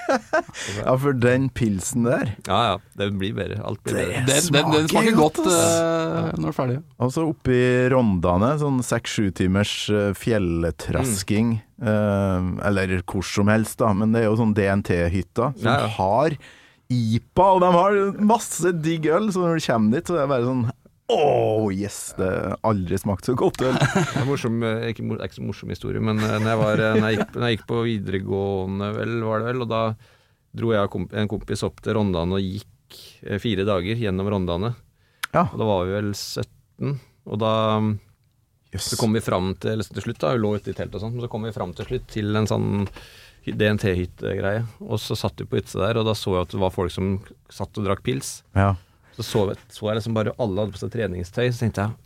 ja, 0.81 0.95
for 1.01 1.17
den 1.21 1.49
pilsen 1.55 2.07
der 2.09 2.31
Ja 2.49 2.59
ja, 2.71 2.75
den 3.01 3.19
blir 3.21 3.35
bedre. 3.37 3.59
Alt 3.65 3.83
blir 3.85 3.99
bedre. 3.99 4.23
Den, 4.29 4.49
den, 4.55 4.71
den 4.75 4.89
smaker 4.91 5.17
godt 5.19 5.41
godt, 5.43 5.51
ass. 5.53 5.79
eh, 5.79 6.29
når 6.39 6.45
du 6.45 6.51
er 6.53 6.57
ferdig. 6.59 6.79
Altså 7.07 7.27
oppi 7.29 7.59
Rondane, 7.93 8.53
sånn 8.63 8.81
seks-sju 8.87 9.31
timers 9.39 9.75
fjelltrasking. 9.89 10.19
fjelletrasking. 10.23 11.53
Uh, 11.79 12.57
eller 12.67 12.97
hvor 13.07 13.23
som 13.27 13.51
helst, 13.53 13.79
da. 13.83 13.93
Men 13.95 14.15
det 14.15 14.25
er 14.25 14.31
jo 14.31 14.39
sånn 14.41 14.55
DNT-hytta 14.57 15.53
som 15.55 15.69
Ja, 15.69 15.77
ja. 15.85 15.93
har 15.99 16.39
IPA, 16.89 17.47
og 17.53 17.61
de 17.63 17.69
har 17.75 17.99
masse 18.25 18.73
digg 18.83 19.07
øl, 19.13 19.29
så 19.35 19.43
når 19.45 19.59
du 19.61 19.67
kommer 19.69 19.99
dit, 19.99 20.09
så 20.09 20.17
er 20.17 20.23
det 20.25 20.31
bare 20.33 20.47
sånn 20.49 20.63
Oh 21.09 21.71
yes! 21.73 22.13
Det 22.19 22.27
har 22.29 22.57
aldri 22.69 22.99
smakt 23.01 23.25
så 23.29 23.35
godt 23.39 23.63
øl. 23.65 23.77
Det 24.13 24.21
er 24.21 24.27
morsom, 24.29 24.59
eh, 24.67 24.89
ikke, 24.93 25.07
ikke 25.17 25.39
så 25.39 25.45
morsom 25.47 25.71
historie, 25.73 26.03
men 26.05 26.21
eh, 26.21 26.35
når 26.43 26.51
jeg, 26.53 26.61
var, 26.61 26.83
eh, 26.85 26.99
når 27.01 27.07
jeg, 27.09 27.19
gikk, 27.21 27.31
når 27.39 27.47
jeg 27.49 27.57
gikk 27.59 27.67
på 27.71 27.79
videregående, 27.87 28.91
vel, 28.99 29.15
var 29.25 29.41
det 29.45 29.49
vel, 29.53 29.63
og 29.65 29.71
da 29.73 29.83
dro 30.59 30.73
jeg 30.75 30.85
og 30.91 31.15
en 31.23 31.31
kompis 31.31 31.65
opp 31.67 31.81
til 31.85 31.97
Rondane 31.97 32.37
og 32.37 32.45
gikk 32.45 32.99
fire 33.41 33.65
dager 33.69 34.01
gjennom 34.01 34.29
Rondane. 34.33 34.73
Ja. 35.35 35.47
Og 35.53 35.57
da 35.61 35.67
var 35.69 35.87
vi 35.89 35.97
vel 35.97 36.11
17, 36.17 36.95
og 37.29 37.41
da 37.43 37.53
yes. 38.75 38.91
Så 38.93 38.99
kom 39.01 39.17
vi 39.17 39.21
fram 39.25 39.55
til, 39.61 39.81
til 39.85 40.05
slutt, 40.05 40.21
da, 40.23 40.35
vi 40.37 40.43
lå 40.45 40.55
ute 40.57 40.73
i 40.73 40.77
telt 40.77 40.93
og 40.97 41.03
sånn, 41.03 41.15
men 41.17 41.25
så 41.25 41.31
kom 41.33 41.45
vi 41.49 41.55
fram 41.57 41.73
til 41.77 41.89
slutt 41.89 42.07
til 42.13 42.37
en 42.37 42.49
sånn 42.49 42.69
hy- 43.47 43.55
DNT-hyttegreie, 43.61 44.65
og 44.85 45.01
så 45.01 45.17
satt 45.17 45.41
vi 45.41 45.49
på 45.49 45.61
ytse 45.61 45.81
der, 45.81 46.01
og 46.01 46.09
da 46.09 46.13
så 46.17 46.35
jeg 46.37 46.49
at 46.49 46.53
det 46.57 46.61
var 46.65 46.73
folk 46.75 46.93
som 46.93 47.15
satt 47.53 47.81
og 47.81 47.89
drakk 47.89 48.05
pils. 48.05 48.39
Ja. 48.57 48.75
Så 49.19 49.25
så, 49.27 49.41
så 49.75 49.89
jeg 49.91 49.99
liksom 49.99 50.15
bare 50.15 50.37
alle 50.39 50.63
hadde 50.63 50.77
på 50.77 50.79
seg 50.79 50.93
treningstøy, 50.95 51.49
så 51.51 51.65
tenkte 51.65 51.89
jeg 51.89 51.97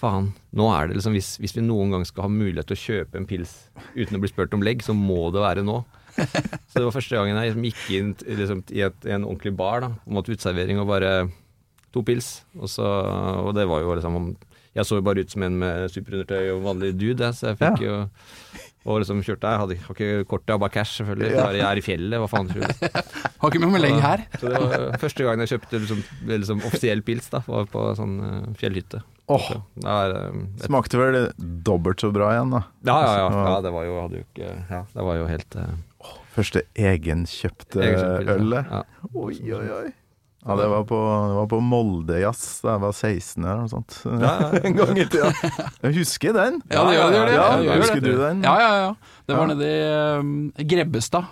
faen, 0.00 0.30
nå 0.56 0.66
er 0.72 0.88
det 0.88 0.96
liksom 0.98 1.16
hvis, 1.16 1.34
hvis 1.40 1.54
vi 1.56 1.64
noen 1.64 1.92
gang 1.92 2.04
skal 2.08 2.26
ha 2.26 2.32
mulighet 2.32 2.68
til 2.70 2.76
å 2.76 2.82
kjøpe 2.82 3.20
en 3.20 3.28
pils 3.28 3.54
uten 3.94 4.16
å 4.16 4.20
bli 4.22 4.30
spurt 4.32 4.54
om 4.56 4.64
legg, 4.64 4.84
så 4.84 4.94
må 4.96 5.28
det 5.34 5.42
være 5.44 5.64
nå. 5.64 5.80
Så 6.16 6.78
det 6.78 6.84
var 6.86 6.94
første 6.94 7.16
gangen 7.16 7.36
jeg 7.36 7.50
liksom 7.50 7.66
gikk 7.68 7.82
inn 7.96 8.12
liksom, 8.40 8.62
i, 8.72 8.82
et, 8.86 9.04
en 9.08 9.26
ordentlig 9.28 9.52
bar, 9.56 9.84
da, 9.84 9.90
og 10.04 10.16
måtte 10.16 10.32
uteservering, 10.34 10.80
og 10.80 10.88
bare 10.90 11.12
to 11.94 12.02
pils. 12.06 12.30
Og, 12.58 12.68
så, 12.72 12.86
og 13.44 13.52
det 13.56 13.66
var 13.70 13.84
jo 13.84 13.96
liksom 13.98 14.20
Jeg 14.76 14.86
så 14.86 15.00
jo 15.00 15.02
bare 15.06 15.24
ut 15.24 15.32
som 15.32 15.42
en 15.42 15.56
med 15.58 15.88
superundertøy 15.90 16.52
og 16.54 16.64
vanlig 16.68 16.92
dude, 17.00 17.32
så 17.34 17.50
jeg 17.50 17.60
fikk 17.60 17.86
jo 17.88 17.94
og 18.88 19.02
liksom 19.02 19.18
kjørte 19.20 19.44
jeg, 19.44 19.60
hadde 19.60 19.76
har 19.84 19.96
ikke 19.96 20.24
kortet, 20.30 20.54
har 20.54 20.60
bare 20.62 20.72
cash, 20.72 20.96
selvfølgelig. 21.00 21.30
Ja. 21.34 21.48
Jeg 21.52 21.66
er 21.68 21.80
i 21.80 21.84
fjellet, 21.84 22.22
hva 22.22 22.28
faen 22.32 22.48
tror 22.48 22.64
du? 22.64 22.86
Har 23.40 23.52
ikke 23.52 23.60
med 23.60 23.72
meg 23.74 23.82
lenge 23.84 24.00
her. 24.04 24.22
Så 24.36 24.52
det 24.52 24.60
var 24.60 24.96
første 25.00 25.24
gang 25.26 25.42
jeg 25.44 25.50
kjøpte 25.54 25.80
liksom, 25.82 26.00
liksom 26.28 26.64
offisiell 26.68 27.02
pils, 27.04 27.28
da, 27.32 27.42
var 27.46 27.68
på 27.72 27.84
sånn 27.96 28.16
eh, 28.24 28.48
fjellhytte. 28.60 29.02
Oh. 29.30 29.44
Så 29.46 29.60
der, 29.84 29.92
er, 29.92 30.16
eh, 30.16 30.42
et, 30.56 30.66
smakte 30.66 31.00
vel 31.00 31.20
dobbelt 31.68 32.04
så 32.04 32.10
bra 32.12 32.32
igjen, 32.34 32.56
da. 32.56 32.64
ja, 32.88 32.98
ja, 33.04 33.14
ja, 33.20 33.30
ja. 33.36 33.54
Det 33.64 33.72
var 33.76 33.86
jo, 33.88 33.96
jo 34.16 34.24
ikke 34.24 34.50
Ja, 34.72 34.82
det 34.96 35.06
var 35.08 35.20
jo 35.20 35.30
helt 35.30 35.56
eh, 35.60 35.72
Første 36.30 36.64
egenkjøpte 36.78 37.80
egenkjøpt 37.84 38.34
ølet. 38.36 38.70
Ja. 38.70 39.08
Oi, 39.10 39.36
oi, 39.56 39.64
oi. 39.80 39.88
Ja, 40.40 40.54
det 40.56 40.66
var 40.72 40.84
på, 40.88 40.96
det 41.28 41.34
var 41.36 41.48
på 41.50 41.58
Moldejazz 41.60 42.62
da 42.64 42.76
jeg 42.76 42.80
var 42.86 42.94
16 42.96 43.44
eller 43.44 43.58
noe 43.60 43.68
sånt. 43.68 43.98
Ja, 44.08 44.30
ja. 44.40 44.46
en 44.70 44.76
gang 44.78 44.96
i 44.96 45.04
tida. 45.04 45.32
Jeg 45.84 45.98
husker 45.98 46.32
den. 46.36 46.62
Ja, 46.72 46.84
det 46.88 46.94
gjør 46.96 47.10
det. 47.10 47.18
Gjør 47.18 47.26
det. 47.28 47.34
Ja, 47.36 47.50
Ja, 47.66 47.76
husker 47.82 48.00
du 48.06 48.12
den? 48.22 48.40
Ja, 48.46 48.54
ja, 48.62 48.70
ja. 48.86 48.94
Det 49.28 49.36
var 49.36 49.44
Ja. 49.46 49.52
nede 49.52 49.68
i 49.68 49.82
eh, 50.62 50.64
Grebbestad. 50.72 51.28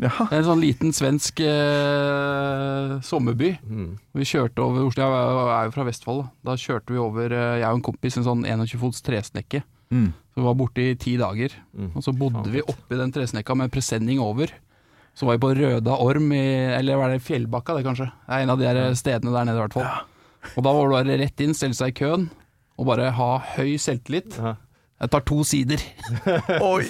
Ja. 0.00 0.10
Det 0.16 0.32
er 0.32 0.38
en 0.42 0.46
sånn 0.48 0.62
liten 0.64 0.92
svensk 0.96 1.40
eh, 1.44 2.94
sommerby. 3.04 3.50
Mm. 3.64 3.90
Vi 4.16 4.24
kjørte 4.28 4.62
over 4.64 4.86
Oslo, 4.88 5.04
jeg 5.08 5.52
er 5.56 5.68
jo 5.68 5.74
fra 5.74 5.84
Vestfold. 5.88 6.22
Da, 6.24 6.52
da 6.52 6.56
kjørte 6.60 6.94
vi 6.94 7.00
over, 7.02 7.32
eh, 7.36 7.58
jeg 7.60 7.68
og 7.68 7.80
en 7.80 7.84
kompis, 7.90 8.16
en 8.20 8.26
sånn 8.28 8.44
21 8.48 8.80
fots 8.80 9.04
tresnekke. 9.06 9.62
Mm. 9.92 10.10
Så 10.30 10.40
vi 10.40 10.46
var 10.46 10.56
borte 10.60 10.84
i 10.84 10.96
ti 11.00 11.16
dager. 11.20 11.54
Mm. 11.76 11.90
Og 11.98 12.04
så 12.06 12.14
bodde 12.16 12.44
Faen, 12.44 12.54
vi 12.54 12.62
oppi 12.64 12.98
den 13.00 13.12
tresnekka 13.14 13.56
med 13.58 13.72
presenning 13.74 14.20
over. 14.24 14.52
Så 15.18 15.26
var 15.26 15.36
vi 15.36 15.42
på 15.42 15.50
Røda 15.58 15.96
Orm, 16.00 16.30
i, 16.32 16.44
eller 16.78 16.96
var 17.00 17.10
det 17.12 17.20
Fjellbakka 17.26 17.74
det 17.76 17.84
kanskje? 17.84 18.06
Det 18.26 18.36
er 18.38 18.44
en 18.46 18.52
av 18.54 18.58
de 18.62 18.68
der 18.70 18.94
stedene 18.96 19.34
der 19.34 19.44
nede 19.48 19.58
i 19.58 19.64
hvert 19.66 19.76
fall. 19.76 20.06
Og 20.56 20.64
da 20.64 20.72
var 20.72 20.86
det 20.86 20.96
bare 20.96 21.20
rett 21.20 21.42
inn, 21.44 21.54
stelle 21.56 21.76
seg 21.76 21.92
i 21.92 21.98
køen, 22.00 22.30
og 22.80 22.86
bare 22.88 23.10
ha 23.18 23.30
høy 23.58 23.74
selvtillit. 23.82 24.38
Ja. 24.40 24.54
Jeg 25.00 25.08
tar 25.14 25.22
to 25.24 25.36
sider. 25.48 25.80
Oi! 26.60 26.82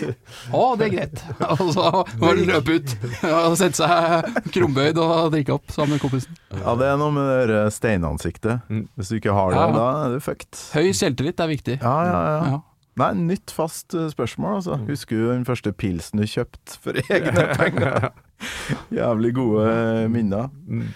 Å, 0.50 0.62
det 0.78 0.87
er 0.88 0.94
greit. 0.96 1.20
Og 1.62 1.68
så 1.76 1.85
var 2.18 2.38
det 2.40 2.46
løpe 2.48 2.74
ut 2.80 2.94
og 3.28 3.54
sette 3.61 3.78
seg 3.87 4.40
krumbøyd 4.50 4.98
og 4.98 5.28
drikke 5.30 5.54
opp 5.54 5.70
sammen 5.70 5.94
med 5.94 6.02
kompisen. 6.02 6.35
Ja, 6.59 6.74
det 6.80 6.88
er 6.90 6.98
noe 6.98 7.14
med 7.14 7.30
det 7.52 7.61
steinansiktet. 7.76 8.64
Mm. 8.66 8.88
Hvis 8.98 9.12
du 9.12 9.18
ikke 9.20 9.37
har 9.37 9.54
det, 9.54 9.61
Ja. 9.62 9.68
da 9.76 9.85
er 10.09 10.16
du 10.16 10.24
fucked. 10.26 10.59
Høy 10.74 10.90
selvtillit 10.98 11.38
er 11.46 11.52
viktig. 11.52 11.78
Ja, 11.87 11.94
ja, 12.09 12.18
ja. 12.50 12.59
Ja. 12.98 13.11
Nei, 13.12 13.12
nytt 13.35 13.53
fast 13.55 13.94
eh, 13.94 14.09
spørsmål, 14.12 14.57
altså. 14.61 14.76
Husker 14.88 15.16
du 15.16 15.29
den 15.31 15.44
første 15.48 15.72
pilsen 15.72 16.20
du 16.20 16.26
kjøpte 16.29 16.76
for 16.83 16.98
egne 17.14 17.46
penger? 17.57 18.11
Jævlig 19.00 19.35
gode 19.37 19.68
eh, 19.70 20.09
minner. 20.12 20.50
Mm. 20.66 20.90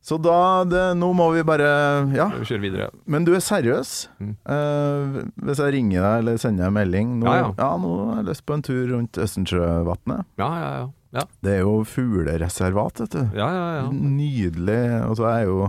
Så 0.00 0.16
da 0.16 0.64
det, 0.64 0.82
Nå 0.96 1.10
må 1.12 1.26
vi 1.34 1.42
bare 1.44 1.66
Ja. 2.16 2.30
Vi 2.32 2.46
kjører 2.48 2.62
videre. 2.62 2.86
Men 3.04 3.26
du 3.28 3.34
er 3.36 3.42
seriøs. 3.44 3.90
Mm. 4.22 4.30
Eh, 4.54 5.18
hvis 5.44 5.60
jeg 5.60 5.74
ringer 5.76 6.00
deg 6.06 6.22
eller 6.22 6.40
sender 6.40 6.64
deg 6.64 6.70
en 6.70 6.78
melding 6.78 7.10
nå, 7.20 7.26
Ja, 7.28 7.50
ja. 7.58 7.68
nå 7.82 7.90
har 8.06 8.22
jeg 8.22 8.30
lyst 8.30 8.46
på 8.48 8.56
en 8.56 8.64
tur 8.64 8.80
rundt 8.94 9.20
Østensjøvatnet. 9.20 10.24
Ja, 10.40 10.48
ja, 10.62 10.70
ja. 10.80 10.88
Ja, 11.10 11.24
Det 11.42 11.56
er 11.58 11.64
jo 11.66 11.80
fuglereservat, 11.90 13.00
vet 13.02 13.14
du. 13.16 13.22
ja, 13.34 13.48
ja, 13.50 13.64
ja. 13.80 13.86
Nydelig. 13.90 14.80
Og 15.10 15.16
så 15.18 15.24
er 15.26 15.40
jeg 15.42 15.48
jo 15.50 15.64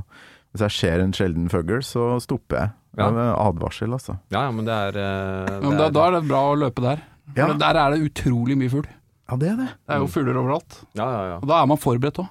Hvis 0.52 0.66
jeg 0.68 0.76
ser 0.76 1.04
en 1.04 1.14
sjelden 1.16 1.48
fugl, 1.52 1.80
så 1.86 2.18
stopper 2.24 2.58
jeg. 2.60 2.74
Det 3.00 3.06
er 3.08 3.30
advarsel, 3.40 3.94
altså. 3.96 4.18
ja, 4.34 4.42
ja 4.50 4.52
men 4.52 4.66
det 4.68 4.74
er, 4.76 4.98
eh, 5.00 5.54
Men 5.64 5.78
det 5.78 5.80
da, 5.80 5.86
er 5.86 5.94
da 5.96 6.08
er 6.10 6.16
det 6.18 6.26
bra 6.28 6.42
å 6.50 6.58
løpe 6.60 6.84
der. 6.84 7.06
For 7.38 7.54
Der 7.62 7.80
er 7.80 7.94
det 7.96 8.10
utrolig 8.10 8.58
mye 8.60 8.72
fugl. 8.74 8.90
Ja, 9.32 9.38
det 9.40 9.48
er 9.48 9.58
det. 9.62 9.70
Det 9.88 9.96
er 9.96 10.02
jo 10.04 10.10
fugler 10.12 10.40
overalt. 10.42 10.82
Ja, 11.00 11.08
ja, 11.08 11.22
ja. 11.30 11.38
Og 11.40 11.48
da 11.48 11.62
er 11.62 11.70
man 11.72 11.80
forberedt 11.80 12.20
òg. 12.20 12.28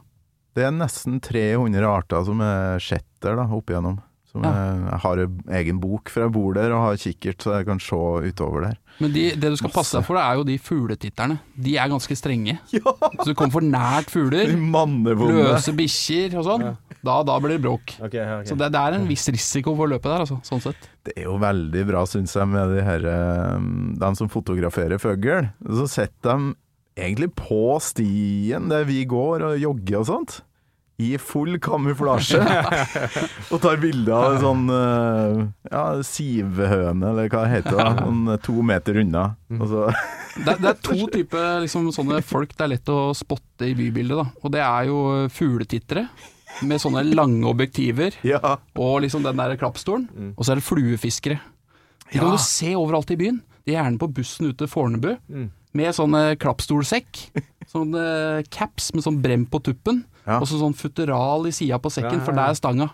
Det 0.59 0.67
er 0.67 0.75
nesten 0.75 1.21
300 1.25 1.87
arter 1.89 2.25
som 2.27 2.43
er 2.45 2.83
sjetter 2.83 3.39
da, 3.39 3.47
opp 3.57 3.71
igjennom. 3.73 3.97
Som 4.31 4.45
Ja. 4.47 4.51
jeg 4.93 4.99
har 5.03 5.21
egen 5.59 5.81
bok, 5.83 6.09
for 6.09 6.23
jeg 6.23 6.33
bor 6.33 6.55
der 6.55 6.71
og 6.71 6.85
har 6.85 6.97
kikkert, 7.03 7.43
så 7.43 7.57
jeg 7.57 7.67
kan 7.67 7.81
se 7.83 7.97
utover 8.31 8.69
der. 8.69 8.77
Men 9.01 9.13
de, 9.13 9.25
det 9.35 9.51
du 9.51 9.57
skal 9.59 9.73
passe 9.75 9.97
deg 9.97 10.05
for, 10.07 10.19
er 10.21 10.37
jo 10.39 10.45
de 10.47 10.57
fugletitterne. 10.61 11.39
De 11.57 11.75
er 11.81 11.89
ganske 11.91 12.15
strenge. 12.19 12.59
Så 12.71 13.27
du 13.27 13.35
kommer 13.35 13.55
for 13.57 13.65
nært 13.65 14.13
fugler, 14.13 14.53
løse 14.53 15.73
bikkjer 15.75 16.37
og 16.39 16.45
sånn, 16.47 16.65
da, 17.03 17.17
da 17.27 17.39
blir 17.41 17.57
det 17.57 17.63
bråk. 17.65 17.95
Okay, 17.99 18.21
okay. 18.21 18.47
Så 18.51 18.59
det, 18.61 18.71
det 18.75 18.81
er 18.81 18.99
en 18.99 19.09
viss 19.09 19.25
risiko 19.33 19.75
for 19.79 19.91
løpet 19.91 20.11
der, 20.13 20.27
altså, 20.27 20.39
sånn 20.47 20.63
sett. 20.63 20.91
Det 21.09 21.17
er 21.17 21.27
jo 21.31 21.39
veldig 21.41 21.87
bra, 21.89 22.05
syns 22.07 22.37
jeg, 22.37 22.51
med 22.53 22.75
de 22.77 22.85
her 22.85 23.07
eh, 23.09 23.69
De 24.03 24.13
som 24.21 24.31
fotograferer 24.31 25.01
fugl. 25.01 25.49
Så 25.65 25.89
setter 25.89 26.37
de 26.37 26.53
egentlig 27.01 27.31
på 27.39 27.79
stien 27.83 28.69
der 28.71 28.85
vi 28.85 29.03
går 29.09 29.49
og 29.49 29.59
jogger 29.63 30.03
og 30.03 30.09
sånt. 30.13 30.41
I 31.01 31.15
full 31.23 31.57
kamuflasje. 31.63 32.41
og 33.53 33.61
tar 33.65 33.79
bilde 33.83 34.13
av 34.15 34.35
en 34.37 34.43
sånn 34.45 34.65
eh, 34.77 35.39
ja, 35.73 35.85
sivhøne, 36.07 37.13
eller 37.13 37.31
hva 37.33 37.45
heter. 37.51 37.77
det, 37.79 37.87
Sånn 38.05 38.35
to 38.45 38.57
meter 38.67 39.01
unna. 39.03 39.25
Og 39.59 39.67
så 39.71 39.87
Det, 40.45 40.57
det 40.63 40.69
er 40.75 40.81
to 40.87 40.99
typer 41.11 41.63
liksom, 41.65 41.89
sånne 41.97 42.21
folk 42.23 42.53
det 42.57 42.67
er 42.67 42.73
lett 42.77 42.93
å 42.93 42.99
spotte 43.19 43.67
i 43.71 43.75
bybildet. 43.79 44.21
Da. 44.21 44.27
Og 44.45 44.53
det 44.55 44.63
er 44.67 44.91
jo 44.91 44.99
fugletittere 45.35 46.07
med 46.67 46.83
sånne 46.83 47.03
lange 47.15 47.47
objektiver 47.49 48.17
Ja. 48.27 48.57
og 48.77 49.01
liksom 49.05 49.23
den 49.27 49.39
der 49.41 49.57
klappstolen. 49.61 50.09
Og 50.37 50.45
så 50.45 50.53
er 50.55 50.61
det 50.61 50.67
fluefiskere. 50.67 51.39
De 52.11 52.19
kan 52.19 52.29
Ja. 52.33 52.37
du 52.37 52.43
se 52.43 52.75
overalt 52.75 53.11
i 53.15 53.17
byen. 53.17 53.41
De 53.67 53.75
er 53.77 53.83
gjerne 53.85 53.99
på 54.03 54.09
bussen 54.13 54.49
ute 54.51 54.59
til 54.65 54.71
Fornebu 54.73 55.17
Mm. 55.31 55.51
med 55.75 55.95
sånn 55.95 56.15
eh, 56.19 56.35
klappstolsekk. 56.37 57.31
Sånn 57.71 57.93
eh, 57.95 58.43
caps 58.51 58.89
med 58.95 59.05
sånn 59.05 59.21
brem 59.23 59.45
på 59.47 59.61
tuppen, 59.63 60.01
Ja. 60.27 60.39
og 60.39 60.47
så 60.49 60.59
sånn 60.61 60.77
futteral 60.77 61.47
i 61.49 61.55
sida 61.55 61.79
på 61.81 61.91
sekken, 61.93 62.19
Ja, 62.19 62.21
ja, 62.21 62.25
for 62.27 62.37
der 62.37 62.53
er 62.53 62.59
stanga. 62.59 62.91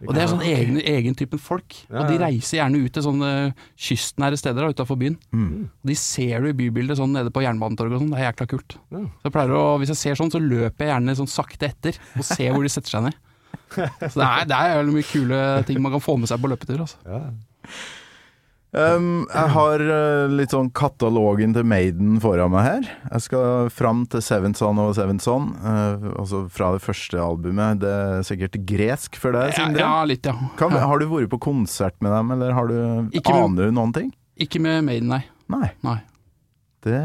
Og 0.00 0.14
det 0.16 0.22
er 0.22 0.30
sånn 0.30 0.44
egen, 0.48 0.78
egen 0.80 1.16
typen 1.18 1.40
folk. 1.42 1.74
Ja, 1.90 2.00
Og 2.00 2.08
de 2.08 2.16
reiser 2.22 2.56
gjerne 2.56 2.78
ut 2.80 2.92
til 2.96 3.04
sånne 3.04 3.30
kystnære 3.76 4.38
steder 4.40 4.70
utafor 4.72 4.96
byen. 4.96 5.18
Mm. 5.36 5.68
De 5.84 5.96
ser 5.98 6.40
du 6.40 6.48
i 6.48 6.56
bybildet 6.56 6.96
sånn 6.96 7.12
nede 7.12 7.32
på 7.34 7.42
Jernbanetorget 7.44 7.98
og 7.98 8.04
sånn, 8.06 8.14
det 8.14 8.22
er 8.22 8.30
jækla 8.30 8.46
kult. 8.48 8.78
Ja. 8.88 9.02
Så 9.20 9.28
jeg 9.28 9.34
pleier 9.36 9.52
å, 9.58 9.64
Hvis 9.82 9.92
jeg 9.92 10.00
ser 10.00 10.20
sånn, 10.22 10.32
så 10.32 10.40
løper 10.40 10.86
jeg 10.86 10.94
gjerne 10.94 11.16
sånn 11.20 11.28
sakte 11.28 11.68
etter, 11.68 12.00
og 12.16 12.24
ser 12.24 12.54
hvor 12.54 12.64
de 12.64 12.72
setter 12.72 12.96
seg 12.96 13.08
ned. 13.10 13.18
Så 14.00 14.16
det 14.16 14.26
er, 14.26 14.46
det 14.50 14.56
er 14.56 14.76
veldig 14.80 14.94
mye 14.96 15.06
kule 15.06 15.40
ting 15.68 15.78
man 15.82 15.92
kan 15.94 16.02
få 16.02 16.16
med 16.18 16.30
seg 16.30 16.40
på 16.42 16.48
løpetur. 16.50 16.80
Altså. 16.86 16.96
Ja. 17.04 17.20
Um, 18.70 19.24
jeg 19.26 19.50
har 19.50 19.82
uh, 19.82 20.30
litt 20.30 20.52
sånn 20.54 20.68
katalogen 20.78 21.56
til 21.56 21.64
Maiden 21.66 22.20
foran 22.22 22.52
meg 22.52 22.66
her. 22.68 22.84
Jeg 23.16 23.24
skal 23.24 23.70
fram 23.74 24.04
til 24.12 24.22
Seventh 24.22 24.62
Son 24.62 24.78
og 24.78 24.92
Seventh 24.94 25.26
Son, 25.26 25.48
uh, 25.58 26.12
altså 26.22 26.44
fra 26.54 26.68
det 26.76 26.84
første 26.84 27.18
albumet. 27.18 27.80
Det 27.82 27.90
er 27.90 28.22
sikkert 28.28 28.60
gresk 28.68 29.18
for 29.18 29.34
deg, 29.34 29.50
Ja, 29.56 29.64
Sindre? 29.64 29.82
ja, 29.82 30.04
litt, 30.06 30.28
ja. 30.30 30.36
Kan, 30.60 30.76
har 30.78 31.02
du 31.02 31.08
vært 31.10 31.32
på 31.34 31.40
konsert 31.50 31.98
med 31.98 32.14
dem, 32.14 32.30
eller 32.36 32.54
har 32.54 32.70
du, 32.70 32.78
Ikke 33.18 33.34
aner 33.34 33.72
du 33.72 33.74
noen 33.80 33.96
ting? 33.96 34.14
Ikke 34.40 34.62
med 34.62 34.86
Maiden, 34.86 35.10
nei. 35.10 35.24
Nei. 35.50 35.72
nei. 35.82 35.98
Det, 36.80 36.96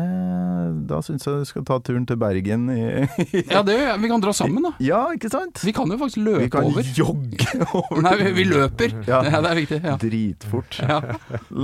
da 0.87 1.01
syns 1.03 1.25
jeg 1.27 1.41
du 1.41 1.47
skal 1.49 1.63
ta 1.67 1.75
turen 1.83 2.05
til 2.07 2.15
Bergen 2.21 2.69
i 2.71 2.77
Ja, 3.51 3.59
det, 3.65 3.73
gjør 3.75 3.89
jeg. 3.89 3.97
vi 4.05 4.09
kan 4.13 4.21
dra 4.23 4.31
sammen, 4.37 4.63
da. 4.63 4.71
Ja, 4.79 5.01
ikke 5.11 5.27
sant? 5.33 5.59
Vi 5.67 5.73
kan 5.75 5.91
jo 5.91 5.97
faktisk 5.99 6.21
løpe 6.23 6.37
over. 6.37 6.45
Vi 6.45 6.53
kan 6.53 6.69
over. 6.69 6.91
jogge 6.95 7.57
over. 7.81 7.99
Nei, 8.05 8.13
vi, 8.21 8.29
vi 8.37 8.45
løper. 8.53 8.95
Ja. 9.09 9.19
Ja. 9.27 9.41
det 9.43 9.49
er 9.51 9.59
viktig. 9.59 9.79
Ja. 9.83 9.95
Dritfort. 9.99 10.77
Ja. 10.79 11.01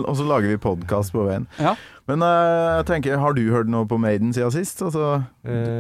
Og 0.04 0.12
så 0.20 0.26
lager 0.28 0.52
vi 0.52 0.60
podkast 0.62 1.16
på 1.16 1.24
veien. 1.30 1.48
Ja. 1.62 1.72
Men 2.12 2.26
uh, 2.26 2.82
jeg 2.82 2.90
tenker, 2.92 3.16
har 3.22 3.38
du 3.38 3.42
hørt 3.54 3.70
noe 3.72 3.88
på 3.88 3.96
Maiden 4.02 4.34
siden 4.36 4.52
sist? 4.58 4.82
Altså, 4.84 5.22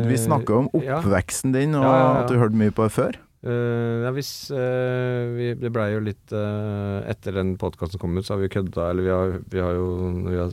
vi 0.08 0.16
snakka 0.22 0.62
om 0.62 0.70
Eh, 0.78 0.86
ja. 0.88 1.02
oppveksten 1.02 1.52
din, 1.52 1.76
og 1.76 1.84
Ja, 1.84 1.92
ja, 1.92 2.08
ja. 2.08 2.24
at 2.24 2.32
du 2.32 2.40
hørte 2.40 2.56
mye 2.64 2.72
på 2.72 2.88
det 2.88 2.94
før. 2.96 3.20
Uh, 3.44 4.06
ja, 4.06 4.12
hvis 4.16 4.30
uh, 4.54 5.34
vi, 5.36 5.48
Det 5.58 5.72
blei 5.74 5.88
jo 5.96 6.02
litt 6.06 6.30
uh, 6.30 7.02
Etter 7.10 7.34
den 7.40 7.56
podkasten 7.58 7.98
kom 7.98 8.14
ut, 8.20 8.22
så 8.28 8.36
har 8.36 8.44
vi 8.44 8.52
kødda 8.54 8.84
Eller 8.94 9.02
vi 9.08 9.10
har, 9.10 9.32
vi 9.50 9.64
har 9.66 9.72
jo 9.80 9.88
vi 10.28 10.36
har, 10.38 10.52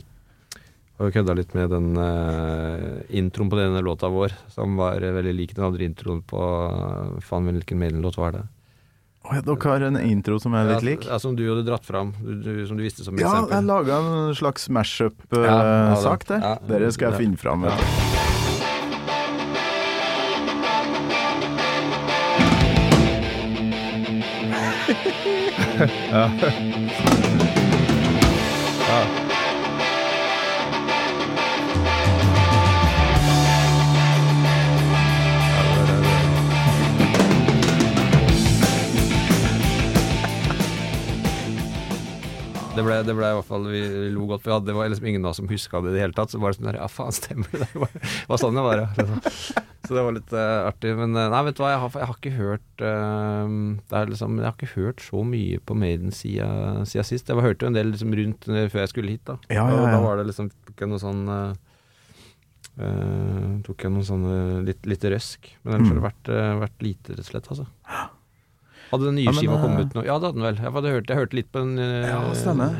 har 0.99 1.05
vi 1.07 1.11
kødda 1.15 1.33
litt 1.37 1.53
med 1.55 1.69
den 1.71 1.93
uh, 1.95 2.99
introen 3.15 3.49
på 3.49 3.55
denne 3.55 3.79
låta 3.81 4.09
vår, 4.11 4.33
som 4.51 4.75
var 4.75 4.99
eh, 4.99 5.13
veldig 5.15 5.31
lik 5.31 5.55
den 5.55 5.63
andre 5.69 5.85
introen 5.87 6.19
på 6.27 6.41
uh, 6.43 7.19
Faen, 7.23 7.47
hvilken 7.47 7.79
Maiden-låt 7.79 8.17
var 8.19 8.35
det? 8.35 8.41
Oh, 9.23 9.31
ja, 9.35 9.41
dere 9.45 9.69
har 9.71 9.85
en 9.87 9.99
intro 9.99 10.39
som 10.43 10.55
er 10.59 10.67
litt 10.73 10.83
lik? 10.83 11.07
Ja, 11.07 11.19
som 11.23 11.37
du 11.39 11.45
hadde 11.47 11.63
dratt 11.67 11.87
fram, 11.87 12.11
du, 12.19 12.33
du, 12.43 12.51
som 12.67 12.75
du 12.79 12.83
visste 12.83 13.07
som 13.07 13.15
Ja, 13.19 13.31
eksempel. 13.31 13.55
jeg 13.55 13.67
laga 13.69 13.99
en 13.99 14.35
slags 14.35 14.67
Ja, 14.67 14.73
ja, 14.73 14.79
mashup-sak 14.79 16.27
ja, 16.27 16.33
der. 16.33 16.39
Ja, 16.43 16.53
Dere 16.67 16.91
skal 16.91 17.11
jeg 17.11 17.15
det. 17.15 17.23
finne 17.23 17.37
fram. 17.39 17.63
Ja. 26.11 26.27
du. 26.27 27.28
Det 42.75 42.83
ble, 42.85 42.99
det 43.03 43.15
ble 43.17 43.29
i 43.31 43.35
hvert 43.39 43.47
fall 43.47 43.65
Vi 43.71 43.81
lo 44.13 44.27
godt. 44.29 44.43
For 44.45 44.61
det 44.63 44.75
var 44.77 44.89
liksom 44.91 45.07
ingen 45.09 45.25
av 45.25 45.33
oss 45.33 45.39
som 45.41 45.49
huska 45.49 45.81
det 45.83 45.93
i 45.93 45.97
det 45.97 46.03
hele 46.03 46.17
tatt. 46.17 46.33
Så 46.33 46.41
var 46.41 46.53
det 46.53 46.59
sånn 46.59 46.69
der 46.69 46.79
Ja, 46.79 46.87
faen, 46.91 47.15
stemmer 47.15 47.49
det? 47.53 47.67
Det 47.73 47.81
var, 47.81 47.95
var 48.29 48.41
sånn 48.41 48.59
det 48.59 48.65
var, 48.65 48.83
ja. 48.83 48.89
Liksom. 48.97 49.65
Så 49.87 49.95
det 49.95 50.03
var 50.05 50.15
litt 50.15 50.33
uh, 50.35 50.67
artig. 50.67 50.91
Men 50.99 51.15
eh, 51.17 51.29
nei, 51.33 51.39
vet 51.47 51.57
du 51.57 51.63
hva, 51.63 51.71
jeg 51.73 51.81
har, 51.81 51.95
jeg 51.97 52.09
har 52.11 52.19
ikke 52.19 52.35
hørt 52.35 52.83
uh, 52.85 54.03
liksom, 54.11 54.37
Jeg 54.37 54.47
har 54.47 54.57
ikke 54.57 54.73
hørt 54.75 55.01
så 55.05 55.23
mye 55.25 55.63
på 55.65 55.77
Maiden 55.79 56.13
siden, 56.13 56.85
siden 56.89 57.09
sist. 57.09 57.31
Jeg 57.31 57.47
hørte 57.47 57.65
jo 57.65 57.71
en 57.71 57.79
del 57.79 57.89
liksom 57.95 58.13
rundt 58.19 58.45
før 58.49 58.83
jeg 58.83 58.93
skulle 58.93 59.15
hit, 59.15 59.25
da. 59.29 59.39
Ja, 59.49 59.65
ja, 59.65 59.79
Og 59.79 59.89
da 59.89 60.03
var 60.05 60.21
det 60.21 60.29
liksom 60.29 60.53
jeg 60.79 60.87
noe 60.87 61.01
sånn 61.01 61.25
uh, 62.79 63.59
Tok 63.65 63.83
jeg 63.85 63.91
noe 63.91 64.05
sånn 64.07 64.23
eh, 64.29 64.61
litt, 64.69 64.87
litt 64.87 65.03
røsk. 65.11 65.51
Men 65.63 65.75
ellers 65.75 65.91
har 65.91 65.99
det 65.99 66.05
vært, 66.05 66.31
eh, 66.31 66.53
vært 66.63 66.85
lite, 66.85 67.13
rett 67.13 67.25
og 67.25 67.27
slett, 67.27 67.49
altså. 67.51 67.67
Hadde 68.91 69.05
den 69.09 69.15
nye 69.19 69.25
Ja, 69.27 69.31
men, 69.31 69.39
skiva 69.41 69.57
kommet 69.61 69.85
ut 69.89 69.93
nå? 69.99 70.03
Ja, 70.07 70.17
det 70.19 70.29
hadde 70.29 70.39
den 70.39 70.47
vel. 70.47 70.55
Jeg 70.63 70.73
hadde 70.77 70.93
hørt, 70.95 71.07
jeg 71.13 71.17
hørte 71.21 71.37
litt 71.39 71.51
på 71.51 71.59
den. 71.63 71.77
eh, 71.79 72.07
Ja, 72.09 72.21
stemmer. 72.33 72.79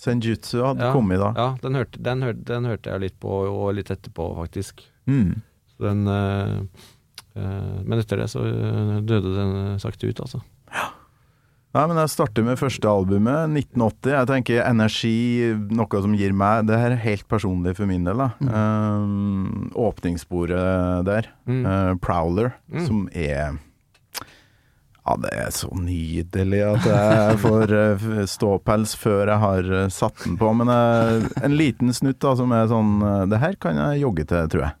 Senjutsu 0.00 0.62
hadde 0.64 0.86
ja, 0.86 0.92
kommet 0.94 1.20
da. 1.20 1.32
Ja, 1.36 1.48
den 1.60 1.74
hørte, 1.76 1.98
den, 2.02 2.22
hørte, 2.24 2.44
den 2.48 2.64
hørte 2.64 2.90
jeg 2.94 3.00
litt 3.00 3.18
på, 3.20 3.28
og 3.50 3.74
litt 3.76 3.90
etterpå, 3.92 4.30
faktisk. 4.38 4.80
Mm. 5.06 5.42
Så 5.76 5.84
den 5.84 6.06
eh, 6.08 6.54
eh, 7.36 7.82
Men 7.84 7.98
etter 8.00 8.16
det 8.22 8.30
så 8.32 8.40
eh, 8.46 8.96
døde 9.04 9.34
den 9.36 9.52
eh, 9.74 9.76
sakte 9.82 10.08
ut, 10.08 10.20
altså. 10.24 10.40
Nei, 11.70 11.84
men 11.86 12.00
jeg 12.00 12.10
starter 12.10 12.42
med 12.42 12.58
første 12.58 12.88
albumet, 12.90 13.52
1980. 13.54 14.10
Jeg 14.16 14.26
tenker 14.26 14.64
energi, 14.66 15.12
noe 15.70 16.00
som 16.02 16.16
gir 16.18 16.32
meg 16.34 16.64
Det 16.66 16.74
her 16.80 16.96
er 16.96 17.04
helt 17.04 17.28
personlig 17.30 17.76
for 17.78 17.86
min 17.86 18.02
del, 18.08 18.18
da. 18.18 18.32
Um, 18.42 19.68
åpningssporet 19.78 21.04
der, 21.06 21.28
Mm. 21.46 21.60
Uh, 21.66 21.94
Prowler, 22.02 22.54
Mm. 22.72 22.86
som 22.86 23.08
er 23.14 23.58
Ja, 25.10 25.16
det 25.18 25.30
er 25.34 25.48
så 25.50 25.66
nydelig 25.74 26.58
at 26.62 26.84
jeg 26.86 27.38
får 27.42 27.72
eh, 27.74 28.02
ståpels 28.30 28.92
før 28.94 29.24
jeg 29.26 29.42
har 29.42 29.70
eh, 29.74 29.88
satt 29.90 30.20
den 30.22 30.36
på. 30.38 30.52
Men 30.54 30.70
eh, 30.70 31.24
en 31.42 31.56
liten 31.58 31.90
snutt 31.90 32.20
da, 32.22 32.36
som 32.38 32.54
er 32.54 32.68
sånn 32.70 33.02
Det 33.26 33.40
her 33.42 33.58
kan 33.58 33.74
jeg 33.74 34.04
jogge 34.04 34.22
til, 34.30 34.46
tror 34.52 34.68
jeg. 34.68 34.76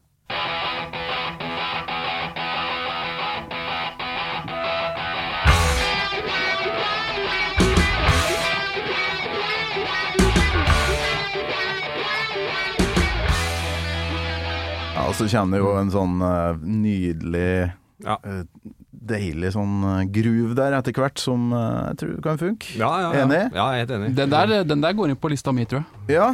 Ja, 14.94 15.08
og 15.08 15.18
så 15.18 15.26
kommer 15.26 15.58
det 15.58 15.66
jo 15.66 15.74
en 15.82 15.94
sånn 15.98 16.22
nydelig 16.86 17.50
Ja. 18.06 18.20
Eh, 19.00 19.06
Deilig 19.10 19.54
sånn 19.56 19.80
gruv 20.12 20.28
groove 20.30 20.58
der 20.58 20.76
etter 20.78 20.94
hvert, 20.96 21.18
som 21.18 21.50
eh, 21.56 21.80
jeg 21.90 22.02
tror 22.02 22.20
kan 22.28 22.44
funke. 22.44 22.76
Ja, 22.76 22.92
ja, 23.06 23.10
ja. 23.14 23.24
Enig? 23.24 23.42
Ja, 23.56 23.64
jeg 23.72 23.80
er 23.80 23.86
helt 23.86 23.96
enig. 23.96 24.14
Den 24.18 24.36
der, 24.36 24.54
den 24.68 24.84
der 24.84 24.94
går 24.96 25.10
inn 25.10 25.20
på 25.20 25.32
lista 25.32 25.54
mi, 25.56 25.66
tror 25.68 25.82
jeg. 25.82 26.20
Ja. 26.20 26.30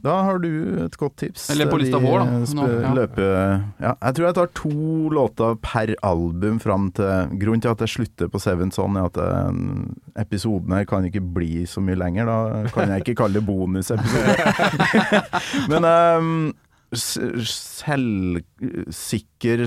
Da 0.00 0.14
har 0.24 0.38
du 0.40 0.48
et 0.86 0.94
godt 0.96 1.18
tips. 1.20 1.50
Eller 1.52 1.68
på 1.68 1.76
lista 1.82 1.98
vår, 2.00 2.22
da. 2.22 2.38
Nå, 2.56 2.68
ja. 2.70 2.92
Løpe, 2.96 3.26
ja, 3.82 3.90
jeg 3.92 4.16
tror 4.16 4.26
jeg 4.26 4.36
tar 4.38 4.52
to 4.56 4.70
låter 5.12 5.58
per 5.60 5.92
album 6.08 6.56
fram 6.62 6.88
til 6.96 7.34
Grunnen 7.42 7.60
til 7.60 7.74
at 7.74 7.84
jeg 7.84 7.92
slutter 7.98 8.30
på 8.32 8.40
Seven 8.40 8.72
Son, 8.72 8.96
er 8.96 9.10
at 9.10 9.20
episoden 10.24 10.72
her 10.72 10.88
kan 10.88 11.04
ikke 11.04 11.20
bli 11.20 11.66
så 11.68 11.84
mye 11.84 12.00
lenger. 12.00 12.32
Da 12.32 12.72
kan 12.72 12.94
jeg 12.94 13.04
ikke 13.04 13.18
kalle 13.20 13.42
det 13.42 13.44
bonusepisode. 13.44 14.40
Men 15.74 15.90
um, 15.90 16.32
selvsikker 16.96 18.46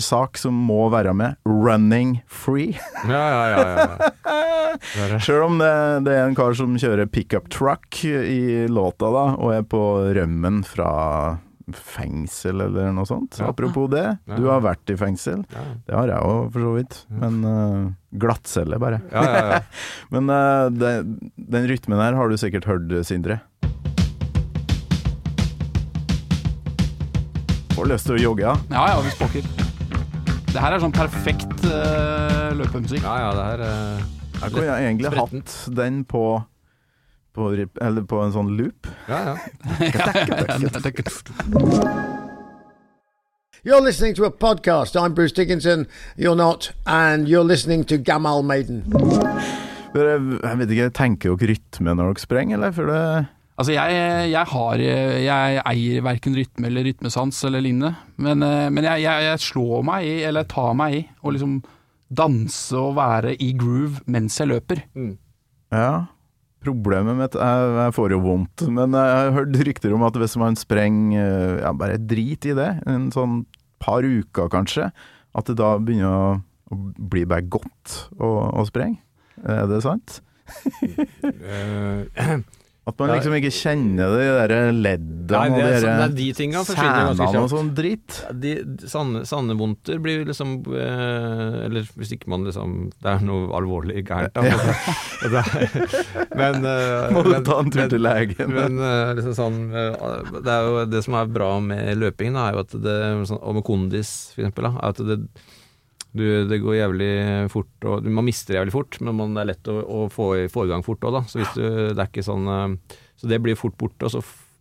sak 0.03 0.37
som 0.41 0.53
må 0.67 0.89
være 0.93 1.13
med. 1.15 1.35
Running 1.47 2.23
free. 2.27 2.75
Ja, 3.07 3.29
ja, 3.31 3.45
ja. 3.53 3.57
ja. 4.27 5.19
Sjøl 5.23 5.43
om 5.49 5.57
det, 5.61 5.73
det 6.07 6.13
er 6.17 6.25
en 6.27 6.35
kar 6.37 6.53
som 6.57 6.77
kjører 6.79 7.05
pickup 7.11 7.49
truck 7.53 8.03
i 8.05 8.67
låta, 8.67 9.07
da, 9.13 9.25
og 9.37 9.53
er 9.55 9.63
på 9.67 9.81
rømmen 10.17 10.63
fra 10.67 10.91
fengsel 11.71 12.59
eller 12.65 12.91
noe 12.95 13.07
sånt. 13.07 13.37
Ja. 13.39 13.47
Apropos 13.53 13.87
det, 13.91 14.17
du 14.27 14.47
har 14.49 14.63
vært 14.65 14.89
i 14.91 14.97
fengsel. 14.99 15.45
ja. 15.53 15.63
Det 15.87 15.95
har 15.95 16.11
jeg 16.11 16.19
òg, 16.27 16.51
for 16.53 16.65
så 16.65 16.71
vidt. 16.75 16.97
Men 17.21 17.33
uh, 17.47 17.91
glattcelle, 18.19 18.79
bare. 18.81 18.99
ja, 19.13 19.23
ja, 19.23 19.45
ja. 19.53 19.61
Men 20.13 20.23
uh, 20.31 20.67
det, 20.73 20.93
den 21.55 21.67
rytmen 21.71 22.03
her 22.03 22.13
har 22.19 22.27
du 22.29 22.35
sikkert 22.39 22.67
hørt, 22.69 22.91
Sindre. 23.07 23.39
Får 27.83 27.89
lyst 27.91 28.05
til 28.07 28.15
å 28.15 28.19
jogge, 28.21 28.43
ja. 28.45 28.51
Ja 28.71 28.83
ja, 28.93 28.99
hvis 29.03 29.15
pokker. 29.19 29.43
Det 30.53 30.61
her 30.63 30.71
er 30.71 30.79
sånn 30.79 30.93
perfekt 30.95 31.51
uh, 31.67 32.53
løpemusikk. 32.55 33.03
ja, 33.03 33.15
ja 33.19 33.33
det 33.35 33.43
her 33.49 33.59
uh, 33.59 33.99
Jeg 34.37 34.47
kunne 34.53 34.71
egentlig 34.77 35.09
spretten. 35.11 35.41
hatt 35.43 35.75
den 35.81 35.97
på, 36.07 36.21
på, 37.35 37.49
rip- 37.59 37.75
eller 37.83 38.07
på 38.07 38.21
en 38.23 38.31
sånn 38.31 38.53
loop. 38.55 38.87
Ja, 39.11 39.19
ja. 39.27 39.35
You're 43.67 43.83
listening 43.83 44.15
to 44.15 44.23
a 44.23 44.31
podcast. 44.31 44.95
I'm 44.95 45.11
Bruce 45.13 45.35
Dickinson. 45.35 45.83
You're 46.15 46.39
not. 46.39 46.71
And 46.87 47.27
you're 47.27 47.43
listening 47.43 47.83
to 47.91 47.97
Gamal 47.99 48.43
Maiden. 48.47 48.87
Jeg 49.91 50.55
vet 50.63 50.71
ikke, 50.71 50.87
tenker 51.03 51.35
dere 51.35 51.51
rytme 51.57 51.91
når 51.99 52.13
dere 52.13 52.23
sprenger, 52.29 52.55
eller? 52.61 52.71
For 52.79 52.87
det 52.95 53.03
Altså, 53.53 53.75
jeg, 53.75 53.97
jeg 54.31 54.49
har 54.49 54.81
Jeg 54.81 55.61
eier 55.69 56.05
verken 56.05 56.37
rytme 56.37 56.69
eller 56.69 56.87
rytmesans 56.87 57.43
eller 57.45 57.61
lignende, 57.61 57.93
men, 58.17 58.41
eh, 58.45 58.69
men 58.73 58.87
jeg, 58.87 59.03
jeg, 59.05 59.27
jeg 59.27 59.43
slår 59.45 59.83
meg 59.85 60.07
i, 60.09 60.15
eller 60.25 60.47
tar 60.49 60.73
meg 60.77 60.97
i, 60.97 61.03
å 61.21 61.33
liksom 61.33 61.59
danse 62.13 62.77
og 62.77 62.95
være 62.97 63.35
i 63.41 63.51
groove 63.57 64.01
mens 64.09 64.39
jeg 64.41 64.49
løper. 64.49 64.83
Ja. 65.73 66.05
Problemet 66.63 67.17
mitt 67.19 67.37
jeg, 67.37 67.69
jeg 67.77 67.93
får 67.97 68.15
jo 68.15 68.21
vondt, 68.23 68.65
men 68.73 68.95
jeg 68.97 69.13
har 69.19 69.33
hørt 69.35 69.57
rykter 69.67 69.93
om 69.93 70.05
at 70.07 70.17
hvis 70.17 70.37
man 70.41 70.57
sprenger 70.57 71.21
eh, 71.21 71.61
ja, 71.61 71.73
bare 71.77 71.99
drit 72.01 72.49
i 72.49 72.57
det, 72.57 72.71
en 72.89 73.11
sånn 73.13 73.43
par 73.83 74.05
uker 74.05 74.49
kanskje, 74.49 74.89
at 75.33 75.49
det 75.49 75.59
da 75.59 75.75
begynner 75.77 76.09
å, 76.09 76.33
å 76.73 76.81
bli 76.97 77.25
bare 77.29 77.45
godt 77.53 77.99
å, 78.17 78.33
å 78.49 78.65
sprenge. 78.65 78.97
Er 79.45 79.69
det 79.69 79.83
sant? 79.85 80.21
Eh, 82.83 82.89
At 82.91 82.99
man 82.99 83.13
liksom 83.15 83.33
ikke 83.37 83.51
kjenner 83.55 84.11
de 84.19 84.23
der 84.27 84.51
det 84.51 85.37
og 85.39 85.53
de 85.55 85.61
sånn, 85.63 85.85
der 85.87 86.01
er 86.03 86.15
de 86.17 86.25
ganske 86.51 87.39
og 87.39 87.49
sånn 87.53 87.69
dritt. 87.77 88.17
De, 88.43 88.51
sanne, 88.91 89.21
vondter 89.55 90.01
blir 90.03 90.25
liksom 90.27 90.57
eh, 90.67 91.63
Eller 91.69 91.87
hvis 91.95 92.11
ikke 92.17 92.27
man 92.33 92.43
liksom 92.43 92.73
Det 92.99 93.07
er 93.13 93.23
noe 93.23 93.47
alvorlig 93.55 94.03
gærent. 94.07 94.35
Da, 94.35 94.43
Ja. 95.23 95.43
men, 96.35 96.65
eh, 96.67 97.13
Må 97.15 97.23
du 97.23 97.31
ta 97.47 97.59
en 97.61 97.71
tur 97.71 97.87
til 97.93 98.03
legen. 98.03 98.51
Men 98.51 98.75
men 98.83 99.15
liksom 99.17 99.35
sånn 99.37 99.59
eh, 99.71 100.37
Det 100.43 100.51
er 100.51 100.67
jo 100.67 100.85
det 100.91 101.03
som 101.07 101.15
er 101.19 101.31
bra 101.39 101.53
med 101.63 101.97
løping, 102.03 102.35
da, 102.35 102.49
er 102.49 102.57
jo 102.57 102.65
at 102.65 102.75
det 102.83 102.99
sånn, 103.31 103.39
Og 103.41 103.55
med 103.61 103.63
kondis, 103.67 104.13
for 104.35 104.43
eksempel, 104.43 104.67
da, 104.67 104.75
er 104.83 104.91
at 104.91 105.03
det 105.07 105.19
du, 106.13 106.23
det 106.47 106.59
går 106.61 106.75
jævlig 106.77 107.11
fort 107.49 107.85
og, 107.89 108.03
Man 108.05 108.25
mister 108.27 108.53
jævlig 108.59 108.71
fort, 108.75 108.99
men 109.01 109.15
man, 109.17 109.33
det 109.33 109.41
er 109.41 109.49
lett 109.53 109.69
å, 109.73 109.79
å 109.81 110.03
få, 110.13 110.27
i- 110.43 110.49
få 110.51 110.65
i 110.67 110.69
gang 110.69 110.83
fort 110.85 111.01
òg, 111.07 111.15
da. 111.17 111.21
Så 111.25 111.39
hvis 111.41 111.53
du 111.57 111.63
Det 111.93 111.97
er 111.97 112.09
ikke 112.11 112.25
sånn 112.27 112.45
eh, 112.47 112.97
Så 113.17 113.27
det 113.31 113.41
blir 113.41 113.55
fort 113.57 113.75
borte. 113.77 114.09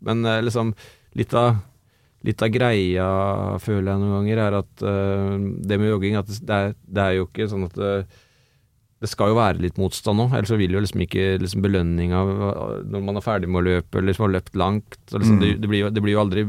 Men 0.01 0.25
eh, 0.25 0.41
liksom 0.43 0.73
Litt 1.15 1.35
av 1.37 1.57
Litt 2.25 2.39
av 2.41 2.53
greia, 2.55 3.05
føler 3.59 3.89
jeg 3.93 3.99
noen 4.01 4.13
ganger, 4.21 4.39
er 4.45 4.55
at 4.61 4.83
uh, 4.87 5.33
det 5.67 5.75
med 5.83 5.89
jogging 5.91 6.15
at 6.21 6.29
det 6.31 6.55
er, 6.55 6.69
det 6.87 7.03
er 7.03 7.17
jo 7.17 7.25
ikke 7.27 7.49
sånn 7.51 7.65
at 7.67 7.75
det, 7.75 7.89
det 9.03 9.11
skal 9.11 9.33
jo 9.33 9.39
være 9.41 9.59
litt 9.59 9.81
motstand 9.83 10.23
òg, 10.23 10.37
ellers 10.39 10.53
så 10.53 10.59
vil 10.61 10.71
jo 10.77 10.85
liksom 10.85 11.03
ikke 11.03 11.25
liksom 11.43 11.65
belønninga 11.65 12.21
når 12.95 13.03
man 13.09 13.19
er 13.19 13.25
ferdig 13.27 13.51
med 13.51 13.65
å 13.65 13.67
løpe, 13.67 13.99
eller 13.99 14.13
liksom 14.13 14.29
har 14.29 14.37
løpt 14.37 14.55
langt. 14.55 15.01
Liksom, 15.11 15.35
Mm. 15.35 15.41
det, 15.43 15.51
det, 15.65 15.69
blir 15.73 15.81
jo, 15.83 15.91
det 15.91 16.05
blir 16.07 16.15
jo 16.15 16.23
aldri 16.23 16.45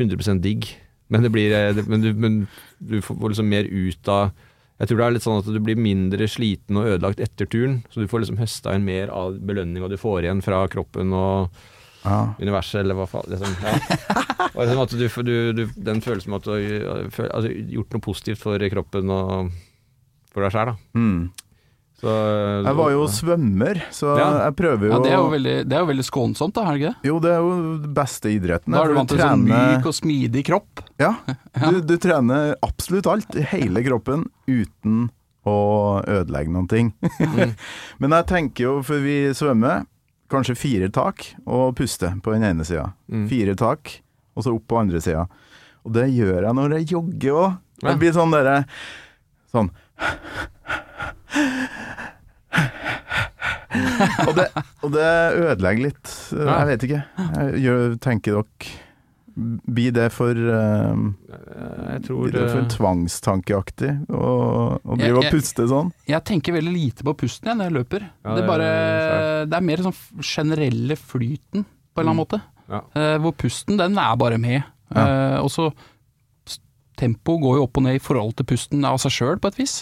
100% 0.00 0.40
digg, 0.40 0.70
men, 1.10 1.24
det 1.26 1.30
blir, 1.34 1.52
eh, 1.52 1.72
det, 1.76 1.84
men, 1.90 2.04
du, 2.04 2.12
men 2.14 2.36
du 2.78 3.00
får 3.04 3.32
liksom 3.34 3.50
mer 3.50 3.66
ut 3.68 4.08
av 4.12 4.30
Jeg 4.80 4.88
tror 4.88 5.00
det 5.00 5.06
er 5.06 5.14
litt 5.18 5.24
sånn 5.26 5.40
at 5.42 5.48
du 5.52 5.58
blir 5.60 5.76
mindre 5.76 6.24
sliten 6.30 6.78
og 6.80 6.86
ødelagt 6.94 7.20
etter 7.20 7.44
turen, 7.50 7.82
så 7.92 8.00
du 8.00 8.08
får 8.08 8.22
liksom 8.24 8.38
høsta 8.40 8.72
inn 8.78 8.86
mer 8.86 9.10
av 9.12 9.36
belønninga 9.36 9.90
du 9.92 9.98
får 10.00 10.24
igjen 10.24 10.40
fra 10.46 10.62
kroppen 10.72 11.12
og 11.12 11.50
Ja. 12.00 12.32
universet, 12.40 12.80
eller 12.80 12.96
hva 12.96 13.04
faen. 13.04 13.26
Liksom, 13.28 13.58
ja. 13.60 13.74
Og 14.54 14.62
liksom 14.64 14.80
at 14.86 14.94
du, 14.96 15.04
du, 15.28 15.34
du, 15.52 15.66
den 15.76 16.00
følelsen 16.00 16.32
med 16.32 16.40
at 16.40 16.46
du 16.48 17.18
har 17.20 17.28
altså, 17.28 17.50
gjort 17.76 17.92
noe 17.92 18.06
positivt 18.06 18.40
for 18.40 18.64
kroppen 18.72 19.12
og 19.12 19.50
for 20.32 20.46
deg 20.46 20.54
sjæl, 20.54 20.70
da. 20.72 20.76
Mm. 20.96 21.28
Så, 22.00 22.08
Jeg 22.64 22.76
var 22.78 22.90
jo 22.94 23.02
svømmer, 23.12 23.82
så 23.92 24.14
Ja. 24.16 24.28
jeg 24.46 24.56
prøver 24.56 24.86
jo 24.88 24.92
Ja, 24.94 24.98
det 25.04 25.10
er 25.12 25.16
jo 25.18 25.28
veldig, 25.34 25.54
det 25.68 25.76
er 25.76 25.82
jo 25.84 25.88
veldig 25.90 26.04
skånsomt, 26.06 26.54
da, 26.56 26.62
er 26.64 26.72
det 26.72 26.80
ikke 26.80 26.92
det? 26.94 27.08
Jo, 27.10 27.18
det 27.20 27.30
er 27.30 27.40
jo 27.44 27.50
den 27.84 27.94
beste 27.94 28.32
idretten. 28.32 28.72
Da 28.72 28.80
er 28.82 28.88
du 28.88 28.94
vant 28.96 29.12
til 29.12 29.20
sånn 29.20 29.44
myk 29.44 29.88
og 29.90 29.96
smidig 29.98 30.44
kropp. 30.48 30.82
Ja, 31.02 31.10
du, 31.70 31.80
du 31.84 31.96
trener 32.00 32.54
absolutt 32.64 33.06
alt, 33.10 33.36
hele 33.52 33.82
kroppen, 33.84 34.24
uten 34.48 35.10
å 35.44 35.58
ødelegge 36.08 36.52
noen 36.52 36.68
ting. 36.68 36.92
Mm. 37.20 37.52
Men 38.00 38.16
jeg 38.16 38.26
tenker 38.32 38.64
jo, 38.64 38.74
for 38.86 39.00
vi 39.04 39.18
svømmer, 39.36 39.84
kanskje 40.30 40.56
fire 40.56 40.88
tak 40.94 41.24
og 41.44 41.74
puste 41.76 42.14
på 42.22 42.32
den 42.32 42.44
ene 42.48 42.64
sida. 42.64 42.92
Mm. 43.12 43.28
Fire 43.28 43.56
tak, 43.60 43.92
og 44.36 44.46
så 44.46 44.54
opp 44.56 44.64
på 44.70 44.78
andre 44.80 45.00
sida. 45.04 45.26
Og 45.84 45.92
det 45.96 46.08
gjør 46.14 46.44
jeg 46.46 46.56
når 46.56 46.78
jeg 46.78 46.90
jogger 46.94 47.40
òg. 47.44 47.58
Det 47.80 47.96
blir 48.00 48.12
sånn 48.16 48.32
derre 48.32 48.64
Sånn. 49.50 49.66
Og, 54.26 54.30
det, 54.36 54.46
og 54.82 54.92
det 54.94 55.08
ødelegger 55.38 55.82
litt. 55.88 56.12
Ja. 56.34 56.60
Jeg 56.60 56.70
vet 56.70 56.86
ikke. 56.88 57.02
Jeg 57.18 57.64
gjør, 57.66 57.98
tenker 58.02 58.38
dere 58.40 58.70
Blir 59.40 59.92
det 59.94 60.08
for 60.12 60.34
uh, 60.34 60.96
Jeg 61.94 62.00
tror 62.08 62.32
det 62.34 62.42
for 62.50 62.58
eh, 62.64 62.70
tvangstankeaktig 62.74 63.92
å, 64.10 64.30
å 64.82 64.96
Jeg- 64.98 65.04
drive 65.04 65.20
og 65.22 65.28
puste 65.32 65.66
sånn? 65.70 65.92
Jeg 66.10 66.24
tenker 66.28 66.56
veldig 66.58 66.72
lite 66.74 67.06
på 67.06 67.14
pusten 67.22 67.48
jeg, 67.48 67.56
når 67.60 67.70
jeg 67.70 67.76
løper. 67.78 68.08
Ja, 68.10 68.34
det, 68.34 68.42
er 68.42 68.48
bare, 68.50 68.72
det 69.46 69.56
er 69.56 69.64
mer 69.70 69.84
sånn 69.86 69.96
generelle 70.26 70.98
flyten, 70.98 71.62
på 71.62 72.02
en 72.02 72.02
eller 72.02 72.10
annen 72.10 72.20
måte. 72.20 72.42
Ja. 72.70 72.82
Uh, 72.98 73.16
hvor 73.22 73.36
pusten, 73.38 73.78
den 73.80 73.96
er 74.02 74.18
bare 74.20 74.40
med. 74.42 74.60
Ja. 74.90 75.06
Uh, 75.06 75.38
og 75.46 75.50
så 75.54 75.70
Tempoet 77.00 77.40
går 77.40 77.56
jo 77.56 77.64
opp 77.64 77.78
og 77.80 77.86
ned 77.86 77.96
i 77.96 78.02
forhold 78.02 78.34
til 78.36 78.50
pusten 78.50 78.84
av 78.84 78.98
seg 79.00 79.14
sjøl, 79.14 79.38
på 79.40 79.48
et 79.54 79.62
vis. 79.62 79.78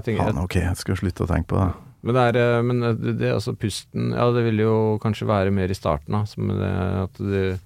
Tenker, 0.00 0.24
Faen, 0.24 0.38
ok, 0.40 0.54
jeg 0.56 0.76
skal 0.80 0.96
slutte 0.96 1.24
å 1.24 1.28
tenke 1.28 1.48
på 1.52 1.58
det. 1.60 1.70
Men 2.02 2.14
det 2.16 2.22
er 2.32 2.36
eh, 2.40 2.62
Men 2.66 2.80
det, 2.98 3.12
det 3.20 3.28
altså 3.34 3.52
pusten 3.54 4.10
Ja, 4.16 4.24
det 4.34 4.42
vil 4.48 4.58
jo 4.64 4.98
kanskje 5.02 5.28
være 5.28 5.50
mer 5.54 5.70
i 5.70 5.74
starten, 5.76 6.12
da. 6.16 6.24
Som 6.26 6.48
det, 6.48 6.70
at 7.04 7.20
du, 7.20 7.58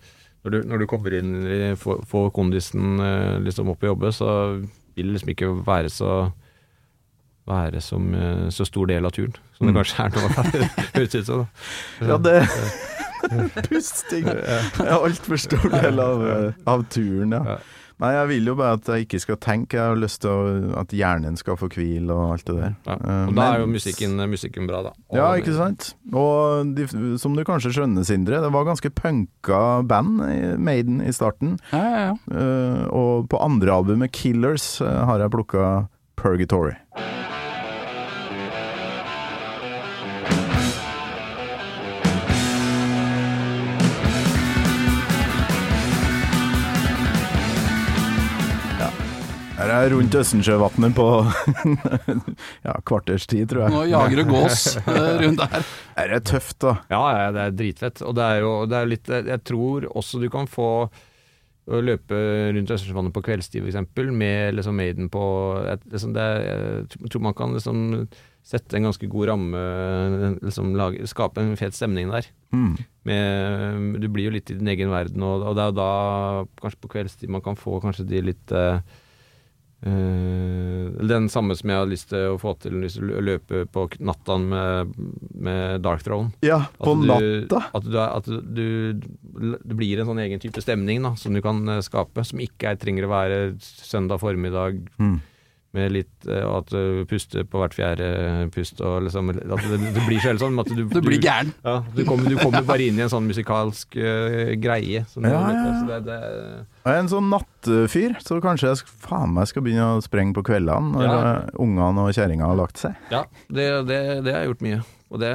når, 0.44 0.50
du, 0.50 0.58
når 0.72 0.78
du 0.82 0.86
kommer 0.90 1.14
inn 1.16 1.30
i 1.46 1.60
får 1.78 2.30
kondisen 2.36 2.98
eh, 3.00 3.38
liksom 3.46 3.70
opp 3.72 3.82
i 3.86 3.88
jobbe, 3.92 4.10
så 4.12 4.28
vil 4.96 5.06
det 5.06 5.14
liksom 5.16 5.32
ikke 5.32 5.52
være 5.66 5.88
så 5.92 6.30
være 7.46 7.80
som 7.80 8.10
eh, 8.18 8.48
så 8.50 8.64
stor 8.66 8.86
del 8.90 9.06
av 9.06 9.12
turen, 9.14 9.34
som 9.54 9.68
det 9.68 9.72
Mm. 9.72 9.78
kanskje 9.78 10.04
er 10.04 10.10
nå. 10.10 10.20
Høres 10.96 11.14
ut 11.14 11.26
som. 11.26 11.46
Ja, 12.02 12.16
det 12.18 12.40
Pusting 13.68 14.26
er 14.28 14.90
altfor 14.92 15.38
stor 15.40 15.68
del 15.72 16.00
av, 16.02 16.24
av 16.68 16.82
turen, 16.92 17.32
ja. 17.32 17.56
Nei, 18.02 18.10
jeg 18.12 18.28
vil 18.28 18.48
jo 18.50 18.54
bare 18.58 18.76
at 18.76 18.88
jeg 18.92 19.06
ikke 19.06 19.20
skal 19.22 19.38
tenke. 19.40 19.78
Jeg 19.78 19.88
har 19.94 19.96
lyst 19.96 20.20
til 20.20 20.66
at 20.76 20.92
hjernen 20.92 21.38
skal 21.40 21.56
få 21.56 21.68
hvile 21.72 22.12
og 22.12 22.34
alt 22.34 22.44
det 22.50 22.56
der. 22.58 22.74
Ja. 22.84 22.96
Eh, 23.00 23.22
Og 23.30 23.34
da 23.38 23.46
er 23.54 23.62
jo 23.62 23.70
musikken, 23.72 24.16
musikken 24.28 24.68
bra, 24.68 24.82
da. 24.84 24.92
Og 25.08 25.16
Ja, 25.16 25.30
ikke 25.40 25.54
sant? 25.56 25.94
Og 26.12 26.74
de, 26.76 26.84
som 27.18 27.32
du 27.38 27.40
kanskje 27.48 27.72
skjønner, 27.72 28.04
Sindre, 28.04 28.42
det 28.44 28.52
var 28.52 28.68
ganske 28.68 28.90
punka 28.92 29.62
band, 29.88 30.20
Maiden, 30.60 31.00
i 31.00 31.12
starten. 31.16 31.56
Ja, 31.72 31.84
ja, 31.88 32.04
ja. 32.10 32.14
Eh, 32.36 32.84
og 32.92 33.30
på 33.32 33.40
andre 33.40 33.72
albumet, 33.80 34.12
Killers, 34.12 34.74
eh, 34.84 35.04
har 35.08 35.24
jeg 35.24 35.32
plukka 35.32 35.86
Purgatory. 36.20 36.76
Her 49.56 49.70
er 49.72 49.86
rundt 49.94 50.12
Østensjøvatnet 50.12 50.92
på 50.96 51.06
ja, 52.66 52.74
kvarters 52.84 53.24
tid, 53.24 53.46
tror 53.48 53.64
jeg. 53.64 53.72
Nå 53.72 53.84
jager 53.88 54.20
det 54.20 54.26
gås 54.28 54.64
eh, 54.82 55.10
rundt 55.22 55.40
der. 55.40 55.70
Her 55.96 56.12
er 56.18 56.24
tøft, 56.28 56.58
da. 56.60 56.74
Ja, 56.92 57.02
ja, 57.16 57.30
det 57.32 57.44
er 57.44 57.54
dritfett. 57.62 58.02
Og 58.04 58.12
det 58.18 58.26
er 58.34 58.42
jo 58.44 58.50
det 58.68 58.78
er 58.78 58.90
litt 58.90 59.12
Jeg 59.16 59.42
tror 59.48 59.86
også 59.96 60.20
du 60.20 60.28
kan 60.32 60.50
få 60.50 60.68
å 61.66 61.80
løpe 61.82 62.18
rundt 62.54 62.70
Østersjøvannet 62.70 63.14
på 63.16 63.22
kveldstid 63.26 63.64
f.eks. 63.64 63.96
med 64.14 64.58
liksom 64.58 64.76
Maiden 64.78 65.08
på 65.10 65.24
liksom 65.90 66.12
det, 66.14 66.26
Jeg 66.44 67.10
tror 67.10 67.24
man 67.24 67.34
kan 67.38 67.56
liksom 67.56 67.80
sette 68.46 68.76
en 68.78 68.86
ganske 68.86 69.08
god 69.10 69.26
ramme, 69.32 69.62
liksom 70.36 70.76
lage, 70.78 71.08
skape 71.10 71.42
en 71.42 71.56
fet 71.58 71.74
stemning 71.74 72.12
der. 72.12 72.28
Mm. 72.54 72.76
Med, 73.08 73.96
du 74.04 74.06
blir 74.12 74.28
jo 74.28 74.36
litt 74.36 74.52
i 74.52 74.58
din 74.60 74.70
egen 74.70 74.92
verden, 74.92 75.24
og, 75.26 75.42
og 75.48 75.56
det 75.58 75.64
er 75.64 75.72
jo 75.72 75.76
da, 75.80 75.88
kanskje 76.60 76.84
på 76.84 76.92
kveldstid, 76.92 77.32
man 77.34 77.42
kan 77.42 77.58
få 77.58 77.80
kanskje 77.82 78.06
de 78.06 78.22
litt 78.28 78.54
eh, 78.54 78.78
Den 79.82 81.28
samme 81.30 81.54
som 81.56 81.70
jeg 81.70 81.78
har 81.78 81.86
lyst 81.90 82.08
til 82.10 82.32
å 82.32 82.38
få 82.40 82.54
til, 82.62 82.78
lyst 82.82 82.96
til 82.98 83.12
å 83.12 83.22
løpe 83.24 83.64
på 83.70 83.84
natta 84.00 84.38
med, 84.40 84.94
med 85.36 85.82
Dark 85.84 86.02
Throne. 86.06 86.32
Ja, 86.46 86.62
på 86.80 86.94
At 86.96 87.02
du- 87.02 87.06
natta. 87.10 87.60
At, 87.76 87.84
du, 87.84 87.98
at 88.00 88.26
du, 88.56 88.66
du, 88.96 89.74
blir 89.76 90.00
en 90.00 90.08
sånn 90.08 90.22
egen 90.24 90.40
type 90.42 90.62
stemning 90.64 91.02
da, 91.04 91.14
som 91.20 91.36
du 91.36 91.42
kan 91.44 91.60
eh, 91.68 91.82
skape, 91.84 92.24
som 92.26 92.40
ikke 92.42 92.72
er, 92.72 92.80
trenger 92.80 93.06
å 93.06 93.12
være 93.12 93.40
søndag 93.60 94.20
formiddag 94.22 94.80
Mm. 94.98 95.18
Med 95.76 95.92
litt 95.94 96.26
Og 96.26 96.54
At 96.62 96.72
du 96.72 97.04
puster 97.10 97.44
på 97.46 97.60
hvert 97.60 97.76
fjerde 97.76 98.06
pust 98.54 98.80
og 98.82 99.04
liksom 99.06 99.30
At 99.36 99.62
det, 99.68 99.78
det 99.94 100.04
blir 100.08 100.18
så 100.24 100.32
helt 100.32 100.42
sånn 100.42 100.58
at 100.62 100.72
du, 100.72 100.82
Du 100.96 101.00
blir 101.04 101.20
gæren. 101.22 101.52
Ja, 101.66 101.76
du 101.94 102.02
kommer, 102.08 102.26
du 102.32 102.36
kommer 102.40 102.64
bare 102.66 102.88
inn 102.88 102.98
i 102.98 103.04
en 103.06 103.12
sånn 103.12 103.28
musikalsk 103.28 103.94
uh, 104.00 104.54
greie. 104.58 105.04
Som 105.12 105.28
Ja, 105.28 105.36
du- 105.46 105.54
ja, 105.54 105.62
ja. 105.62 105.76
så 105.78 105.86
det, 105.92 106.00
det, 106.08 106.18
Jeg 106.86 106.92
er 106.96 107.00
en 107.04 107.12
sånn 107.12 107.30
nattfyr, 107.32 108.16
så 108.24 108.40
kanskje 108.44 108.72
jeg 108.72 108.90
faen 109.06 109.32
meg 109.36 109.46
skal 109.52 109.64
begynne 109.66 109.86
å 109.96 110.02
sprenge 110.04 110.34
på 110.36 110.44
kveldene 110.50 110.92
når 110.96 111.06
Ja. 111.06 111.16
eh, 111.36 111.56
ungene 111.62 112.08
og 112.08 112.12
kjerringa 112.16 112.46
har 112.50 112.58
lagt 112.64 112.78
seg. 112.82 112.94
ja, 113.12 113.24
det, 113.48 113.68
det, 113.88 114.00
det 114.26 114.32
har 114.34 114.42
jeg 114.44 114.52
gjort 114.54 114.66
mye. 114.66 114.82
Og 115.14 115.20
det 115.22 115.30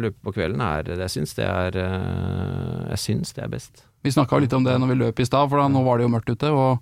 løpe 0.00 0.16
på 0.24 0.32
kvelden 0.32 0.62
er 0.64 0.86
det 0.86 0.94
Jeg 1.02 1.12
syns 1.12 1.34
det 1.36 1.44
er 1.44 1.76
eh, 1.76 2.88
Jeg 2.94 3.00
syns 3.02 3.34
det 3.36 3.44
er 3.44 3.50
best. 3.52 3.82
Vi 4.00 4.12
snakka 4.14 4.38
litt 4.40 4.54
om 4.56 4.64
det 4.64 4.78
når 4.80 4.88
vi 4.94 4.98
løp 5.02 5.20
i 5.20 5.26
stad, 5.28 5.50
for 5.52 5.60
da, 5.60 5.66
nå 5.68 5.82
var 5.84 5.98
det 6.00 6.06
jo 6.06 6.12
mørkt 6.14 6.30
ute. 6.32 6.48
og 6.48 6.80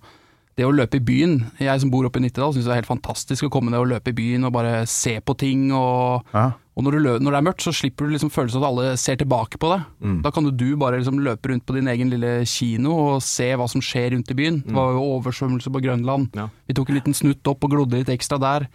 det 0.58 0.66
å 0.66 0.74
løpe 0.74 0.98
i 0.98 1.04
byen, 1.04 1.36
jeg 1.62 1.80
som 1.84 1.90
bor 1.92 2.08
oppe 2.08 2.18
i 2.18 2.24
Nittedal, 2.24 2.50
syns 2.54 2.66
det 2.66 2.72
er 2.74 2.80
helt 2.80 2.90
fantastisk 2.90 3.46
å 3.46 3.50
komme 3.54 3.70
ned 3.70 3.78
og 3.78 3.92
løpe 3.92 4.10
i 4.10 4.16
byen 4.18 4.48
og 4.48 4.56
bare 4.56 4.80
se 4.90 5.20
på 5.22 5.36
ting. 5.38 5.68
Og, 5.70 6.26
Ja. 6.34 6.50
Og 6.78 6.84
når, 6.86 6.94
du 6.94 7.24
når 7.26 7.34
det 7.34 7.38
er 7.40 7.46
mørkt, 7.48 7.64
så 7.66 7.72
slipper 7.74 8.06
du 8.06 8.12
liksom 8.14 8.30
følelsen 8.30 8.62
at 8.62 8.68
alle 8.68 8.92
ser 9.02 9.18
tilbake 9.18 9.58
på 9.58 9.72
deg. 9.72 9.82
Mm. 9.98 10.20
Da 10.22 10.30
kan 10.30 10.46
jo 10.46 10.52
du 10.54 10.68
bare 10.78 11.00
liksom 11.00 11.18
løpe 11.26 11.50
rundt 11.50 11.64
på 11.66 11.74
din 11.74 11.90
egen 11.90 12.12
lille 12.12 12.30
kino 12.46 12.94
og 12.94 13.24
se 13.26 13.48
hva 13.58 13.66
som 13.66 13.82
skjer 13.82 14.12
rundt 14.14 14.30
i 14.30 14.36
byen. 14.38 14.60
Det 14.62 14.76
var 14.76 14.94
jo 14.94 15.02
oversvømmelse 15.16 15.72
på 15.74 15.82
Grønland. 15.82 16.28
Ja. 16.38 16.46
Vi 16.70 16.76
tok 16.78 16.92
en 16.92 17.00
liten 17.00 17.16
snutt 17.18 17.50
opp 17.50 17.66
og 17.66 17.74
glodde 17.74 17.98
litt 17.98 18.12
ekstra 18.14 18.38
der. 18.38 18.68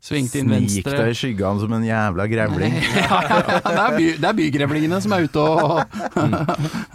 Svingte 0.00 0.40
inn 0.40 0.48
Snik 0.48 0.56
venstre. 0.56 0.96
deg 0.96 1.10
i 1.12 1.16
skyggene 1.18 1.60
som 1.60 1.74
en 1.76 1.84
jævla 1.84 2.24
grevling. 2.32 2.78
ja, 2.96 3.18
ja, 3.28 3.40
ja, 3.44 3.58
det 3.60 3.74
er, 3.74 3.96
by, 3.98 4.06
det 4.22 4.28
er 4.30 4.38
bygrevlingene 4.38 5.00
som 5.04 5.12
er 5.12 5.26
ute 5.28 5.44
og 5.44 5.82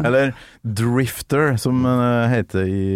Eller 0.01 0.34
Drifter, 0.66 1.53
som 1.61 1.86
eh, 1.86 2.26
heter 2.34 2.66
i 2.66 2.88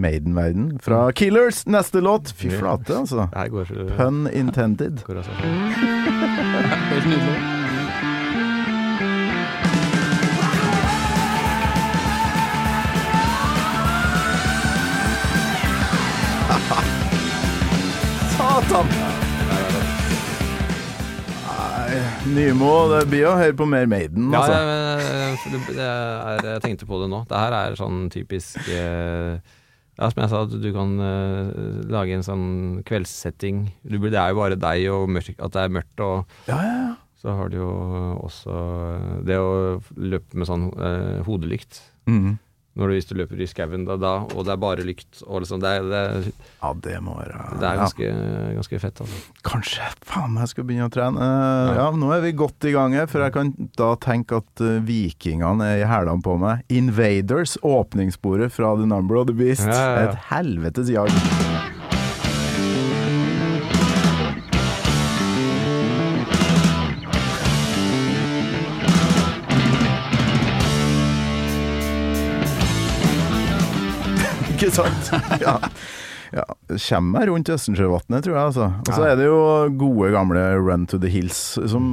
Maiden-verden. 0.00 0.70
Fra 0.84 1.10
Killers, 1.12 1.66
neste 1.68 2.00
låt. 2.00 2.32
Fy 2.32 2.48
flate, 2.56 2.96
altså. 2.96 3.28
Så 3.28 3.90
Pun 3.98 4.24
intended. 4.32 5.04
går 5.04 5.20
altså. 5.20 5.93
Helt 6.90 7.06
nydelig. 7.06 7.40
Satan! 18.36 18.86
Nei, 21.44 21.98
Nymo, 22.34 22.70
det 22.90 23.02
blir 23.10 23.28
å 23.28 23.34
høre 23.38 23.54
på 23.56 23.66
mer 23.68 23.86
Maiden, 23.90 24.30
Ja, 24.34 24.40
altså. 24.40 24.56
jeg, 24.56 25.52
det, 25.52 25.60
det 25.76 25.84
er, 25.88 26.46
jeg 26.54 26.62
tenkte 26.64 26.88
på 26.88 26.98
det 27.02 27.10
nå. 27.12 27.20
Det 27.30 27.38
her 27.38 27.56
er 27.60 27.76
sånn 27.78 28.06
typisk 28.12 28.70
eh, 28.72 29.36
Ja, 29.98 30.08
som 30.10 30.22
jeg 30.24 30.30
sa, 30.32 30.42
at 30.46 30.54
du 30.58 30.68
kan 30.74 30.96
uh, 30.98 31.82
lage 31.90 32.16
en 32.16 32.24
sånn 32.26 32.46
kveldssetting. 32.88 33.68
Du, 33.86 33.98
det 34.02 34.18
er 34.18 34.32
jo 34.32 34.40
bare 34.40 34.58
deg 34.58 34.88
og 34.90 35.06
mørk, 35.14 35.36
at 35.38 35.54
det 35.54 35.62
er 35.62 35.74
mørkt, 35.76 36.02
og 36.02 36.50
Ja, 36.50 36.58
ja, 36.66 36.72
ja. 36.80 36.94
så 37.22 37.36
har 37.38 37.52
du 37.52 37.60
jo 37.60 37.68
også 38.24 38.56
det 39.28 39.38
å 39.38 39.52
løpe 39.96 40.34
med 40.40 40.50
sånn 40.50 40.66
uh, 40.74 41.22
hodelykt. 41.28 41.78
Mhm. 42.10 42.38
Når 42.74 42.90
du, 42.90 42.94
hvis 42.96 43.06
du 43.06 43.14
løper 43.14 43.38
i 43.38 43.46
skauen, 43.46 43.84
da, 43.86 43.94
da, 44.00 44.14
og 44.34 44.46
det 44.46 44.54
er 44.54 44.60
bare 44.62 44.86
lykt. 44.86 45.20
Og 45.28 45.44
liksom, 45.44 45.60
det, 45.62 45.74
det, 45.92 46.32
Ja, 46.58 46.72
det 46.82 46.96
må 47.04 47.14
være 47.20 47.44
det 47.60 47.68
er 47.68 47.76
ja. 47.78 47.84
ganske, 47.84 48.08
ganske 48.56 48.80
fett. 48.82 49.02
Altså. 49.04 49.20
Kanskje 49.46 49.90
faen 50.02 50.34
meg 50.34 50.46
jeg 50.46 50.52
skal 50.54 50.66
begynne 50.68 50.88
å 50.90 50.94
trene. 50.94 51.28
Uh, 51.28 51.76
ja. 51.78 51.86
nå 51.94 52.10
er 52.16 52.24
vi 52.24 52.34
godt 52.38 52.66
i 52.66 52.74
gang 52.74 52.96
her, 52.98 53.06
for 53.10 53.22
jeg 53.22 53.36
kan 53.36 53.54
da 53.78 53.92
tenke 54.02 54.42
at 54.42 54.64
uh, 54.64 54.80
vikingene 54.84 55.70
er 55.70 55.84
i 55.84 55.88
hælene 55.90 56.24
på 56.24 56.34
meg. 56.42 56.66
Invaders, 56.72 57.56
åpningssporet 57.62 58.54
fra 58.54 58.74
The 58.80 58.90
Number 58.90 59.22
of 59.22 59.30
the 59.30 59.38
Beast. 59.38 59.66
Ja, 59.68 59.78
ja, 59.78 59.94
ja. 59.94 60.10
Et 60.10 60.28
helvetes 60.32 60.90
jag. 60.90 61.72
Ikke 74.64 74.74
sant? 74.80 75.12
Ja. 75.44 75.58
Ja, 76.34 76.42
kommer 76.88 77.20
meg 77.20 77.28
rundt 77.30 77.50
Østensjøvatnet, 77.52 78.24
tror 78.24 78.34
jeg. 78.34 78.46
Altså. 78.48 78.64
Og 78.82 78.88
så 78.90 79.04
er 79.06 79.18
det 79.20 79.28
jo 79.28 79.36
gode, 79.78 80.08
gamle 80.16 80.40
Run 80.58 80.88
to 80.90 80.98
the 80.98 81.10
Hills, 81.12 81.38
som 81.70 81.84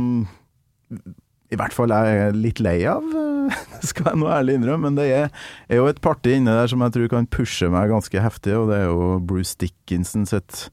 i 1.51 1.59
hvert 1.59 1.75
fall 1.75 1.91
jeg 1.91 2.21
er 2.23 2.33
litt 2.33 2.61
lei 2.63 2.79
av, 2.89 3.05
skal 3.89 4.13
jeg 4.13 4.21
nå 4.21 4.31
ærlig 4.33 4.55
innrømme. 4.57 4.87
Men 4.87 4.97
det 4.97 5.07
er, 5.13 5.27
er 5.69 5.81
jo 5.81 5.85
et 5.91 6.01
parti 6.01 6.39
inne 6.39 6.55
der 6.57 6.71
som 6.71 6.81
jeg 6.81 6.95
tror 6.95 7.11
kan 7.11 7.29
pushe 7.29 7.69
meg 7.69 7.91
ganske 7.91 8.23
heftig, 8.23 8.55
og 8.57 8.71
det 8.71 8.79
er 8.79 8.89
jo 8.89 9.19
Bruce 9.29 9.53
Dickinson 9.59 10.25
sitt 10.29 10.69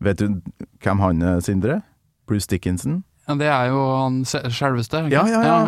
Vet 0.00 0.16
du 0.16 0.38
hvem 0.80 1.02
han 1.02 1.18
er, 1.20 1.42
Sindre? 1.44 1.82
Bruce 2.30 2.48
Dickinson? 2.48 3.02
Ja, 3.30 3.36
det 3.38 3.46
er 3.46 3.68
jo 3.70 3.80
han 3.94 4.20
sjølveste? 4.26 5.04
Ja, 5.12 5.22
ja, 5.30 5.40
ja. 5.46 5.58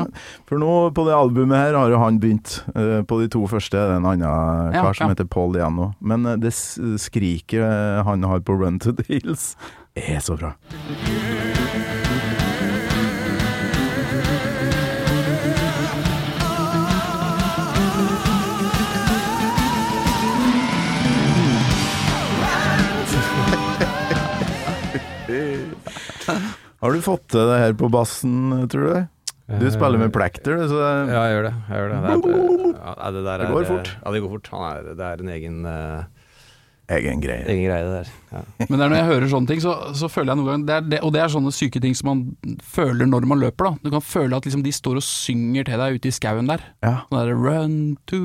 For 0.50 0.58
nå 0.58 0.72
på 0.96 1.04
det 1.06 1.14
albumet 1.14 1.60
her 1.60 1.78
har 1.78 1.92
jo 1.94 2.00
han 2.02 2.18
begynt. 2.22 2.58
Eh, 2.74 3.02
På 3.06 3.20
de 3.22 3.28
to 3.32 3.44
første 3.50 3.78
er 3.78 3.92
det 3.92 4.00
en 4.00 4.08
annen 4.10 4.74
kar 4.74 4.96
som 4.98 5.12
heter 5.12 5.28
Paul 5.30 5.54
Diano. 5.54 5.92
Men 6.02 6.26
eh, 6.26 6.36
det 6.42 6.52
skriket 7.02 8.02
han 8.08 8.26
har 8.26 8.42
på 8.42 8.58
Run 8.58 8.80
to 8.82 8.92
the 8.98 9.06
Hills, 9.08 9.52
er 9.94 10.18
så 10.24 10.34
bra. 10.40 10.54
Har 26.82 26.92
du 26.96 27.02
fått 27.04 27.28
til 27.30 27.46
det 27.52 27.58
her 27.62 27.74
på 27.78 27.90
bassen, 27.92 28.38
tror 28.72 28.88
du? 28.90 29.08
Du 29.60 29.66
spiller 29.70 29.98
med 30.00 30.12
Plekter, 30.14 30.56
så 30.70 30.78
det- 30.80 31.12
Ja, 31.12 31.22
jeg 31.28 31.36
gjør 31.36 31.44
det. 31.48 31.54
Jeg 31.68 31.76
gjør 31.78 31.88
det. 31.92 32.00
Det, 32.02 32.32
er, 32.32 32.72
ja, 32.82 33.10
det, 33.10 33.22
der 33.26 33.38
Det 33.38 33.46
er, 33.46 33.52
går 33.52 33.64
fort. 33.68 33.90
Ja, 34.04 34.12
det 34.14 34.22
går 34.22 34.30
fort. 34.34 34.48
Han 34.54 34.62
er, 34.70 34.94
det 34.96 35.06
er 35.06 35.20
en 35.22 35.28
egen, 35.28 35.56
uh, 35.66 36.04
egen 36.88 37.20
greie. 37.20 37.44
egen 37.46 37.66
greie, 37.68 37.84
det 37.84 37.92
der. 37.98 38.08
Ja. 38.32 38.40
Men 38.68 38.78
det 38.78 38.84
er 38.86 38.88
når 38.88 38.96
jeg 38.96 39.08
hører 39.10 39.28
sånne 39.34 39.46
ting, 39.52 39.60
så, 39.60 39.74
så 39.94 40.08
føler 40.10 40.32
jeg 40.32 40.40
noen 40.40 40.48
ganger 40.64 40.88
det 40.88 40.98
er 40.98 41.04
Og 41.04 41.12
det 41.12 41.20
er 41.22 41.28
sånne 41.34 41.52
syke 41.52 41.80
ting 41.84 41.94
som 41.94 42.08
man 42.10 42.22
føler 42.62 43.06
når 43.06 43.26
man 43.28 43.38
løper. 43.44 43.64
da 43.68 43.74
Du 43.84 43.90
kan 43.90 44.00
føle 44.00 44.36
at 44.36 44.44
liksom 44.48 44.62
de 44.64 44.72
står 44.72 44.96
og 44.96 45.04
synger 45.06 45.64
til 45.68 45.78
deg 45.84 45.98
ute 46.00 46.08
i 46.08 46.14
skauen 46.16 46.48
der. 46.48 46.64
Ja. 46.82 46.94
Sånn 47.10 47.18
der, 47.20 47.34
Run 47.36 47.76
to 48.06 48.22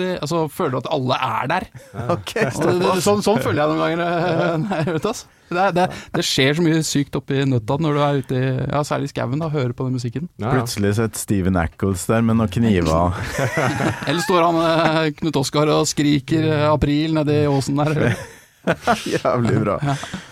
the 0.00 0.16
Altså 0.22 0.46
føler 0.50 0.70
du 0.70 0.80
at 0.82 0.90
alle 0.90 1.20
er 1.20 1.46
der. 1.46 1.68
Ok, 2.16 2.34
Og 2.56 2.62
det, 2.64 2.78
det, 2.80 2.96
sånn, 3.04 3.22
sånn 3.22 3.38
føler 3.44 3.62
jeg 3.62 3.68
noen 3.74 3.84
ganger 3.84 4.00
eh, 4.06 4.56
når 4.64 4.80
jeg 4.80 4.88
er 4.88 4.98
ute. 5.02 5.14
Det, 5.50 5.66
det, 5.76 5.86
det 6.14 6.24
skjer 6.26 6.56
så 6.56 6.64
mye 6.64 6.80
sykt 6.86 7.16
oppi 7.18 7.42
nøtta 7.48 7.76
når 7.82 7.96
du 7.96 8.02
er 8.06 8.20
ute 8.22 8.38
i 8.38 8.50
Ja, 8.70 8.82
særlig 8.86 9.10
i 9.10 9.14
skauen, 9.14 9.42
og 9.42 9.54
hører 9.54 9.74
på 9.76 9.86
den 9.88 9.98
musikken. 9.98 10.28
Ja, 10.36 10.48
ja. 10.48 10.56
Plutselig 10.60 10.94
sett 11.00 11.18
Steven 11.18 11.58
Ackles 11.60 12.06
der 12.10 12.24
med 12.26 12.38
noen 12.38 12.52
kniver. 12.52 13.16
Eller 14.08 14.22
står 14.24 14.46
han 14.46 14.60
eh, 14.64 15.12
Knut 15.20 15.40
Oskar 15.42 15.70
og 15.74 15.88
skriker 15.90 16.46
eh, 16.46 16.66
'april' 16.70 17.16
nedi 17.18 17.42
åsen 17.50 17.82
der. 17.82 18.14
Jævlig 19.16 19.60
bra. 19.64 19.78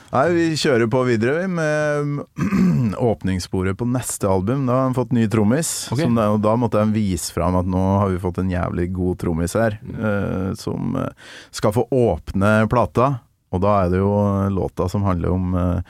Nei, 0.09 0.25
vi 0.33 0.45
kjører 0.57 0.89
på 0.89 1.03
videre 1.05 1.45
med 1.53 2.23
åpningssporet 3.11 3.77
på 3.77 3.89
neste 3.89 4.29
album. 4.31 4.65
Da 4.69 4.79
har 4.79 4.87
han 4.87 4.97
fått 4.97 5.13
ny 5.17 5.27
trommis, 5.29 5.73
okay. 5.93 6.07
som 6.07 6.17
det, 6.17 6.29
og 6.33 6.41
da 6.45 6.55
måtte 6.61 6.81
han 6.81 6.95
vise 6.95 7.33
fram 7.35 7.59
at 7.61 7.69
nå 7.69 7.83
har 8.01 8.13
vi 8.15 8.21
fått 8.23 8.41
en 8.41 8.53
jævlig 8.53 8.89
god 8.97 9.19
trommis 9.21 9.57
her, 9.59 9.77
eh, 9.85 10.51
som 10.57 10.97
eh, 10.97 11.33
skal 11.53 11.77
få 11.77 11.85
åpne 11.93 12.53
plata. 12.73 13.19
Og 13.49 13.63
da 13.65 13.75
er 13.83 13.93
det 13.93 14.01
jo 14.03 14.13
eh, 14.13 14.51
låta 14.53 14.89
som 14.93 15.07
handler 15.09 15.33
om 15.33 15.55
eh, 15.57 15.81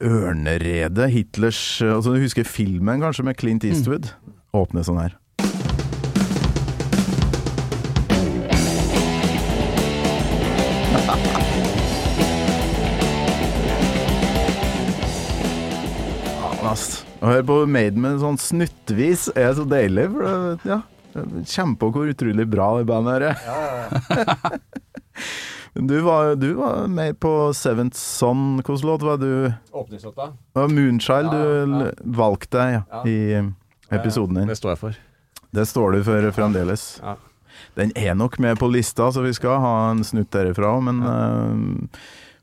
ørneredet, 0.00 1.10
Hitlers 1.12 1.82
eh, 1.84 1.94
altså 1.96 2.14
Du 2.14 2.22
husker 2.22 2.48
filmen 2.48 3.02
kanskje 3.04 3.26
med 3.28 3.36
Clint 3.40 3.64
mm. 3.64 3.72
Eastwood? 3.72 4.12
Mm. 4.24 4.38
Åpne 4.60 4.84
sånn 4.86 5.02
her. 5.04 5.16
Å 17.20 17.26
høre 17.26 17.44
på 17.44 17.54
Maiden 17.68 18.00
med 18.04 18.20
sånn 18.22 18.38
snuttvis 18.40 19.26
er 19.34 19.50
så 19.58 19.64
deilig. 19.68 20.06
For 20.14 20.24
det, 20.24 20.70
ja, 20.70 20.78
Kjenn 21.50 21.74
på 21.76 21.90
hvor 21.92 22.08
utrolig 22.08 22.46
bra 22.48 22.68
det 22.78 22.86
bandet 22.88 23.16
her 23.16 23.24
er. 23.32 23.36
Ja, 23.44 23.58
ja, 23.66 23.80
ja. 24.30 24.54
du 25.74 26.00
var, 26.00 26.34
du 26.36 26.52
var 26.54 26.86
med 26.88 27.18
på 27.20 27.52
Seventh 27.54 27.96
Son. 27.96 28.56
Hvilken 28.58 28.86
låt 28.88 29.02
var 29.02 29.16
du? 29.18 29.52
Åpningslåta? 29.72 30.26
Det 30.54 30.60
var 30.60 30.68
Moonchild 30.68 31.32
Ja, 31.32 31.64
du 31.66 31.84
ja. 31.84 31.90
valgte 32.04 32.58
deg 32.58 32.72
ja, 32.74 32.82
Ja. 32.90 33.02
i 33.06 33.32
eh, 33.38 33.50
episoden 33.90 34.34
din. 34.40 34.48
Det 34.48 34.56
står 34.58 34.70
jeg 34.74 34.78
for. 34.78 34.98
Det 35.52 35.66
står 35.66 35.92
du 35.92 36.02
for 36.04 36.30
fremdeles. 36.32 37.00
Ja. 37.02 37.16
Den 37.76 37.92
er 37.96 38.14
nok 38.14 38.38
med 38.38 38.58
på 38.58 38.68
lista, 38.70 39.10
så 39.12 39.22
vi 39.22 39.32
skal 39.34 39.60
ha 39.60 39.74
en 39.90 40.02
snutt 40.06 40.30
derifra 40.32 40.70
òg, 40.76 40.82
men 40.86 41.02
eh, 41.02 42.00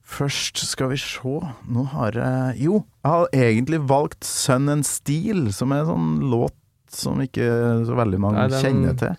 først 0.07 0.57
skal 0.67 0.91
vi 0.93 0.97
se. 1.01 1.36
Nå 1.67 1.84
har 1.93 2.11
jeg 2.15 2.61
Jo, 2.63 2.84
jeg 3.03 3.11
har 3.11 3.28
egentlig 3.34 3.82
valgt 3.89 4.23
Sun 4.28 4.69
and 4.69 4.86
Steel, 4.88 5.49
som 5.53 5.71
er 5.75 5.84
en 5.84 5.91
sånn 5.91 6.09
låt 6.32 6.53
som 6.89 7.19
ikke 7.19 7.43
så 7.88 7.95
veldig 7.97 8.19
mange 8.23 8.39
Nei, 8.39 8.47
den- 8.47 8.63
kjenner 8.63 8.97
til. 8.97 9.15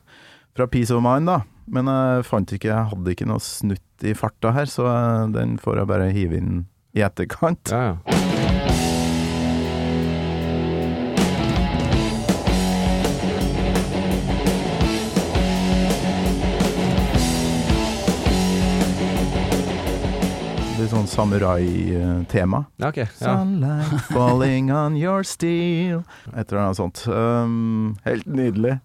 Fra 0.57 0.67
Peace 0.67 0.91
of 0.95 1.03
Mind, 1.05 1.27
da. 1.29 1.43
Men 1.69 1.89
jeg 1.93 2.25
fant 2.29 2.53
ikke 2.55 2.71
Jeg 2.71 2.91
hadde 2.93 3.13
ikke 3.13 3.29
noe 3.29 3.43
snutt 3.45 4.07
i 4.07 4.15
farta 4.17 4.55
her, 4.57 4.71
så 4.71 4.87
eh, 4.89 5.27
den 5.35 5.57
får 5.63 5.83
jeg 5.83 5.91
bare 5.91 6.11
hive 6.15 6.39
inn 6.41 6.53
i 6.97 7.03
etterkant. 7.05 7.73
Ja, 7.75 7.93
ja. 7.93 8.19
Litt 20.79 20.93
sånn 20.93 21.09
samurai-tema. 21.11 22.61
ja 22.79 22.91
ok. 22.93 23.01
Ja. 23.03 23.09
Sunlight 23.19 24.05
falling 24.15 24.71
on 24.71 24.95
your 24.97 25.27
steel 25.27 26.05
Et 26.31 26.45
eller 26.53 26.69
annet 26.69 26.79
sånt. 26.79 27.03
Um, 27.11 27.97
helt 28.07 28.29
nydelig. 28.31 28.79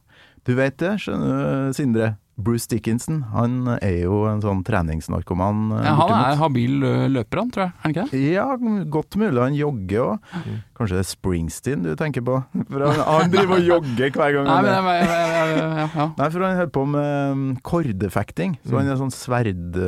Du 0.44 0.56
vet 0.58 0.76
det, 0.82 0.96
skjønner 1.04 1.70
du, 1.70 1.78
Sindre. 1.78 2.16
Bruce 2.36 2.66
Dickinson 2.68 3.20
han 3.30 3.68
er 3.78 4.00
jo 4.08 4.24
en 4.26 4.40
sånn 4.42 4.64
treningsnarkoman. 4.66 5.60
eh, 5.78 5.84
Ja, 5.86 5.92
han 5.94 6.00
bortimot. 6.00 6.26
er 6.32 6.40
habil 6.40 6.72
løper, 7.14 7.38
han, 7.44 7.52
tror 7.54 7.64
jeg. 7.66 7.74
Er 7.74 7.82
han 7.84 7.94
ikke 7.94 8.06
det? 8.10 8.22
Ja, 8.34 8.46
godt 8.90 9.16
mulig. 9.22 9.38
Han 9.44 9.54
jogger 9.60 10.00
òg. 10.08 10.32
Kanskje 10.74 10.98
det 10.98 11.04
er 11.04 11.10
Springsteen 11.12 11.84
du 11.86 11.92
tenker 11.96 12.26
på? 12.26 12.40
For 12.72 12.88
han, 12.88 13.04
han 13.22 13.32
driver 13.32 13.60
og 13.60 13.70
jogger 13.70 14.10
hver 14.18 14.34
gang. 14.40 14.50
Nei, 14.50 14.58
men 14.66 14.74
er- 14.74 15.06
jeg, 15.06 15.14
jeg, 15.14 15.54
jeg, 15.54 15.60
ja, 15.62 15.88
ja. 15.94 16.08
Nei, 16.18 16.30
for 16.34 16.48
han 16.48 16.58
holder 16.58 16.74
på 16.80 16.86
med 16.90 17.32
um, 17.38 17.46
kordefekting. 17.62 18.58
Så 18.66 18.78
han 18.82 18.90
er 18.90 18.98
sånn 19.04 19.14
sverd... 19.14 19.80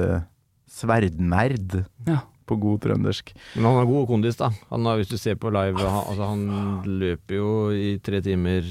Sverdnerd, 0.76 1.86
Ja. 2.08 2.20
på 2.46 2.58
god 2.60 2.82
trøndersk. 2.84 3.32
Men 3.56 3.64
han 3.66 3.76
har 3.80 3.86
god 3.90 4.08
kondis, 4.10 4.36
da. 4.38 4.50
Han 4.70 4.86
har, 4.86 4.98
hvis 5.00 5.10
du 5.10 5.18
ser 5.18 5.36
på 5.40 5.50
live, 5.54 5.80
han, 5.80 6.04
altså, 6.12 6.28
han 6.30 6.84
løper 7.00 7.38
jo 7.40 7.52
i 7.72 7.98
tre 8.04 8.20
timer 8.22 8.66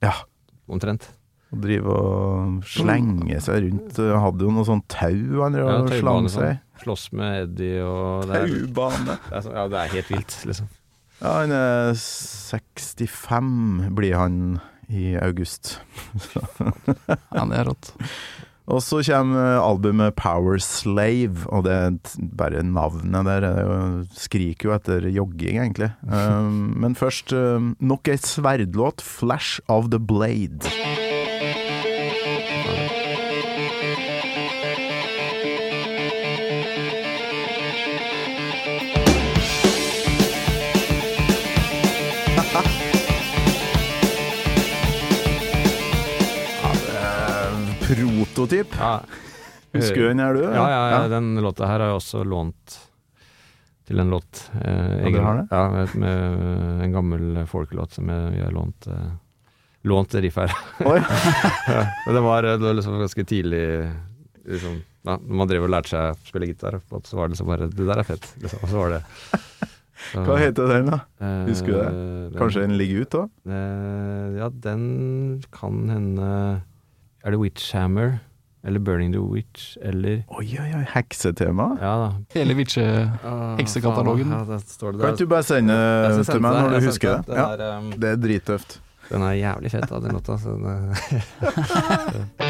Ja. 0.00 0.12
omtrent. 0.68 1.08
Og 1.48 1.60
drive 1.64 1.88
og 1.88 2.64
slenge 2.68 3.38
seg 3.40 3.62
rundt. 3.64 3.96
Han 3.96 4.20
hadde 4.26 4.44
jo 4.44 4.50
noe 4.52 4.68
sånn 4.68 4.82
tau 4.90 5.42
han 5.42 5.54
drev 5.56 5.64
Ja, 5.64 5.76
og 5.80 5.88
slang 5.88 6.02
taubane 6.02 6.32
seg. 6.32 6.48
sånn. 6.58 6.64
Slåss 6.82 7.06
med 7.16 7.38
Eddie 7.42 7.78
og 7.82 8.28
det 8.28 8.42
Taubane. 8.44 9.16
det 9.30 9.38
er, 9.40 9.48
ja, 9.56 9.64
det 9.72 9.78
er 9.80 9.94
helt 9.96 10.10
vilt, 10.12 10.36
liksom. 10.46 10.68
Ja, 11.18 11.32
han 11.40 11.54
er 11.56 11.96
65 11.98 13.88
blir 13.96 14.14
han 14.20 14.60
i 14.88 15.16
august. 15.18 15.80
han 17.34 17.52
er 17.56 17.66
rått. 17.72 17.90
Og 18.68 18.82
så 18.84 19.00
kommer 19.00 19.58
albumet 19.64 20.14
Power 20.20 20.60
Slave, 20.60 21.48
og 21.48 21.64
det 21.64 21.72
er 21.72 21.96
bare 22.36 22.62
navnet 22.62 23.24
der 23.24 23.46
det 23.46 24.14
skriker 24.20 24.68
jo 24.68 24.74
etter 24.76 25.08
jogging, 25.08 25.56
egentlig. 25.64 25.90
Um, 26.18 26.74
men 26.76 26.94
først 26.94 27.32
um, 27.32 27.72
nok 27.80 28.08
ei 28.12 28.20
sverdlåt, 28.20 29.00
'Flash 29.00 29.60
of 29.68 29.88
the 29.90 29.98
Blade'. 29.98 31.07
Prototyp. 47.88 48.74
Ja. 48.78 49.00
Husker 49.72 50.00
du 50.00 50.08
den 50.08 50.20
her, 50.22 50.34
du? 50.34 50.42
Ja, 50.44 50.64
ja, 50.70 50.82
ja, 50.94 51.00
den 51.12 51.34
låta 51.44 51.66
her 51.68 51.80
har 51.82 51.90
jeg 51.92 51.98
også 52.00 52.22
lånt 52.26 52.78
til 53.88 54.00
en 54.02 54.10
låt. 54.12 54.42
Eh, 54.60 55.08
Ja, 55.08 55.22
har 55.24 55.36
det? 55.40 55.46
Ja, 55.50 55.62
med, 55.72 55.94
med 55.96 56.82
en 56.84 56.92
gammel 56.92 57.46
folkelåt 57.48 57.92
som 57.96 58.08
jeg, 58.12 58.34
jeg 58.38 58.44
har 58.48 58.52
lånt. 58.56 58.88
Eh, 58.92 59.08
lånt 59.88 60.14
riff 60.20 60.36
her. 60.40 60.52
Oi. 60.84 60.98
ja, 61.74 61.82
men 62.06 62.14
det 62.18 62.22
var, 62.24 62.42
det 62.48 62.58
var 62.64 62.76
liksom 62.76 62.98
ganske 63.00 63.24
tidlig 63.24 63.62
liksom, 64.48 64.80
ja, 65.08 65.14
Når 65.16 65.36
man 65.40 65.48
drev 65.48 65.64
og 65.68 65.70
lærte 65.72 65.92
seg 65.94 66.10
å 66.12 66.28
spille 66.28 66.48
gitar, 66.50 66.80
så 67.04 67.16
var 67.16 67.28
det 67.28 67.36
liksom 67.36 67.48
bare 67.48 67.68
Det 67.72 67.86
der 67.88 68.02
er 68.02 68.08
fett. 68.08 68.26
Liksom. 68.42 68.64
Og 68.66 68.72
så 68.72 68.82
var 68.82 68.96
det 68.96 69.02
så, 70.08 70.22
Hva 70.26 70.36
heter 70.40 70.68
den, 70.74 70.90
da? 70.92 70.98
eh, 71.24 71.44
Husker 71.48 71.72
du 71.72 71.78
det? 71.78 71.86
den- 71.92 72.40
Kanskje 72.40 72.64
den 72.66 72.76
ligger 72.80 73.04
ute 73.06 73.22
òg? 73.22 73.30
Eh, 73.48 74.36
ja, 74.42 74.48
den 74.68 74.82
kan 75.54 75.80
hende 75.92 76.28
Er 77.24 77.30
det 77.34 77.38
Witchhammer? 77.40 78.18
Eller 78.64 78.80
Burning 78.80 79.12
the 79.12 79.20
Witch? 79.20 79.76
Eller 79.82 80.22
Oi, 80.28 80.44
oi, 80.60 80.68
oi, 80.74 80.84
heksetema? 80.94 81.68
Ja 81.80 81.92
da. 82.02 82.08
Hele 82.34 82.54
Witche... 82.58 82.84
Heksekatalogen. 83.58 84.30
Ja, 84.34 84.44
Kan 84.44 85.14
ikke 85.14 85.16
du 85.24 85.26
bare 85.30 85.46
sende 85.46 85.78
det 86.18 86.26
til 86.26 86.42
meg 86.42 86.58
når 86.58 86.74
du 86.74 86.86
husker 86.90 87.16
det? 87.16 87.26
det. 87.30 87.38
Ja, 87.38 87.46
er, 87.54 87.78
um, 87.78 87.90
det 87.94 88.10
er 88.10 88.20
drittøft. 88.22 88.80
Den 89.08 89.22
er 89.24 89.38
jævlig 89.38 89.70
fet, 89.72 89.86
da, 89.88 90.00
den 90.04 90.12
låta. 90.12 90.36
Så 90.38 90.56
det, 90.58 91.22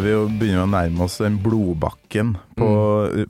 Nå 0.00 0.06
er 0.06 0.08
vi 0.08 0.12
jo 0.14 0.20
begynner 0.40 0.62
å 0.64 0.68
nærme 0.72 1.02
oss 1.04 1.18
den 1.20 1.34
blodbakken 1.44 2.30
på, 2.56 2.68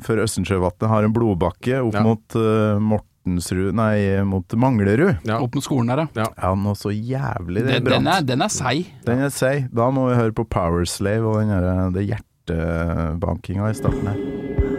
For 0.06 0.20
Østensjøvatnet 0.22 0.86
har 0.92 1.02
en 1.08 1.12
blodbakke 1.16 1.80
opp 1.82 1.96
Ja. 1.98 2.02
mot 2.06 2.36
uh, 2.38 2.78
Mortensrud 2.78 3.74
Nei, 3.74 4.22
mot 4.22 4.46
Manglerud. 4.54 5.18
ja. 5.26 5.40
Opp 5.42 5.54
mot 5.58 5.64
skolen 5.66 5.90
der, 5.90 6.04
ja. 6.14 6.28
Ja, 6.38 6.54
noe 6.54 6.78
så 6.78 6.92
jævlig 6.94 7.64
det 7.66 7.80
Den, 7.82 7.86
er 7.90 7.96
den, 7.98 8.06
er, 8.06 8.22
den 8.22 8.42
er 8.46 8.48
seig. 8.54 8.86
Den 9.04 9.18
er 9.26 9.34
seig. 9.34 9.66
Da 9.74 9.90
må 9.90 10.06
vi 10.12 10.14
høre 10.20 10.32
på 10.32 10.46
Powerslave 10.46 11.26
og 11.26 11.40
den 11.42 11.50
der, 11.50 11.90
det 11.98 12.06
hjertebankinga 12.06 13.70
i 13.70 13.74
starten 13.74 14.12
her. 14.14 14.69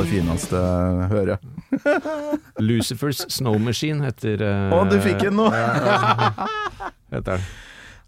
Det 0.00 0.08
fineste 0.08 0.56
jeg 0.56 1.08
hører. 1.10 1.42
Lucifers 2.68 3.18
Snow 3.28 3.58
Machine 3.60 4.06
heter 4.06 4.40
uh, 4.40 4.72
Å, 4.72 4.84
du 4.88 4.96
fikk 5.04 5.26
den 5.26 5.36
nå! 5.36 5.50
heter 7.12 7.34
den. 7.34 7.44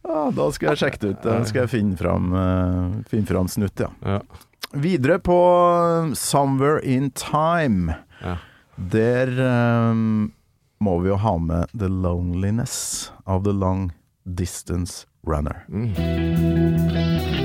Ah, 0.03 0.31
da 0.35 0.47
skal 0.57 0.73
jeg 0.73 0.81
sjekke 0.81 1.03
det 1.03 1.11
ut. 1.13 1.21
Da 1.27 1.37
skal 1.47 1.67
jeg 1.67 1.73
finne 1.75 1.99
fram, 2.01 2.33
uh, 2.33 2.97
finne 3.11 3.29
fram 3.29 3.51
snutt, 3.53 3.85
ja. 3.85 3.91
Ja. 4.09 4.23
Videre 4.73 5.19
på 5.21 5.37
Somewhere 6.17 6.81
in 6.81 7.11
Time. 7.19 8.01
Ja. 8.23 8.39
Der 8.81 9.29
um, 9.93 10.33
må 10.81 10.97
vi 11.05 11.13
jo 11.13 11.21
ha 11.21 11.37
med 11.39 11.77
The 11.77 11.93
Loneliness 11.93 13.13
of 13.27 13.45
the 13.45 13.53
Long 13.53 13.91
Distance 14.25 15.05
Runner. 15.29 15.67
Mm. 15.69 17.42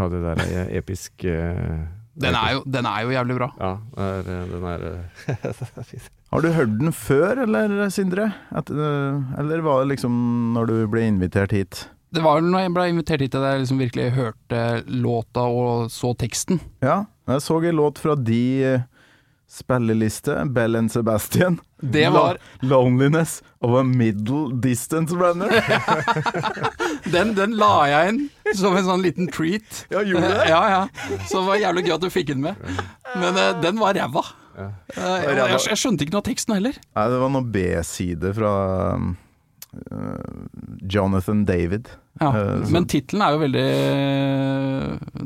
Faen, 0.00 0.12
det 0.16 0.22
der 0.24 0.42
er 0.64 0.72
episk. 0.80 1.24
eh, 1.28 1.86
Den 2.20 2.34
er 2.36 2.56
jo, 2.56 2.64
den 2.66 2.88
er 2.88 3.04
jo 3.06 3.12
jævlig 3.14 3.36
bra. 3.38 3.50
Ja, 3.60 3.70
er, 4.00 4.26
eh, 4.26 4.50
den 4.50 4.66
er 4.72 4.88
eh. 4.90 5.62
Har 6.32 6.44
du 6.44 6.50
hørt 6.54 6.74
den 6.80 6.92
før, 6.94 7.40
eller 7.44 7.88
Sindre? 7.90 8.28
At, 8.50 8.70
eh, 8.70 9.40
eller 9.40 9.62
var 9.66 9.82
det 9.84 9.94
liksom 9.96 10.12
når 10.56 10.70
du 10.70 10.76
ble 10.92 11.06
invitert 11.08 11.54
hit? 11.56 11.84
Det 12.10 12.22
var 12.24 12.40
når 12.42 12.64
jeg 12.64 12.74
ble 12.74 12.84
invitert 12.90 13.22
hit 13.22 13.34
at 13.38 13.44
jeg 13.46 13.62
liksom 13.62 13.78
virkelig 13.84 14.08
hørte 14.16 14.60
låta 14.90 15.44
og 15.46 15.90
så 15.94 16.10
teksten. 16.18 16.58
Ja, 16.82 17.04
jeg 17.30 17.44
så 17.44 17.60
en 17.62 17.78
låt 17.78 18.00
fra 18.02 18.16
de 18.18 18.40
eh, 18.66 18.80
spilleliste, 19.50 20.44
Bell 20.54 20.76
and 20.78 20.92
Sebastian. 20.92 21.58
Det 21.82 22.08
var- 22.12 22.36
Lo- 22.60 22.68
'Loneliness 22.68 23.42
of 23.60 23.74
a 23.80 23.82
Middle 23.82 24.60
Distance 24.60 25.14
Runner'. 25.14 25.50
Den, 27.12 27.34
den 27.34 27.56
la 27.58 27.86
jeg 27.88 28.08
inn 28.12 28.20
som 28.54 28.76
en 28.76 28.84
sånn 28.86 29.02
liten 29.02 29.30
treat. 29.32 29.84
Ja, 29.90 30.02
gjorde 30.06 30.28
det? 30.28 30.44
Ja, 30.50 30.60
ja. 30.70 30.82
Så 31.26 31.40
det 31.40 31.46
var 31.48 31.56
jævlig 31.62 31.84
gøy 31.88 31.94
at 31.96 32.04
du 32.04 32.10
fikk 32.12 32.28
den 32.34 32.42
med. 32.44 32.60
Men 33.16 33.34
uh, 33.38 33.60
den 33.62 33.80
var 33.80 33.96
ræva. 33.96 34.22
Eh, 34.60 34.68
jeg, 34.98 35.36
jeg, 35.38 35.60
jeg 35.70 35.78
skjønte 35.80 36.04
ikke 36.04 36.12
noe 36.14 36.22
av 36.22 36.28
teksten 36.28 36.54
heller. 36.58 36.76
Nei, 36.98 37.04
det 37.14 37.20
var 37.22 37.30
noe 37.32 37.46
B-side 37.54 38.32
fra 38.36 38.52
um, 38.98 39.12
Jonathan 40.90 41.44
David. 41.46 41.88
Ja. 42.20 42.30
uh, 42.34 42.70
Men 42.72 42.88
tittelen 42.90 43.22
er 43.22 43.36
jo 43.36 43.42
veldig 43.44 43.66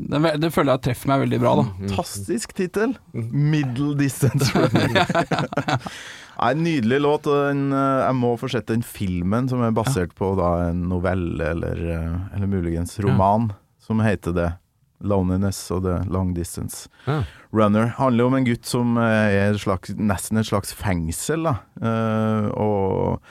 den, 0.05 0.27
den 0.41 0.53
føler 0.53 0.75
jeg 0.75 0.83
treffer 0.89 1.11
meg 1.11 1.23
veldig 1.25 1.39
bra, 1.41 1.53
da. 1.59 1.65
Fantastisk 1.79 2.53
tittel! 2.57 2.93
Middle 3.13 3.95
Distance 3.99 4.51
Running'. 4.55 4.95
Nei, 6.35 6.51
Nydelig 6.59 6.99
låt. 7.01 7.29
Og 7.31 7.47
den, 7.49 7.69
eh, 7.71 8.01
jeg 8.05 8.17
må 8.19 8.33
få 8.39 8.49
sett 8.51 8.67
den 8.67 8.83
filmen 8.83 9.47
som 9.51 9.63
er 9.63 9.75
basert 9.75 10.15
på 10.17 10.33
da, 10.39 10.69
en 10.69 10.85
novelle, 10.91 11.51
eller, 11.53 11.79
eh, 11.95 12.35
eller 12.35 12.51
muligens 12.51 12.97
roman, 13.03 13.51
som 13.79 14.03
heter 14.03 14.35
det. 14.35 14.51
'Loneliness' 15.03 15.71
og 15.75 15.83
'The 15.83 16.09
Long 16.09 16.33
Distance 16.33 16.87
Ja. 17.05 17.23
Runner'. 17.51 17.95
Handler 17.97 18.25
om 18.25 18.33
en 18.35 18.45
gutt 18.45 18.65
som 18.65 18.97
eh, 18.97 19.03
er 19.03 19.53
et 19.53 19.59
slags, 19.61 19.91
nesten 19.95 20.39
et 20.39 20.47
slags 20.47 20.73
fengsel, 20.73 21.43
da. 21.43 21.55
Uh, 21.81 22.47
og 22.55 23.21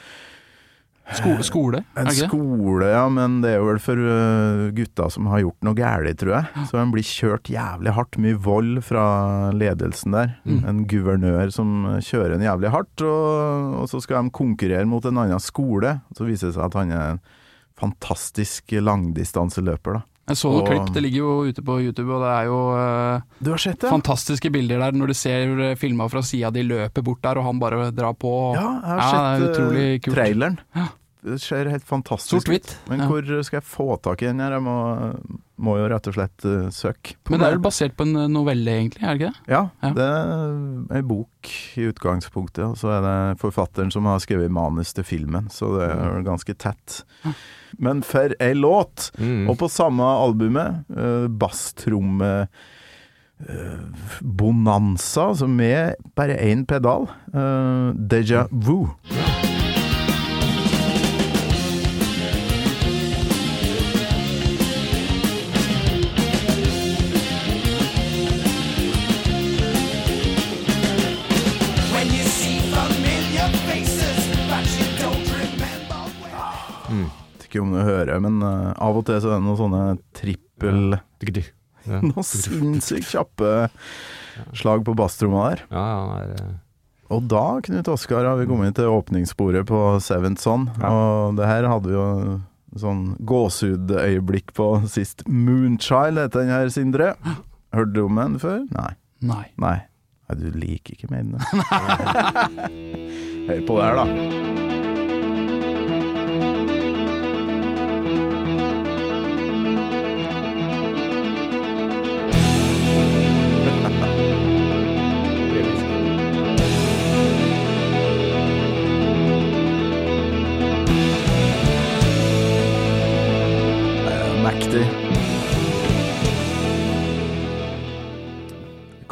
Skole, 1.05 1.45
skole 1.45 1.81
er 1.93 2.07
en 2.09 2.17
skole, 2.17 2.87
ja, 2.89 3.03
men 3.13 3.37
det 3.43 3.51
er 3.53 3.59
jo 3.61 3.67
vel 3.69 3.81
for 3.83 4.01
uh, 4.01 4.71
gutta 4.73 5.11
som 5.13 5.29
har 5.29 5.43
gjort 5.43 5.67
noe 5.67 5.77
galt, 5.77 6.17
tror 6.21 6.33
jeg. 6.39 6.65
Så 6.71 6.79
han 6.81 6.95
blir 6.95 7.05
kjørt 7.05 7.51
jævlig 7.53 7.93
hardt. 7.93 8.17
Mye 8.25 8.39
vold 8.41 8.81
fra 8.87 9.05
ledelsen 9.53 10.17
der. 10.17 10.33
Mm. 10.49 10.63
En 10.71 10.81
guvernør 10.89 11.53
som 11.53 11.75
kjører 12.01 12.39
en 12.39 12.47
jævlig 12.47 12.73
hardt, 12.73 13.05
og, 13.05 13.77
og 13.83 13.91
så 13.93 14.01
skal 14.01 14.25
de 14.25 14.35
konkurrere 14.41 14.89
mot 14.89 15.05
en 15.05 15.21
annen 15.27 15.45
skole. 15.45 15.99
Så 16.17 16.25
viser 16.29 16.49
det 16.49 16.57
seg 16.57 16.67
at 16.71 16.81
han 16.81 16.97
er 16.97 17.15
en 17.15 17.23
fantastisk 17.81 18.73
langdistanseløper, 18.81 20.01
da. 20.01 20.09
Jeg 20.27 20.37
så 20.41 20.49
noen 20.51 20.63
Og- 20.63 20.69
klipp, 20.71 20.95
det 20.95 21.03
ligger 21.05 21.19
jo 21.19 21.33
ute 21.51 21.63
på 21.63 21.75
YouTube, 21.85 22.09
og 22.17 22.23
det 22.25 22.31
er 22.33 22.45
jo 22.49 22.59
eh, 22.79 23.21
Du 23.45 23.51
har 23.51 23.59
sett 23.59 23.79
det? 23.81 23.91
fantastiske 23.91 24.51
bilder 24.51 24.79
der 24.81 24.93
når 24.93 25.07
du 25.09 25.15
ser 25.15 25.61
eh, 25.61 25.75
filma 25.77 26.09
fra 26.09 26.23
sida, 26.23 26.51
de 26.51 26.63
løper 26.65 27.03
bort 27.05 27.21
der, 27.23 27.37
og 27.39 27.45
han 27.45 27.59
bare 27.61 27.91
drar 27.93 28.15
på. 28.17 28.27
og- 28.27 28.55
Ja, 28.57 28.81
jeg 28.81 29.01
har 29.01 29.15
Ja, 29.15 29.39
sett 29.39 29.51
utrolig 29.51 29.95
uh, 29.95 29.99
kult. 30.01 30.15
traileren. 30.17 30.59
Ja. 30.75 30.87
Det 31.25 31.39
ser 31.41 31.71
helt 31.73 31.87
fantastisk 31.89 32.51
ut. 32.53 32.71
Men 32.91 33.01
Ja. 33.01 33.07
hvor 33.09 33.25
skal 33.47 33.57
jeg 33.63 33.65
få 33.65 33.97
tak 34.05 34.21
i 34.23 34.27
den 34.29 34.41
her? 34.45 34.53
Jeg 34.59 34.63
må, 34.67 34.75
må 35.65 35.77
jo 35.79 35.87
rett 35.89 36.09
og 36.11 36.15
slett 36.19 36.45
uh, 36.45 36.69
søke. 36.69 37.15
på 37.25 37.33
Men 37.33 37.41
det 37.41 37.47
er 37.47 37.55
vel 37.57 37.63
basert 37.65 37.95
på 37.97 38.05
en 38.05 38.17
eh, 38.21 38.29
novelle, 38.29 38.75
egentlig? 38.75 39.01
er 39.03 39.15
det 39.15 39.21
ikke 39.23 39.31
det? 39.33 39.55
Ja, 39.55 39.63
Ja. 39.83 39.93
det 39.97 40.09
er 40.11 40.99
ei 40.99 41.03
bok 41.03 41.53
i 41.81 41.87
utgangspunktet, 41.89 42.65
og 42.67 42.77
så 42.77 42.93
er 42.99 43.01
det 43.07 43.41
forfatteren 43.41 43.91
som 43.95 44.05
har 44.05 44.21
skrevet 44.21 44.53
manus 44.53 44.93
til 44.93 45.05
filmen, 45.09 45.49
så 45.49 45.73
det 45.79 45.89
er 45.89 46.13
vel 46.19 46.25
ganske 46.29 46.55
tett. 46.61 47.01
Men 47.79 48.03
for 48.03 48.37
ei 48.39 48.53
låt! 48.53 49.11
Mm. 49.19 49.49
Og 49.49 49.57
på 49.59 49.71
samme 49.73 50.05
albumet, 50.05 50.85
uh, 50.93 51.27
basstromme 51.29 52.49
eh, 53.49 53.81
Bonanza, 54.21 55.31
altså 55.33 55.47
med 55.49 55.95
bare 56.15 56.37
én 56.37 56.67
pedal. 56.67 57.09
Uh, 57.35 57.95
Deja 57.97 58.47
Vu. 58.53 58.91
Ikke 77.55 77.63
om 77.65 77.71
du 77.75 77.79
hører, 77.81 78.19
men 78.23 78.43
eh, 78.43 78.73
av 78.83 78.99
og 78.99 79.05
til 79.07 79.21
så 79.23 79.31
er 79.31 79.39
det 79.39 79.47
noen 79.47 79.61
sånne 79.63 79.83
trippel 80.19 80.99
Ja. 81.85 81.99
Noen 82.09 82.25
sinnssykt 82.25 83.11
kjappe 83.13 83.49
slag 84.57 84.81
på 84.87 84.95
basstromma 84.97 85.51
der. 85.53 85.61
Ja, 85.69 86.25
ja, 86.25 86.47
Og 87.13 87.27
da, 87.29 87.43
Knut 87.67 87.89
Oskar, 87.93 88.25
har 88.25 88.39
vi 88.41 88.47
kommet 88.49 88.73
til 88.79 88.89
åpningssporet 88.89 89.67
på 89.69 89.81
Seventh 90.01 90.41
Son. 90.41 90.65
Og 90.81 91.37
det 91.37 91.45
her 91.51 91.69
hadde 91.69 91.91
vi 91.91 91.95
jo 91.99 92.07
sånn 92.81 93.03
gåsehudøyeblikk 93.29 94.55
på 94.57 94.71
sist. 94.91 95.21
Moonchild 95.29 96.17
heter 96.19 96.41
den 96.47 96.55
her, 96.55 96.73
Sindre. 96.73 97.13
Hørte 97.75 97.93
du 97.95 98.01
om 98.07 98.17
den 98.23 98.39
før? 98.43 98.65
Nei. 98.75 98.93
Nei. 99.21 99.45
Nei. 99.61 99.77
Nei, 100.25 100.35
du 100.41 100.49
liker 100.57 100.97
ikke 100.97 101.13
Maiden. 101.13 101.37
Hør 103.49 103.61
på 103.69 103.77
det 103.79 103.85
her, 103.85 103.95
da. 104.01 104.05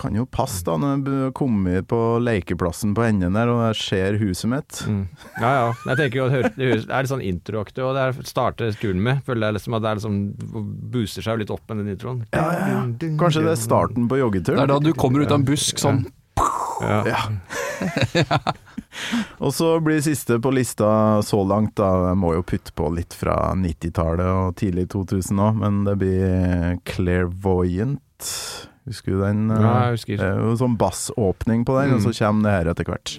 Kan 0.02 0.16
jo 0.18 0.26
passe 0.26 0.64
da 0.66 0.76
når 0.80 1.06
jeg 1.06 1.34
kommer 1.38 1.84
på 1.88 2.00
lekeplassen 2.22 2.94
på 2.96 3.06
enden 3.06 3.38
der 3.38 3.50
og 3.52 3.62
jeg 3.70 3.80
ser 3.82 4.18
huset 4.22 4.50
mitt. 4.52 4.82
mm. 4.86 5.04
ja, 5.40 5.52
ja. 5.60 5.68
Jeg 5.92 6.00
tenker 6.00 6.20
jo 6.20 6.28
at 6.28 6.36
det 6.36 6.52
det 6.56 6.70
det 6.82 6.90
er 6.90 7.04
litt 7.04 7.12
sånn 7.12 7.24
introaktig, 7.24 7.84
og 7.86 7.94
det 7.96 8.06
er 8.08 8.26
starter 8.28 8.74
turen 8.78 9.02
med. 9.04 9.22
Føler 9.26 9.48
jeg 9.48 9.58
liksom 9.58 9.76
at 9.78 9.84
det 9.84 9.90
er 9.90 10.00
liksom 10.00 10.18
booster 10.92 11.24
seg 11.24 11.36
jo 11.36 11.44
litt 11.44 11.54
opp 11.54 11.62
med 11.70 11.82
den 11.82 11.94
introen. 11.94 12.24
Ja, 12.34 12.48
ja, 12.52 12.66
ja. 12.74 12.82
Kanskje 13.20 13.46
det 13.46 13.54
er 13.54 13.62
starten 13.62 14.10
på 14.10 14.18
joggetur? 14.20 14.56
Det 14.56 14.66
er 14.66 14.74
da 14.74 14.80
du 14.82 14.92
kommer 14.98 15.24
ut 15.24 15.32
av 15.32 15.40
en 15.40 15.46
busk 15.48 15.80
sånn. 15.82 16.04
Ja. 16.82 17.02
Ja. 17.06 17.22
Og 19.42 19.54
så 19.54 19.68
blir 19.80 20.02
siste 20.04 20.38
på 20.42 20.52
lista 20.54 21.22
så 21.24 21.42
langt, 21.46 21.76
da. 21.78 22.10
Jeg 22.10 22.18
må 22.20 22.34
jo 22.36 22.44
putte 22.46 22.74
på 22.76 22.90
litt 22.94 23.14
fra 23.16 23.36
90-tallet 23.58 24.26
og 24.26 24.56
tidlig 24.60 24.88
2000 24.92 25.42
òg, 25.42 25.62
men 25.62 25.82
det 25.88 25.96
blir 26.02 26.76
Clairvoyant. 26.88 28.32
Husker 28.86 29.12
du 29.14 29.20
den? 29.22 29.44
Ja, 29.50 29.74
jeg 29.84 29.90
husker. 29.96 30.16
Det 30.18 30.26
er 30.26 30.40
jo 30.42 30.56
sånn 30.58 30.76
bassåpning 30.80 31.64
på 31.68 31.76
den, 31.80 31.94
og 31.94 32.00
så 32.02 32.10
Mm. 32.10 32.18
kommer 32.18 32.42
det 32.50 32.56
her 32.58 32.70
etter 32.72 32.84
hvert. 32.84 33.18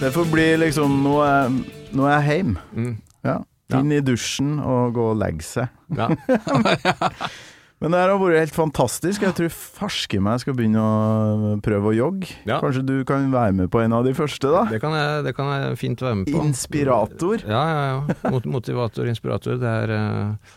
Det 0.00 0.12
får 0.12 0.24
bli 0.32 0.46
liksom 0.60 0.98
Nå 1.04 1.14
er, 1.24 1.48
nå 1.96 2.04
er 2.06 2.18
jeg 2.20 2.36
hjemme. 2.36 2.60
Mm. 2.76 2.96
Ja. 3.24 3.38
Ja. 3.72 3.80
Inn 3.82 3.90
i 3.90 4.00
dusjen 4.04 4.60
og 4.62 4.92
gå 4.94 5.08
og 5.10 5.16
legge 5.18 5.42
seg. 5.42 5.68
Ja. 5.96 6.06
Men 7.82 7.92
det 7.92 7.98
her 8.00 8.08
har 8.08 8.20
vært 8.22 8.38
helt 8.40 8.54
fantastisk. 8.56 9.24
Jeg 9.26 9.34
tror 9.36 9.50
farske 9.52 10.20
meg 10.24 10.40
skal 10.40 10.54
begynne 10.56 10.80
å 10.80 11.50
prøve 11.64 11.90
å 11.90 11.96
jogge. 11.96 12.30
Ja. 12.48 12.56
Kanskje 12.62 12.84
du 12.88 12.94
kan 13.08 13.26
være 13.34 13.52
med 13.58 13.68
på 13.74 13.82
en 13.84 13.92
av 13.92 14.06
de 14.06 14.14
første, 14.16 14.48
da? 14.48 14.62
Det, 14.70 14.78
kan 14.80 14.94
jeg, 14.96 15.26
det 15.26 15.34
kan 15.36 15.50
jeg 15.52 15.76
fint 15.82 16.00
være 16.06 16.22
med 16.22 16.30
på. 16.32 16.40
Inspirator. 16.48 17.44
Ja, 17.44 17.64
ja, 17.68 17.82
ja. 17.90 18.30
Mot- 18.32 18.48
Motivator, 18.48 19.10
inspirator. 19.12 19.58
Det 19.60 19.74
er, 19.82 19.92
eh, 19.92 20.56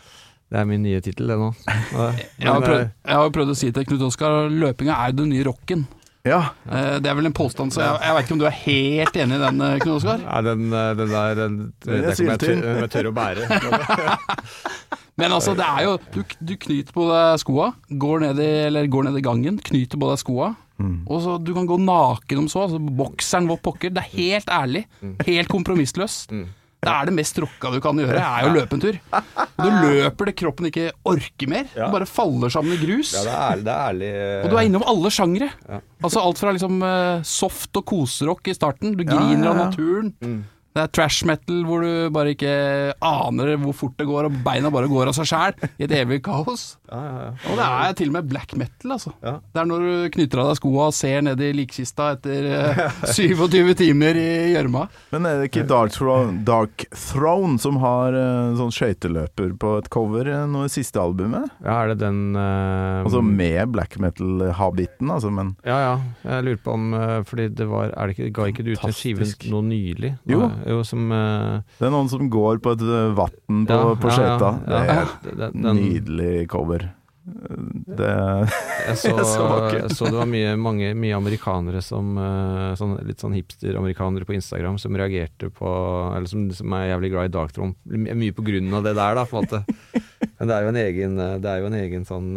det 0.50 0.62
er 0.62 0.70
min 0.70 0.80
nye 0.86 1.02
tittel, 1.04 1.28
det 1.28 1.36
nå. 1.42 1.50
Men, 1.92 2.22
Jeg 2.40 2.48
har, 2.54 2.64
prøvd, 2.64 2.80
eh, 2.86 2.90
jeg 3.12 3.20
har 3.20 3.34
prøvd 3.36 3.52
å 3.52 3.58
si 3.66 3.72
til 3.76 3.88
Knut 3.90 4.06
Oskar 4.08 4.48
løpinga 4.48 4.96
er 5.04 5.18
den 5.20 5.28
nye 5.34 5.44
rocken. 5.50 5.84
Ja. 6.28 6.40
Eh, 6.68 6.98
Det 7.00 7.08
er 7.08 7.14
vel 7.16 7.26
en 7.30 7.32
påstand, 7.36 7.72
så 7.72 7.80
jeg, 7.80 8.00
jeg 8.04 8.14
vet 8.16 8.26
ikke 8.26 8.34
om 8.36 8.40
du 8.42 8.46
er 8.48 8.56
helt 8.60 9.16
enig 9.16 9.36
i 9.38 9.42
den, 9.44 9.60
eh, 9.64 9.76
Knut 9.80 9.94
Oskar? 9.96 10.18
Nei, 10.24 10.40
den, 10.44 10.66
eh, 10.72 10.90
den 10.98 11.08
der 11.14 11.34
den, 11.38 11.54
Den 11.84 11.94
er 11.94 12.08
Det 12.10 12.16
kommer 12.16 12.34
jeg 12.34 12.42
tør, 12.44 12.80
jeg 12.82 12.90
tør 12.90 13.08
å 13.08 13.14
bære. 13.16 14.40
Men 15.20 15.34
altså, 15.36 15.52
det 15.56 15.66
er 15.66 15.84
jo 15.84 15.94
Du, 16.14 16.20
du 16.40 16.54
knyter 16.56 16.92
på 16.96 17.06
deg 17.10 17.40
skoa, 17.42 17.70
går 18.04 18.20
ned 18.26 18.38
i, 18.44 18.50
eller 18.68 18.86
går 18.92 19.08
ned 19.08 19.18
i 19.20 19.24
gangen, 19.24 19.58
knyter 19.64 20.00
på 20.00 20.12
deg 20.12 20.20
skoa. 20.22 20.52
Mm. 20.80 20.94
Og 21.08 21.20
så 21.24 21.36
Du 21.44 21.52
kan 21.56 21.66
gå 21.68 21.76
naken 21.80 22.44
om 22.44 22.48
så. 22.48 22.66
Altså, 22.66 22.78
bokseren 22.80 23.48
vår 23.50 23.60
pokker. 23.64 23.92
Det 23.92 24.04
er 24.04 24.14
helt 24.16 24.48
ærlig. 24.48 24.84
Helt 25.26 25.48
kompromissløst. 25.52 26.32
Mm. 26.32 26.46
Det 26.80 26.88
er 26.88 27.08
det 27.10 27.12
mest 27.12 27.36
rocka 27.42 27.70
du 27.74 27.80
kan 27.84 27.98
gjøre, 28.00 28.16
er 28.16 28.46
jo 28.46 28.52
løpe 28.54 28.76
en 28.78 28.80
tur. 28.80 28.96
Du 29.60 29.66
løper 29.68 30.30
det 30.30 30.34
kroppen 30.40 30.68
ikke 30.70 30.86
orker 31.04 31.50
mer. 31.52 31.66
Du 31.74 31.82
bare 31.92 32.06
faller 32.08 32.48
sammen 32.54 32.72
i 32.72 32.78
grus. 32.80 33.10
Ja, 33.18 33.24
det 33.26 33.34
er 33.34 33.42
ærlig. 33.50 33.64
Det 33.66 33.74
er 33.74 33.90
ærlig 33.90 34.12
Og 34.44 34.50
du 34.50 34.56
er 34.56 34.68
innom 34.70 34.86
alle 34.88 35.10
sjangre. 35.12 35.50
Ja. 35.68 35.80
Altså 36.00 36.22
alt 36.24 36.40
fra 36.40 36.54
liksom 36.56 36.80
eh, 36.88 37.20
soft 37.28 37.76
og 37.76 37.84
koserock 37.92 38.48
i 38.48 38.56
starten, 38.56 38.96
du 38.96 39.04
griner 39.04 39.52
av 39.52 39.60
naturen, 39.66 40.14
Mm. 40.24 40.40
Det 40.70 40.82
er 40.84 40.90
trash 40.94 41.24
metal 41.26 41.64
hvor 41.66 41.82
du 41.82 42.10
bare 42.14 42.30
ikke 42.36 42.50
aner 43.02 43.56
hvor 43.58 43.74
fort 43.74 43.96
det 43.98 44.06
går, 44.06 44.28
og 44.28 44.36
beina 44.44 44.70
bare 44.70 44.86
går 44.90 45.10
av 45.10 45.16
seg 45.16 45.26
sjæl 45.26 45.56
i 45.80 45.86
et 45.86 45.94
evig 45.98 46.20
kaos. 46.26 46.76
Ja, 46.90 47.00
ja, 47.00 47.16
ja. 47.24 47.30
Og 47.50 47.58
det 47.58 47.66
er 47.66 47.96
til 47.98 48.10
og 48.12 48.14
med 48.18 48.28
black 48.30 48.54
metal, 48.58 48.94
altså. 48.94 49.12
Ja. 49.24 49.32
Det 49.50 49.62
er 49.64 49.68
når 49.70 49.84
du 49.86 50.08
knytter 50.14 50.42
av 50.44 50.50
deg 50.52 50.60
skoa 50.60 50.86
og 50.90 50.94
ser 50.94 51.24
ned 51.26 51.42
i 51.42 51.50
likkista 51.58 52.12
etter 52.16 52.46
eh, 52.54 52.80
27 53.18 53.74
timer 53.82 54.18
i 54.20 54.28
gjørma. 54.54 54.84
Men 55.14 55.26
er 55.26 55.40
det 55.42 55.50
ikke 55.50 55.66
Dark 55.70 55.94
Throne, 55.94 56.38
Dark 56.46 56.86
Throne 56.94 57.58
som 57.62 57.80
har 57.82 58.14
eh, 58.18 58.54
sånn 58.58 58.70
skøyteløper 58.74 59.54
på 59.60 59.74
et 59.80 59.90
cover 59.92 60.30
eh, 60.30 60.46
nå 60.50 60.64
i 60.68 60.72
siste 60.72 61.02
albumet? 61.02 61.50
ja, 61.64 61.80
er 61.82 61.92
det 61.92 61.98
den 62.04 62.36
eh, 62.38 63.02
Altså 63.04 63.20
med 63.24 63.72
black 63.74 63.98
metal-habiten, 64.02 65.10
altså, 65.10 65.30
men 65.34 65.54
Ja, 65.66 65.78
ja. 65.82 65.94
Jeg 66.24 66.46
lurer 66.46 66.60
på 66.64 66.74
om 66.76 66.90
eh, 66.94 67.16
Fordi 67.26 67.48
det 67.58 67.66
var 67.70 67.90
er 67.96 68.10
det 68.10 68.16
ikke, 68.18 68.30
Ga 68.38 68.48
ikke 68.52 68.64
du 68.66 68.72
ut 68.74 68.84
en 68.86 68.94
skive 68.96 69.26
nå 69.50 69.62
nylig? 69.66 70.12
Jo. 70.30 70.46
Jo 70.68 70.82
som 70.84 71.10
eh, 71.12 71.60
det 71.78 71.86
er 71.88 71.92
noen 71.94 72.08
som 72.12 72.28
går 72.30 72.60
på 72.64 72.72
et 72.76 72.80
eh, 72.84 73.10
vann 73.16 73.66
på, 73.66 73.76
Ja, 73.76 73.94
på 74.00 74.10
skøyta. 74.14 74.50
ja, 74.68 74.80
ja. 74.84 75.00
er 75.02 75.06
Det- 75.22 75.36
det- 75.36 75.50
et 75.50 75.76
nydelig 75.80 76.48
cover. 76.48 76.90
Det 77.30 78.08
Jeg 78.88 78.96
så, 78.96 79.10
er 79.12 79.24
så 79.28 79.44
jeg 79.76 79.90
så 79.94 80.06
det 80.08 80.16
var 80.18 80.26
mye, 80.26 80.54
mange, 80.58 80.94
mye 80.98 81.14
amerikanere 81.18 81.82
som 81.84 82.16
eh, 82.18 82.72
sånn, 82.80 82.96
Litt 83.06 83.20
sånn 83.22 83.36
hipster-amerikanere 83.36 84.24
på 84.26 84.34
Instagram 84.34 84.78
som 84.80 84.96
reagerte 84.96 85.50
på 85.52 85.68
Eller 86.16 86.26
som, 86.26 86.48
som 86.56 86.72
er 86.78 86.88
jævlig 86.94 87.10
glad 87.12 87.28
i 87.30 87.34
Dark 87.36 87.52
Throne. 87.54 87.76
Mye 87.86 88.32
på 88.34 88.42
grunn 88.46 88.72
av 88.74 88.82
det 88.88 88.96
der, 88.96 89.14
da, 89.20 89.24
på 89.28 89.38
en 89.38 89.46
måte. 89.46 89.62
Men 90.40 90.48
det 90.48 90.56
er 90.56 90.62
jo 90.64 90.72
en 90.72 90.80
egen, 90.80 91.16
det 91.44 91.50
er 91.52 91.60
jo 91.60 91.66
en 91.70 91.78
egen 91.84 92.04
sånn 92.08 92.30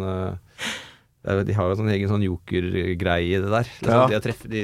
er 1.24 1.40
De 1.48 1.54
har 1.56 1.64
jo 1.70 1.72
en 1.72 1.78
sånn 1.80 1.92
egen 1.94 2.10
sånn 2.12 2.24
joker-greie 2.26 3.30
i 3.38 3.40
det 3.40 3.48
der. 3.50 3.68
Det 3.80 3.88
er 3.88 3.94
Ja. 3.96 4.06
de, 4.10 4.14
har 4.18 4.24
treff, 4.26 4.42
de, 4.44 4.62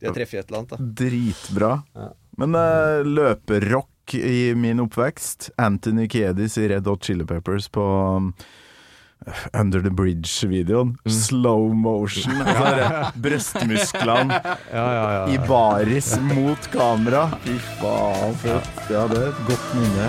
de 0.00 0.06
har 0.08 0.14
treffet 0.16 0.40
et 0.40 0.48
eller 0.48 0.62
annet, 0.62 0.70
da. 0.72 0.78
dritbra. 1.04 1.72
Ja. 1.94 2.06
Men 2.40 2.54
uh, 2.56 3.04
løperrock 3.04 4.14
i 4.16 4.54
min 4.56 4.80
oppvekst, 4.80 5.50
Anthony 5.60 6.08
Kiedis 6.08 6.56
i 6.58 6.68
Red 6.72 6.86
Hot 6.88 7.04
Chili 7.04 7.26
Peppers 7.28 7.68
på 7.68 7.84
um, 8.16 8.32
Under 9.52 9.80
the 9.84 9.90
Bridge-videoen. 9.90 10.96
Mm. 11.04 11.12
Slow 11.12 11.74
motion. 11.74 12.40
Altså, 12.46 13.12
brøstmusklene 13.20 14.40
Ja, 14.72 14.86
ja, 14.94 15.04
ja, 15.12 15.22
i 15.34 15.38
baris 15.44 16.14
mot 16.32 16.70
kamera. 16.72 17.28
Fy 17.44 17.60
faen, 17.76 18.34
fett. 18.40 18.84
Ja, 18.88 19.04
det 19.12 19.20
er 19.20 19.32
et 19.34 19.46
godt 19.46 19.72
minne. 19.76 20.08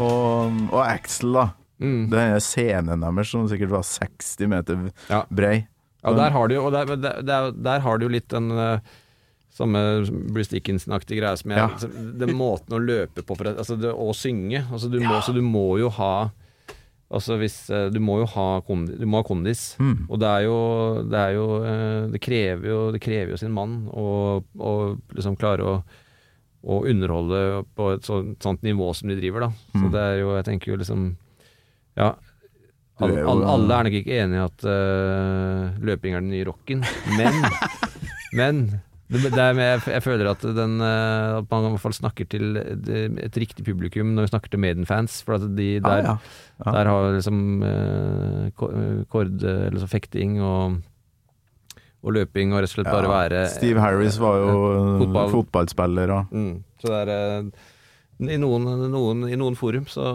Og, 0.00 0.70
og 0.72 0.86
Axel, 0.88 1.36
da. 1.36 1.50
Mm. 1.82 2.02
Den 2.12 2.38
scenen 2.40 3.02
deres 3.04 3.30
som 3.34 3.48
sikkert 3.50 3.72
var 3.74 3.82
60 3.88 4.48
meter 4.48 4.90
Ja. 5.10 5.24
brei. 5.30 5.66
Ja, 6.02 6.12
der 6.18 6.30
har 6.34 6.48
du 6.50 6.54
jo, 6.56 6.70
der, 6.74 6.96
der, 6.96 7.50
der, 7.52 7.80
har 7.84 7.98
du 7.98 8.06
jo 8.08 8.10
litt 8.10 8.28
den 8.32 8.48
eh, 8.50 8.78
samme 9.54 9.78
Bruce 10.32 10.50
Dickinson-aktige 10.50 11.20
greia 11.20 11.36
som 11.38 11.50
jeg 11.52 11.58
Ja. 11.60 11.68
altså, 11.68 11.88
Den 12.18 12.32
måten 12.34 12.74
å 12.74 12.80
løpe 12.82 13.22
på 13.22 13.36
altså, 13.44 13.76
det, 13.78 13.92
og 13.92 14.14
synge. 14.18 14.64
Altså, 14.72 14.88
du 14.90 14.98
må, 15.04 15.20
Så 15.22 15.34
du 15.36 15.42
må 15.42 15.78
jo 15.78 15.88
ha 15.98 16.30
Altså 17.12 17.36
hvis 17.36 17.68
eh, 17.70 17.90
Du 17.92 18.00
må 18.00 18.18
jo 18.22 18.26
ha, 18.34 18.60
kondis, 18.64 18.96
du 18.98 19.04
må 19.06 19.20
ha 19.20 19.26
kondis. 19.28 19.76
Mm. 19.78 20.06
Og 20.08 20.18
det 20.18 20.28
er 20.32 20.46
jo 20.48 20.56
Det, 21.04 21.18
er 21.20 21.32
jo, 21.36 21.46
eh, 21.62 22.06
det, 22.14 22.20
krever, 22.24 22.66
jo, 22.72 22.78
det 22.94 23.00
krever 23.04 23.34
jo 23.36 23.36
sin 23.42 23.52
mann 23.52 23.82
å 23.92 24.96
liksom 25.12 25.36
klare 25.36 25.62
å, 25.62 25.74
å 26.64 26.80
underholde 26.88 27.64
på 27.76 27.92
et 27.94 28.02
sånt, 28.08 28.38
sånt 28.42 28.62
nivå 28.64 28.90
som 28.94 29.10
de 29.12 29.16
driver, 29.20 29.40
da. 29.48 29.50
Så 29.76 29.84
Mm. 29.86 29.92
det 29.92 30.00
er 30.00 30.16
jo 30.22 30.34
Jeg 30.36 30.44
tenker 30.46 30.72
jo 30.72 30.76
liksom 30.80 31.16
Ja. 31.98 32.14
All, 33.02 33.10
Alle, 33.10 33.42
er 33.42 33.50
alle, 33.50 33.74
er 33.74 33.86
nok 33.88 33.94
ikke 33.98 34.16
enig 34.22 34.36
i 34.38 34.42
at 34.44 34.64
uh, 34.68 35.80
løping 35.82 36.14
er 36.14 36.20
den 36.22 36.30
nye 36.30 36.46
rocken, 36.48 36.84
men 37.18 37.42
Men 38.32 38.60
det, 39.12 39.28
det 39.34 39.42
er, 39.44 39.58
jeg, 39.60 39.80
jeg 39.92 40.02
føler 40.06 40.28
at, 40.30 40.40
den, 40.56 40.78
eh, 40.80 41.34
at 41.42 41.50
man 41.50 41.66
i 41.66 41.72
hvert 41.74 41.82
fall 41.82 41.92
snakker 41.92 42.24
til 42.32 42.54
det- 42.80 43.10
et 43.26 43.34
riktig 43.36 43.60
publikum 43.66 44.14
når 44.16 44.24
vi 44.24 44.30
snakker 44.30 44.48
til 44.54 44.62
Maiden-fans. 44.64 45.18
For 45.26 45.34
at 45.36 45.44
de 45.52 45.66
Ah, 45.76 45.82
der, 45.84 46.06
ja. 46.06 46.14
Ja. 46.64 46.72
der 46.78 46.88
har 46.88 47.08
liksom 47.18 47.42
eh, 47.60 48.46
eh, 48.48 49.02
kord, 49.12 49.34
eller 49.44 49.76
så 49.82 49.90
fekting 49.92 50.38
og, 50.40 50.78
og 52.00 52.16
løping 52.16 52.54
og 52.56 52.62
rett 52.64 52.72
og 52.72 52.78
slett 52.78 52.88
bare 52.88 53.04
Ja, 53.04 53.12
være 53.18 53.42
Steve 53.52 53.84
Harris 53.84 54.16
var 54.22 54.40
jo 54.40 54.56
eh, 54.70 54.96
fotball. 55.04 55.30
fotballspiller 55.36 56.14
og 56.16 56.32
Mm. 56.32 56.54
Så 56.80 56.88
det 56.88 57.02
er 57.04 57.12
eh, 57.12 58.32
i 58.32 58.40
noen, 58.40 58.64
noen, 58.96 59.26
I 59.28 59.36
noen 59.36 59.56
forum 59.60 59.84
så 59.92 60.08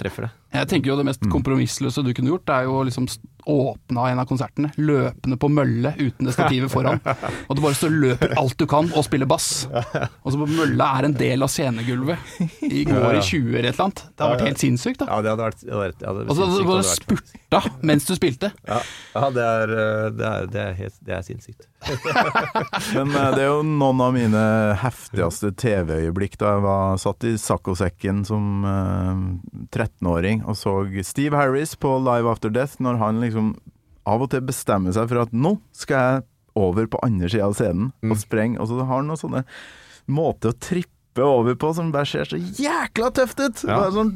treffer 0.00 0.30
det. 0.30 0.32
Jeg 0.54 0.70
tenker 0.70 0.92
jo 0.92 0.98
det 1.00 1.06
mest 1.08 1.24
kompromissløse 1.32 2.04
du 2.06 2.12
kunne 2.14 2.30
gjort, 2.30 2.46
det 2.46 2.58
er 2.60 2.68
jo 2.68 2.82
liksom 2.86 3.08
åpna 3.44 4.06
en 4.10 4.20
av 4.22 4.28
konsertene, 4.28 4.70
løpende 4.80 5.36
på 5.40 5.50
mølle 5.52 5.92
uten 5.98 6.28
det 6.28 6.32
stativet 6.32 6.72
foran. 6.72 7.00
Og 7.48 7.56
du 7.56 7.62
bare 7.64 7.76
står 7.76 7.92
og 7.92 7.98
løper 8.06 8.34
alt 8.40 8.56
du 8.60 8.66
kan 8.70 8.88
og 8.94 9.04
spiller 9.04 9.28
bass. 9.28 9.66
Og 9.68 10.32
så 10.32 10.40
på 10.40 10.48
mølla 10.48 10.88
er 10.98 11.08
en 11.10 11.16
del 11.18 11.44
av 11.44 11.52
scenegulvet. 11.52 12.40
I 12.64 12.84
går 12.88 13.18
i 13.18 13.20
20 13.20 13.58
eller 13.58 13.68
et 13.68 13.74
eller 13.74 13.84
annet. 13.88 14.04
Det 14.06 14.24
hadde 14.24 14.32
vært 14.36 14.48
helt 14.48 14.64
sinnssykt, 14.64 15.02
da. 15.02 15.10
Ja, 15.10 15.20
det 15.24 15.34
hadde 15.34 15.48
vært, 15.50 15.60
det 15.60 15.74
hadde 15.74 15.84
vært, 15.84 16.00
ja, 16.00 16.14
det 16.14 16.22
hadde 16.22 16.30
Og 16.30 16.38
så 16.38 16.48
sinnssykt 16.48 16.62
Altså, 16.64 16.70
bare 16.70 16.88
spurta 16.94 17.60
mens 17.84 18.08
du 18.08 18.14
spilte. 18.16 18.50
Ja, 18.68 18.80
ja 19.14 19.30
det, 19.34 19.44
er, 19.44 19.74
eh, 19.74 20.08
det, 20.14 20.30
er, 20.30 20.48
det, 20.54 20.64
er 20.64 20.78
helt, 20.78 20.98
det 21.04 21.16
er 21.18 21.26
sinnssykt. 21.26 21.68
Men 22.96 23.12
eh, 23.12 23.30
det 23.36 23.44
er 23.44 23.50
jo 23.50 23.60
noen 23.66 24.02
av 24.06 24.14
mine 24.16 24.44
heftigste 24.80 25.52
TV-øyeblikk 25.60 26.38
da 26.40 26.56
jeg 26.56 26.64
var 26.64 27.00
satt 27.02 27.28
i 27.28 27.34
saccosekken 27.40 28.24
som 28.28 28.64
eh, 28.70 29.24
13-åring 29.68 30.43
og 30.48 30.56
så 30.58 30.74
Steve 31.06 31.38
Harris 31.38 31.74
på 31.80 31.96
Live 32.04 32.30
After 32.30 32.52
Death, 32.52 32.80
når 32.82 33.00
han 33.00 33.20
liksom 33.24 33.54
av 34.08 34.24
og 34.24 34.30
til 34.34 34.44
bestemmer 34.44 34.92
seg 34.92 35.08
for 35.10 35.22
at 35.24 35.32
nå 35.32 35.56
skal 35.76 36.02
jeg 36.02 36.24
over 36.60 36.86
på 36.90 37.00
andre 37.02 37.30
sida 37.32 37.48
av 37.48 37.56
scenen 37.56 37.90
og 38.04 38.18
sprenge. 38.20 38.60
Og 38.60 38.68
så 38.70 38.82
har 38.82 39.00
han 39.00 39.08
noen 39.10 39.20
sånne 39.20 39.44
måter 40.12 40.52
å 40.52 40.58
trippe 40.60 41.24
over 41.24 41.56
på 41.58 41.70
som 41.76 41.92
bare 41.94 42.08
ser 42.10 42.28
så 42.28 42.38
jækla 42.38 43.10
tøft 43.14 43.40
ut! 43.40 43.64
Ja. 43.64 43.78
Bare 43.80 43.94
sånn 43.94 44.12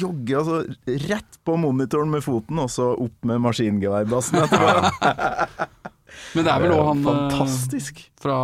jogge 0.00 0.38
altså 0.40 0.60
rett 1.08 1.38
på 1.44 1.56
monitoren 1.60 2.10
med 2.12 2.24
foten, 2.24 2.60
og 2.62 2.70
så 2.72 2.90
opp 2.96 3.28
med 3.28 3.42
maskingeværbassen 3.44 4.40
etterpå. 4.42 5.48
Men 6.34 6.46
det 6.48 6.52
er 6.52 6.64
vel 6.64 6.74
òg 6.74 6.86
han 6.88 7.02
eh, 7.02 7.08
Fantastisk. 7.12 8.00
fra 8.20 8.38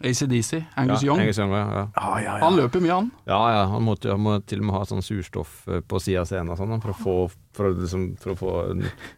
ACDC, 0.00 0.58
Angus 0.76 1.02
ja, 1.02 1.08
Young. 1.08 1.20
Angus 1.20 1.38
Young, 1.38 1.52
ja, 1.56 1.88
Ah, 1.94 2.18
Ja, 2.18 2.20
ja, 2.20 2.38
ja. 2.38 2.44
Han 2.44 2.56
løper 2.58 2.82
mye, 2.84 2.92
han. 2.92 3.06
Ja, 3.24 3.38
ja, 3.54 3.62
han 3.72 3.82
måtte, 3.86 4.10
han 4.12 4.20
må 4.20 4.34
til 4.44 4.60
og 4.60 4.66
med 4.68 4.76
ha 4.76 4.82
sånn 4.90 5.00
surstoff 5.04 5.62
eh, 5.72 5.80
på 5.80 6.00
sida 6.04 6.20
av 6.20 6.28
scenen 6.28 6.52
og 6.52 6.60
sånn, 6.60 6.74
for 6.82 6.92
å 6.92 6.96
få, 7.00 7.14
for 7.56 7.70
å, 7.70 7.72
liksom, 7.78 8.04
for 8.20 8.34
å 8.34 8.36
få, 8.36 8.52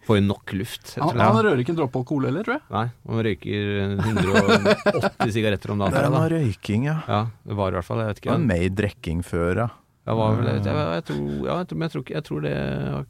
få 0.06 0.18
inn 0.20 0.30
nok 0.30 0.54
luft. 0.54 0.94
Han, 1.02 1.18
han 1.18 1.40
rører 1.40 1.64
ikke 1.64 1.74
en 1.74 1.80
dråpe 1.80 1.98
alkohol 1.98 2.28
heller, 2.30 2.46
tror 2.46 2.58
jeg. 2.60 2.64
Nei, 2.76 2.84
han 3.10 3.26
røyker 3.26 3.74
180 4.06 5.34
sigaretter 5.38 5.74
om 5.74 5.82
dagen. 5.82 5.98
Det 5.98 6.04
er 6.04 6.14
noe 6.14 6.22
da. 6.22 6.30
røyking, 6.36 6.86
ja. 6.86 6.96
Ja, 7.10 7.20
det 7.42 7.58
var 7.58 7.74
i 7.74 7.80
hvert 7.80 7.90
fall, 7.90 8.04
jeg 8.04 8.12
vet 8.12 8.22
ikke. 8.22 8.34
var 8.36 8.48
mer 8.54 8.66
drikking 8.84 9.26
før, 9.26 9.64
ja. 9.66 9.68
Jeg, 10.08 10.16
var 10.16 10.38
vel, 10.38 10.46
jeg, 10.48 10.62
jeg, 10.64 10.84
jeg, 10.94 11.04
tror, 11.04 11.24
ja, 11.44 11.56
jeg, 11.58 11.66
tror, 11.68 11.82
jeg, 11.82 11.90
tror, 11.92 12.04
jeg 12.14 12.24
tror 12.24 12.44
det 12.46 12.52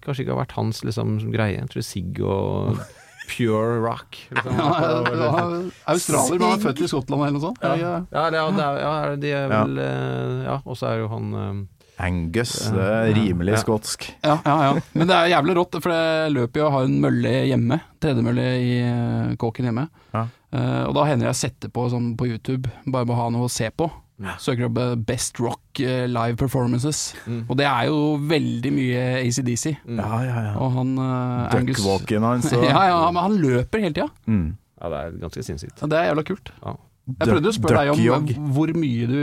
kanskje 0.03 0.25
ikke 0.25 0.33
har 0.35 0.41
vært 0.41 0.57
hans 0.57 0.81
liksom, 0.89 1.12
greie. 1.31 1.61
Jeg 1.61 1.71
tror 1.71 1.85
sigg 1.87 2.19
og 2.27 2.81
pure 3.29 3.79
rock. 3.85 4.16
Liksom. 4.33 4.59
Er, 4.59 5.09
er 5.14 5.49
australier, 5.95 6.39
men 6.41 6.47
han 6.49 6.59
er 6.59 6.62
født 6.64 6.83
i 6.85 6.89
Skottland 6.91 7.24
eller 7.26 7.37
noe 7.39 7.45
sånt. 7.49 7.61
Ja, 7.64 7.74
Ja. 7.79 7.93
ja, 8.12 8.29
det, 8.33 8.39
er- 8.64 8.81
ja, 8.83 8.93
de 9.24 9.33
er 9.43 9.51
vel 9.53 9.79
eh, 9.85 10.39
Ja, 10.49 10.57
og 10.64 10.79
så 10.81 10.89
er 10.95 11.03
jo 11.05 11.11
han 11.12 11.29
eh, 11.35 11.59
Angus, 11.99 12.53
det 12.70 12.85
er 12.87 13.09
rimelig 13.16 13.57
Ja. 13.57 13.61
skotsk. 13.64 14.05
Ja, 14.22 14.37
ja, 14.47 14.57
ja. 14.68 14.83
Men 14.95 15.09
det 15.11 15.16
er 15.16 15.33
jævlig 15.33 15.57
rått, 15.59 15.79
for 15.83 15.91
jeg 15.91 16.31
løper 16.37 16.61
jo 16.61 16.66
og 16.68 16.72
har 16.76 16.85
en 16.87 17.01
mølle 17.03 17.33
hjemme. 17.51 17.81
Tredemølle 18.01 18.45
i 18.62 18.74
eh, 18.87 19.33
kåken 19.43 19.66
hjemme. 19.66 19.89
Ja. 20.14 20.26
Uh, 20.49 20.87
og 20.89 20.95
da 20.97 21.03
hender 21.11 21.26
jeg 21.29 21.37
setter 21.37 21.68
på 21.74 21.83
sånn 21.93 22.12
på 22.16 22.24
YouTube, 22.31 22.70
bare 22.89 23.05
må 23.05 23.16
ha 23.18 23.26
noe 23.35 23.49
å 23.49 23.53
se 23.53 23.66
på. 23.68 23.91
Søker 24.43 24.66
opp 24.66 24.79
Best 25.07 25.39
Rock 25.39 25.81
eh, 25.85 26.07
Live 26.11 26.35
Performances. 26.41 27.14
Mm. 27.27 27.45
Og 27.47 27.59
det 27.61 27.66
er 27.71 27.87
jo 27.87 27.99
veldig 28.31 28.73
mye 28.75 29.05
ACDC. 29.21 29.66
Ja, 29.87 30.09
ja, 30.27 30.41
ja. 30.49 30.55
Og 30.59 30.75
han 30.75 30.97
uh, 30.99 31.47
Angus 31.55 31.85
hans 31.85 32.51
og 32.57 32.66
Ja, 32.66 32.83
ja, 32.91 32.99
men 33.14 33.23
han 33.23 33.39
løper 33.39 33.85
hele 33.85 33.95
tida. 33.95 34.09
mm. 34.27 34.49
Ja, 34.79 34.89
det 34.93 34.99
er 34.99 35.14
ganske 35.25 35.43
sinnssykt. 35.43 35.81
Ja, 35.83 35.89
det 35.91 35.99
er 35.99 36.05
jævla 36.12 36.23
kult. 36.27 36.53
Ja. 36.62 36.77
Jeg 37.09 37.31
prøvde 37.33 37.51
å 37.51 37.57
spørre 37.57 37.81
deg 37.83 38.12
om 38.14 38.53
hvor 38.55 38.71
mye 38.79 39.09
du 39.11 39.21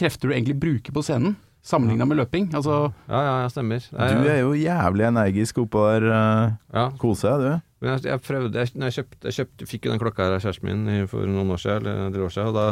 krefter 0.00 0.30
du 0.30 0.34
egentlig 0.34 0.56
bruker 0.58 0.94
på 0.96 1.02
scenen, 1.04 1.36
sammenligna 1.62 2.06
med 2.08 2.18
løping. 2.22 2.48
Altså, 2.56 2.88
Ja, 3.10 3.20
ja, 3.22 3.34
ja 3.44 3.50
stemmer. 3.52 3.84
Jeg, 3.84 4.22
Du 4.22 4.30
er 4.32 4.40
jo 4.40 4.54
jævlig 4.56 5.06
energisk 5.10 5.60
oppå 5.62 5.84
der. 5.92 6.06
Uh, 6.10 6.56
ja. 6.74 6.86
Kose 6.98 7.28
deg, 7.28 7.44
du. 7.44 7.66
Men 7.80 7.94
jeg, 7.94 8.06
jeg 8.10 8.22
prøvde 8.24 8.64
jeg, 8.64 8.72
jeg, 8.76 8.96
kjøpte, 8.98 9.20
jeg 9.28 9.38
kjøpt, 9.38 9.66
fikk 9.68 9.86
jo 9.86 9.92
den 9.94 10.02
klokka 10.02 10.26
her 10.26 10.36
av 10.36 10.42
kjæresten 10.44 10.68
min 10.68 11.06
for 11.08 11.28
noen 11.28 11.54
år 11.54 11.62
siden, 11.62 11.84
eller 11.86 12.08
en 12.08 12.16
del 12.16 12.26
år 12.26 12.34
siden, 12.34 12.50
og 12.50 12.58
da 12.58 12.66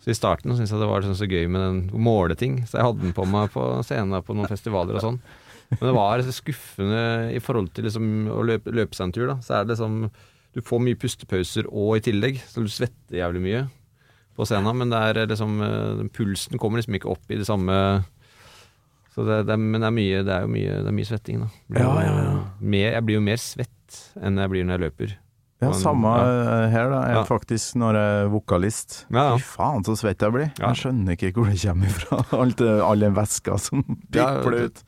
så 0.00 0.12
I 0.12 0.16
starten 0.16 0.54
syntes 0.56 0.72
jeg 0.72 0.80
det 0.80 0.88
var 0.88 1.02
liksom 1.02 1.18
så 1.18 1.28
gøy 1.28 1.46
med 1.52 1.60
den 1.60 1.80
å 1.92 2.00
måle 2.00 2.36
ting, 2.38 2.62
så 2.64 2.78
jeg 2.78 2.86
hadde 2.88 3.04
den 3.04 3.16
på 3.16 3.26
meg 3.28 3.50
på 3.52 3.64
scenen 3.84 4.24
på 4.24 4.36
noen 4.36 4.48
festivaler 4.48 4.96
og 4.96 5.04
sånn. 5.04 5.18
Men 5.70 5.82
det 5.86 5.94
var 5.94 6.22
skuffende 6.34 7.02
i 7.30 7.40
forhold 7.42 7.68
til 7.76 7.86
liksom 7.86 8.06
å 8.32 8.40
løpe, 8.42 8.72
løpe 8.74 8.96
seg 8.96 9.06
en 9.06 9.12
tur, 9.14 9.26
da. 9.30 9.36
Så 9.44 9.54
er 9.54 9.66
det 9.66 9.76
liksom 9.76 10.08
Du 10.50 10.58
får 10.66 10.80
mye 10.82 10.98
pustepauser 10.98 11.68
og 11.70 11.92
i 12.00 12.02
tillegg, 12.08 12.40
så 12.42 12.64
du 12.64 12.72
svetter 12.72 13.20
jævlig 13.20 13.42
mye 13.44 13.60
på 14.34 14.46
scenen, 14.48 14.80
men 14.80 14.90
det 14.90 14.98
er 14.98 15.28
liksom 15.30 15.60
eh, 15.62 16.00
Pulsen 16.16 16.58
kommer 16.58 16.80
liksom 16.80 16.96
ikke 16.98 17.12
opp 17.12 17.30
i 17.30 17.38
det 17.38 17.46
samme 17.46 17.76
så 19.14 19.24
det, 19.26 19.40
det, 19.48 19.56
men 19.58 19.82
det 19.82 19.88
er 19.88 19.94
mye 19.94 20.22
Det 20.26 20.34
er 20.34 20.44
jo 20.46 20.52
mye, 20.54 20.76
det 20.84 20.90
er 20.90 20.96
mye 20.96 21.08
svetting, 21.08 21.42
da. 21.42 21.48
Ja, 21.80 21.90
ja, 22.04 22.12
ja. 22.24 22.36
mer, 22.62 22.92
Jeg 22.96 23.06
blir 23.06 23.18
jo 23.18 23.26
mer 23.26 23.42
svett 23.42 23.98
enn 24.22 24.38
jeg 24.38 24.52
blir 24.52 24.66
når 24.66 24.76
jeg 24.76 24.84
løper. 24.84 25.14
Ja, 25.60 25.70
samme 25.76 26.08
ja. 26.16 26.26
eh, 26.64 26.70
her, 26.72 26.90
da. 26.90 27.00
Jeg 27.10 27.16
Ja. 27.20 27.24
faktisk 27.28 27.74
når 27.76 27.94
jeg 27.98 28.20
er 28.24 28.28
vokalist. 28.32 28.98
Ja, 29.10 29.24
ja. 29.30 29.36
Fy 29.36 29.44
faen, 29.44 29.84
så 29.84 29.96
svett 30.00 30.22
jeg 30.24 30.32
blir. 30.32 30.50
Ja. 30.58 30.70
Jeg 30.72 30.76
skjønner 30.80 31.16
ikke 31.18 31.32
hvor 31.36 31.50
det 31.50 31.58
kommer 31.60 31.86
ifra. 31.86 32.20
Alt 32.42 32.56
det- 32.62 32.82
All 32.82 33.00
den 33.00 33.14
væska 33.14 33.58
som 33.60 33.82
pipler 34.10 34.64
ut. 34.70 34.84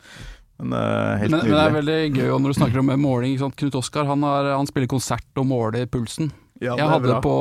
Men 0.62 0.72
uh, 0.78 1.16
helt 1.18 1.30
Men, 1.30 1.40
men 1.42 1.50
det 1.50 1.62
er 1.64 1.74
veldig 1.74 1.98
gøy 2.16 2.28
når 2.38 2.52
du 2.54 2.58
snakker 2.60 2.78
om 2.78 2.92
måling. 3.02 3.32
Ikke 3.34 3.44
sant? 3.48 3.56
Knut 3.56 3.74
Oskar 3.74 4.06
han, 4.06 4.22
han 4.22 4.66
spiller 4.70 4.86
konsert 4.88 5.26
og 5.36 5.46
måler 5.50 5.86
pulsen. 5.90 6.30
Ja, 6.62 6.76
jeg 6.78 6.86
hadde 6.86 7.08
bra. 7.08 7.18
på 7.24 7.34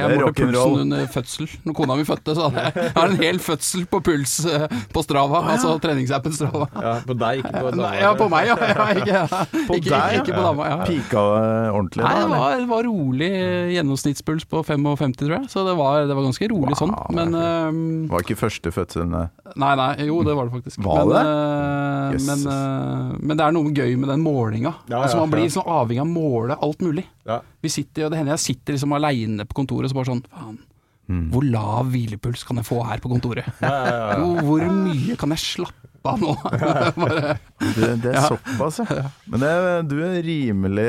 Jeg 0.00 0.18
målte 0.18 0.32
pulsen 0.40 0.80
under 0.82 1.06
fødsel. 1.14 1.50
Når 1.66 1.76
kona 1.78 1.96
mi 1.98 2.06
fødte, 2.08 2.34
så 2.34 2.48
hadde 2.48 2.64
jeg, 2.64 2.74
jeg 2.82 2.94
har 2.96 3.12
en 3.12 3.20
hel 3.20 3.38
fødsel 3.42 3.84
på 3.90 4.00
puls 4.08 4.34
eh, 4.50 4.66
på 4.92 5.02
Strava. 5.06 5.42
Altså 5.52 5.76
treningsappen 5.82 6.34
Strava. 6.34 6.66
Ja, 6.74 6.94
på 7.06 7.14
deg, 7.18 7.44
ikke 7.44 7.52
på 7.54 7.72
dama? 7.76 7.92
ja, 8.00 8.12
på 8.18 8.28
meg, 8.32 8.50
ja. 8.50 8.56
ja 8.72 8.88
ikke, 8.96 9.20
På 9.68 9.78
ikke, 9.78 9.92
deg, 9.92 10.18
ikke 10.22 10.34
på 10.34 10.42
dama. 10.48 10.68
Ja. 10.72 10.78
Pika 10.88 11.22
det 11.36 11.52
ordentlig 11.76 12.06
Nei, 12.06 12.14
det 12.18 12.28
var, 12.32 12.56
det 12.60 12.68
var 12.70 12.88
rolig 12.88 13.30
gjennomsnittspuls 13.76 14.48
på 14.50 14.62
55, 14.66 15.16
tror 15.22 15.36
jeg. 15.36 15.50
Så 15.52 15.64
det 15.68 15.76
var, 15.78 16.02
det 16.08 16.18
var 16.18 16.26
ganske 16.26 16.50
rolig 16.52 16.78
sånn. 16.78 16.94
Men 17.16 17.36
det 17.36 17.46
ehm, 17.46 17.80
Var 18.10 18.26
ikke 18.26 18.38
første 18.40 18.74
fødselen? 18.74 19.14
Nei, 19.56 19.72
nei, 19.78 19.90
jo 20.08 20.20
det 20.26 20.34
var 20.36 20.50
det 20.50 20.56
faktisk. 20.58 20.82
Var 20.84 21.04
men, 21.04 21.14
det? 21.14 21.22
eh, 21.22 22.16
Jøsses. 22.16 22.44
men, 22.44 22.46
uh, 22.50 23.16
men 23.22 23.38
det 23.38 23.46
er 23.46 23.54
noe 23.56 23.74
gøy 23.76 23.96
med 24.00 24.10
den 24.12 24.24
målinga. 24.26 24.74
Ja, 24.90 25.04
altså, 25.04 25.20
man 25.22 25.32
blir 25.32 25.46
ja. 25.46 25.54
sånn 25.58 25.70
avhengig 25.70 26.02
av 26.02 26.08
å 26.08 26.14
måle 26.16 26.58
alt 26.66 26.82
mulig. 26.84 27.06
Ja. 27.26 27.40
Vi 27.62 27.72
sitter, 27.72 28.06
og 28.06 28.12
Det 28.12 28.20
hender 28.20 28.36
jeg 28.36 28.44
sitter 28.44 28.55
liksom 28.66 28.92
aleine 28.96 29.44
på 29.46 29.54
kontoret 29.62 29.84
og 29.88 29.92
så 29.94 30.00
bare 30.00 30.12
sånn 30.14 30.24
Faen, 30.30 30.58
Mm. 31.06 31.28
hvor 31.30 31.44
lav 31.46 31.86
hvilepuls 31.92 32.40
kan 32.42 32.56
jeg 32.58 32.66
få 32.66 32.80
her 32.82 32.98
på 32.98 33.06
kontoret? 33.12 33.46
Hvor, 33.62 34.40
hvor 34.42 34.62
mye 34.74 35.14
kan 35.14 35.30
jeg 35.30 35.38
slappe 35.38 36.10
av 36.10 36.18
nå? 36.18 36.32
bare, 36.98 37.36
Det, 37.62 37.90
det 38.02 38.10
er 38.10 38.16
Ja. 38.16 38.24
såpass, 38.26 38.80
ja. 38.90 39.04
Men 39.30 39.38
det, 39.44 39.52
du 39.92 39.94
er 40.02 40.16
rimelig 40.26 40.88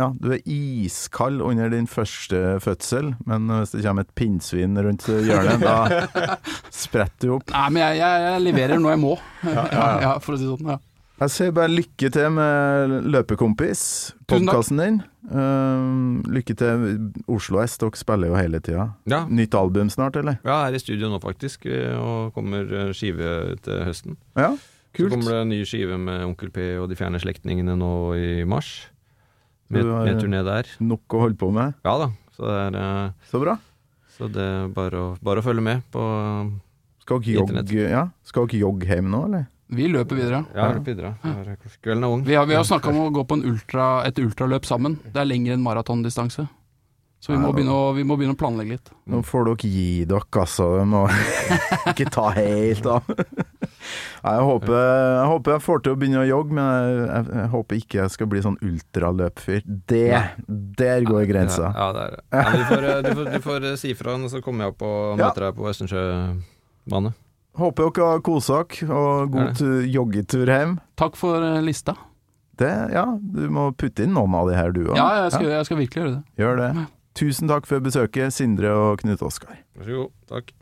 Ja, 0.00 0.08
du 0.18 0.32
er 0.34 0.42
iskald 0.50 1.38
under 1.46 1.70
din 1.70 1.86
første 1.86 2.58
fødsel, 2.58 3.12
men 3.24 3.46
hvis 3.60 3.70
det 3.76 3.84
kommer 3.86 4.02
et 4.02 4.14
pinnsvin 4.18 4.74
rundt 4.82 5.06
hjørnet, 5.06 5.62
da 5.62 6.34
spretter 6.74 7.28
du 7.30 7.34
opp. 7.38 7.46
nei, 7.54 7.68
men 7.70 7.82
jeg, 7.86 8.02
jeg, 8.02 8.26
jeg 8.26 8.44
leverer 8.48 8.82
når 8.82 8.96
jeg 8.96 9.02
må, 9.06 9.14
ja, 9.46 10.18
for 10.26 10.34
å 10.34 10.38
si 10.42 10.42
det 10.50 10.58
sånn. 10.58 10.74
Ja. 10.74 10.78
Jeg 11.16 11.32
sier 11.32 11.52
bare 11.56 11.72
lykke 11.72 12.10
til 12.12 12.26
med 12.36 12.92
Løpekompis, 13.08 13.82
podkasten 14.28 14.80
din. 14.82 14.96
Uh, 15.26 16.20
lykke 16.28 16.52
til 16.60 16.82
Oslo 17.32 17.62
S, 17.64 17.78
dere 17.80 17.96
spiller 17.96 18.28
jo 18.28 18.36
hele 18.36 18.60
tida. 18.60 18.90
Ja. 19.08 19.22
Nytt 19.32 19.56
album 19.56 19.88
snart, 19.92 20.18
eller? 20.20 20.36
Ja, 20.44 20.58
jeg 20.66 20.74
er 20.74 20.76
i 20.76 20.82
studio 20.82 21.08
nå 21.14 21.20
faktisk, 21.24 21.64
eh, 21.72 21.96
og 21.96 22.34
kommer 22.36 22.68
eh, 22.68 22.92
skive 22.94 23.56
til 23.64 23.80
høsten. 23.88 24.18
Ja, 24.36 24.50
kult 24.96 25.08
Så 25.08 25.14
kommer 25.16 25.32
det 25.38 25.40
en 25.46 25.54
ny 25.54 25.62
skive 25.68 25.96
med 26.04 26.26
Onkel 26.28 26.52
P 26.52 26.68
og 26.82 26.90
De 26.92 27.00
fjerne 27.00 27.20
slektningene 27.24 27.78
nå 27.80 27.90
i 28.20 28.28
mars. 28.48 28.74
Med, 29.72 29.88
har- 29.88 30.04
med 30.06 30.20
turné 30.20 30.44
der. 30.46 30.68
Nok 30.84 31.16
å 31.16 31.24
holde 31.24 31.40
på 31.40 31.48
med. 31.56 31.74
Ja 31.88 31.96
da, 32.04 32.10
så 32.36 32.44
det 32.44 32.60
er, 32.68 32.76
eh, 32.84 33.10
Så 33.32 33.40
bra. 33.40 33.56
så 34.18 34.28
det 34.36 34.44
er 34.52 34.68
bare, 34.76 35.00
å, 35.00 35.10
bare 35.24 35.40
å 35.40 35.48
følge 35.48 35.64
med 35.64 35.82
på 35.96 36.04
Skal 37.08 37.24
dere 37.24 37.40
jogge, 37.40 37.88
ja? 37.88 38.04
Skal 38.22 38.46
dere 38.52 38.66
jogge 38.68 38.92
hjem 38.92 39.08
nå, 39.16 39.24
eller? 39.30 39.48
Vi 39.68 39.88
løper 39.90 40.14
videre. 40.18 40.44
Ja, 40.54 40.68
løper 40.72 40.92
videre. 40.92 41.14
Er- 41.26 41.56
Kvelden 41.82 42.04
er 42.06 42.12
ung. 42.14 42.22
Vi 42.26 42.34
har, 42.38 42.46
vi 42.46 42.54
har 42.54 42.62
snakka 42.64 42.92
om 42.92 43.00
å 43.06 43.10
gå 43.14 43.24
på 43.26 43.34
en 43.40 43.44
ultra, 43.50 44.04
et 44.06 44.18
ultraløp 44.22 44.64
sammen. 44.68 45.00
Det 45.10 45.18
er 45.22 45.26
lenger 45.26 45.56
enn 45.56 45.64
maratondistanse. 45.64 46.46
Så 47.18 47.32
vi 47.32 47.38
må, 47.40 47.48
begynne 47.56 47.72
å, 47.74 47.86
vi 47.96 48.04
må 48.06 48.14
begynne 48.14 48.36
å 48.36 48.38
planlegge 48.38 48.76
litt. 48.76 48.90
Nå 49.10 49.22
får 49.26 49.48
dere 49.48 49.70
gi 49.72 50.04
dere, 50.06 50.20
altså. 50.38 50.66
Det 50.78 50.84
må 50.86 51.00
ikke 51.90 52.06
ta 52.14 52.26
helt 52.36 52.86
av. 52.92 53.08
Jeg 54.26 54.44
håper, 54.46 54.76
jeg 54.76 55.26
håper 55.32 55.54
jeg 55.56 55.62
får 55.64 55.82
til 55.82 55.94
å 55.94 55.98
begynne 55.98 56.20
å 56.22 56.28
jogge, 56.28 56.54
men 56.54 56.68
jeg, 56.68 57.26
jeg, 57.32 57.48
håper 57.56 57.80
ikke 57.80 57.98
jeg 58.02 58.14
skal 58.14 58.30
bli 58.30 58.42
sånn 58.44 58.58
ultraløpfyr. 58.62 59.66
Det, 59.90 60.04
der 60.78 61.06
går 61.08 61.26
grensa. 61.32 61.72
Ja, 61.72 61.88
ja, 61.88 61.92
det 61.96 62.04
er 62.04 62.14
det. 62.14 62.24
Ja, 62.30 62.44
du, 62.52 62.62
får, 62.70 62.86
du, 62.86 63.10
får, 63.16 63.30
du 63.32 63.40
får 63.48 63.68
si 63.82 63.94
ifra, 63.96 64.16
så 64.30 64.42
kommer 64.44 64.66
jeg 64.68 64.76
opp 64.76 64.86
og 64.86 65.18
møter 65.18 65.48
deg 65.48 65.58
på 65.58 65.70
Østensjøbane. 65.72 67.14
Håper 67.56 67.88
dere 67.96 68.10
har 68.10 68.20
kosa 68.24 68.60
dere, 68.68 68.88
og 68.92 69.32
god 69.32 69.62
joggetur 69.88 70.50
hjem. 70.52 70.76
Takk 71.00 71.16
for 71.16 71.40
eh, 71.40 71.62
lista. 71.64 71.94
Det, 72.56 72.72
ja, 72.92 73.04
du 73.20 73.48
må 73.52 73.70
putte 73.76 74.04
inn 74.04 74.14
noen 74.16 74.34
av 74.36 74.48
de 74.48 74.56
her, 74.56 74.72
du 74.72 74.82
òg. 74.86 74.96
Ja, 74.96 75.08
jeg 75.24 75.32
skal, 75.34 75.48
jeg 75.52 75.68
skal 75.68 75.80
virkelig 75.80 76.02
gjøre 76.02 76.12
det. 76.14 76.22
Gjør 76.40 76.60
det. 76.62 76.70
Tusen 77.16 77.48
takk 77.48 77.68
for 77.68 77.84
besøket, 77.84 78.32
Sindre 78.36 78.72
og 78.76 79.00
Knut 79.00 79.24
Oskar. 79.24 79.56
Vær 79.76 79.88
så 79.88 80.02
god. 80.02 80.12
Takk. 80.32 80.52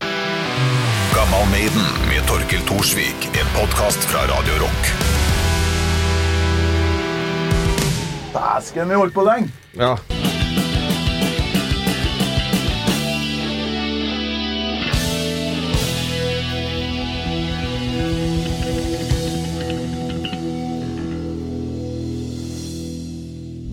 Gammal 1.15 1.47
Maiden 1.55 1.87
med 2.11 2.27
Torkel 2.31 2.63
Thorsvik, 2.71 3.29
en 3.35 3.51
podkast 3.59 4.07
fra 4.11 4.27
Radio 4.31 4.59
Rock. 4.63 4.95
Dæsken, 8.35 8.91
vi 8.91 9.03
holdt 9.03 9.15
på 9.15 9.27
lenge! 9.27 9.51
Ja. 9.79 9.95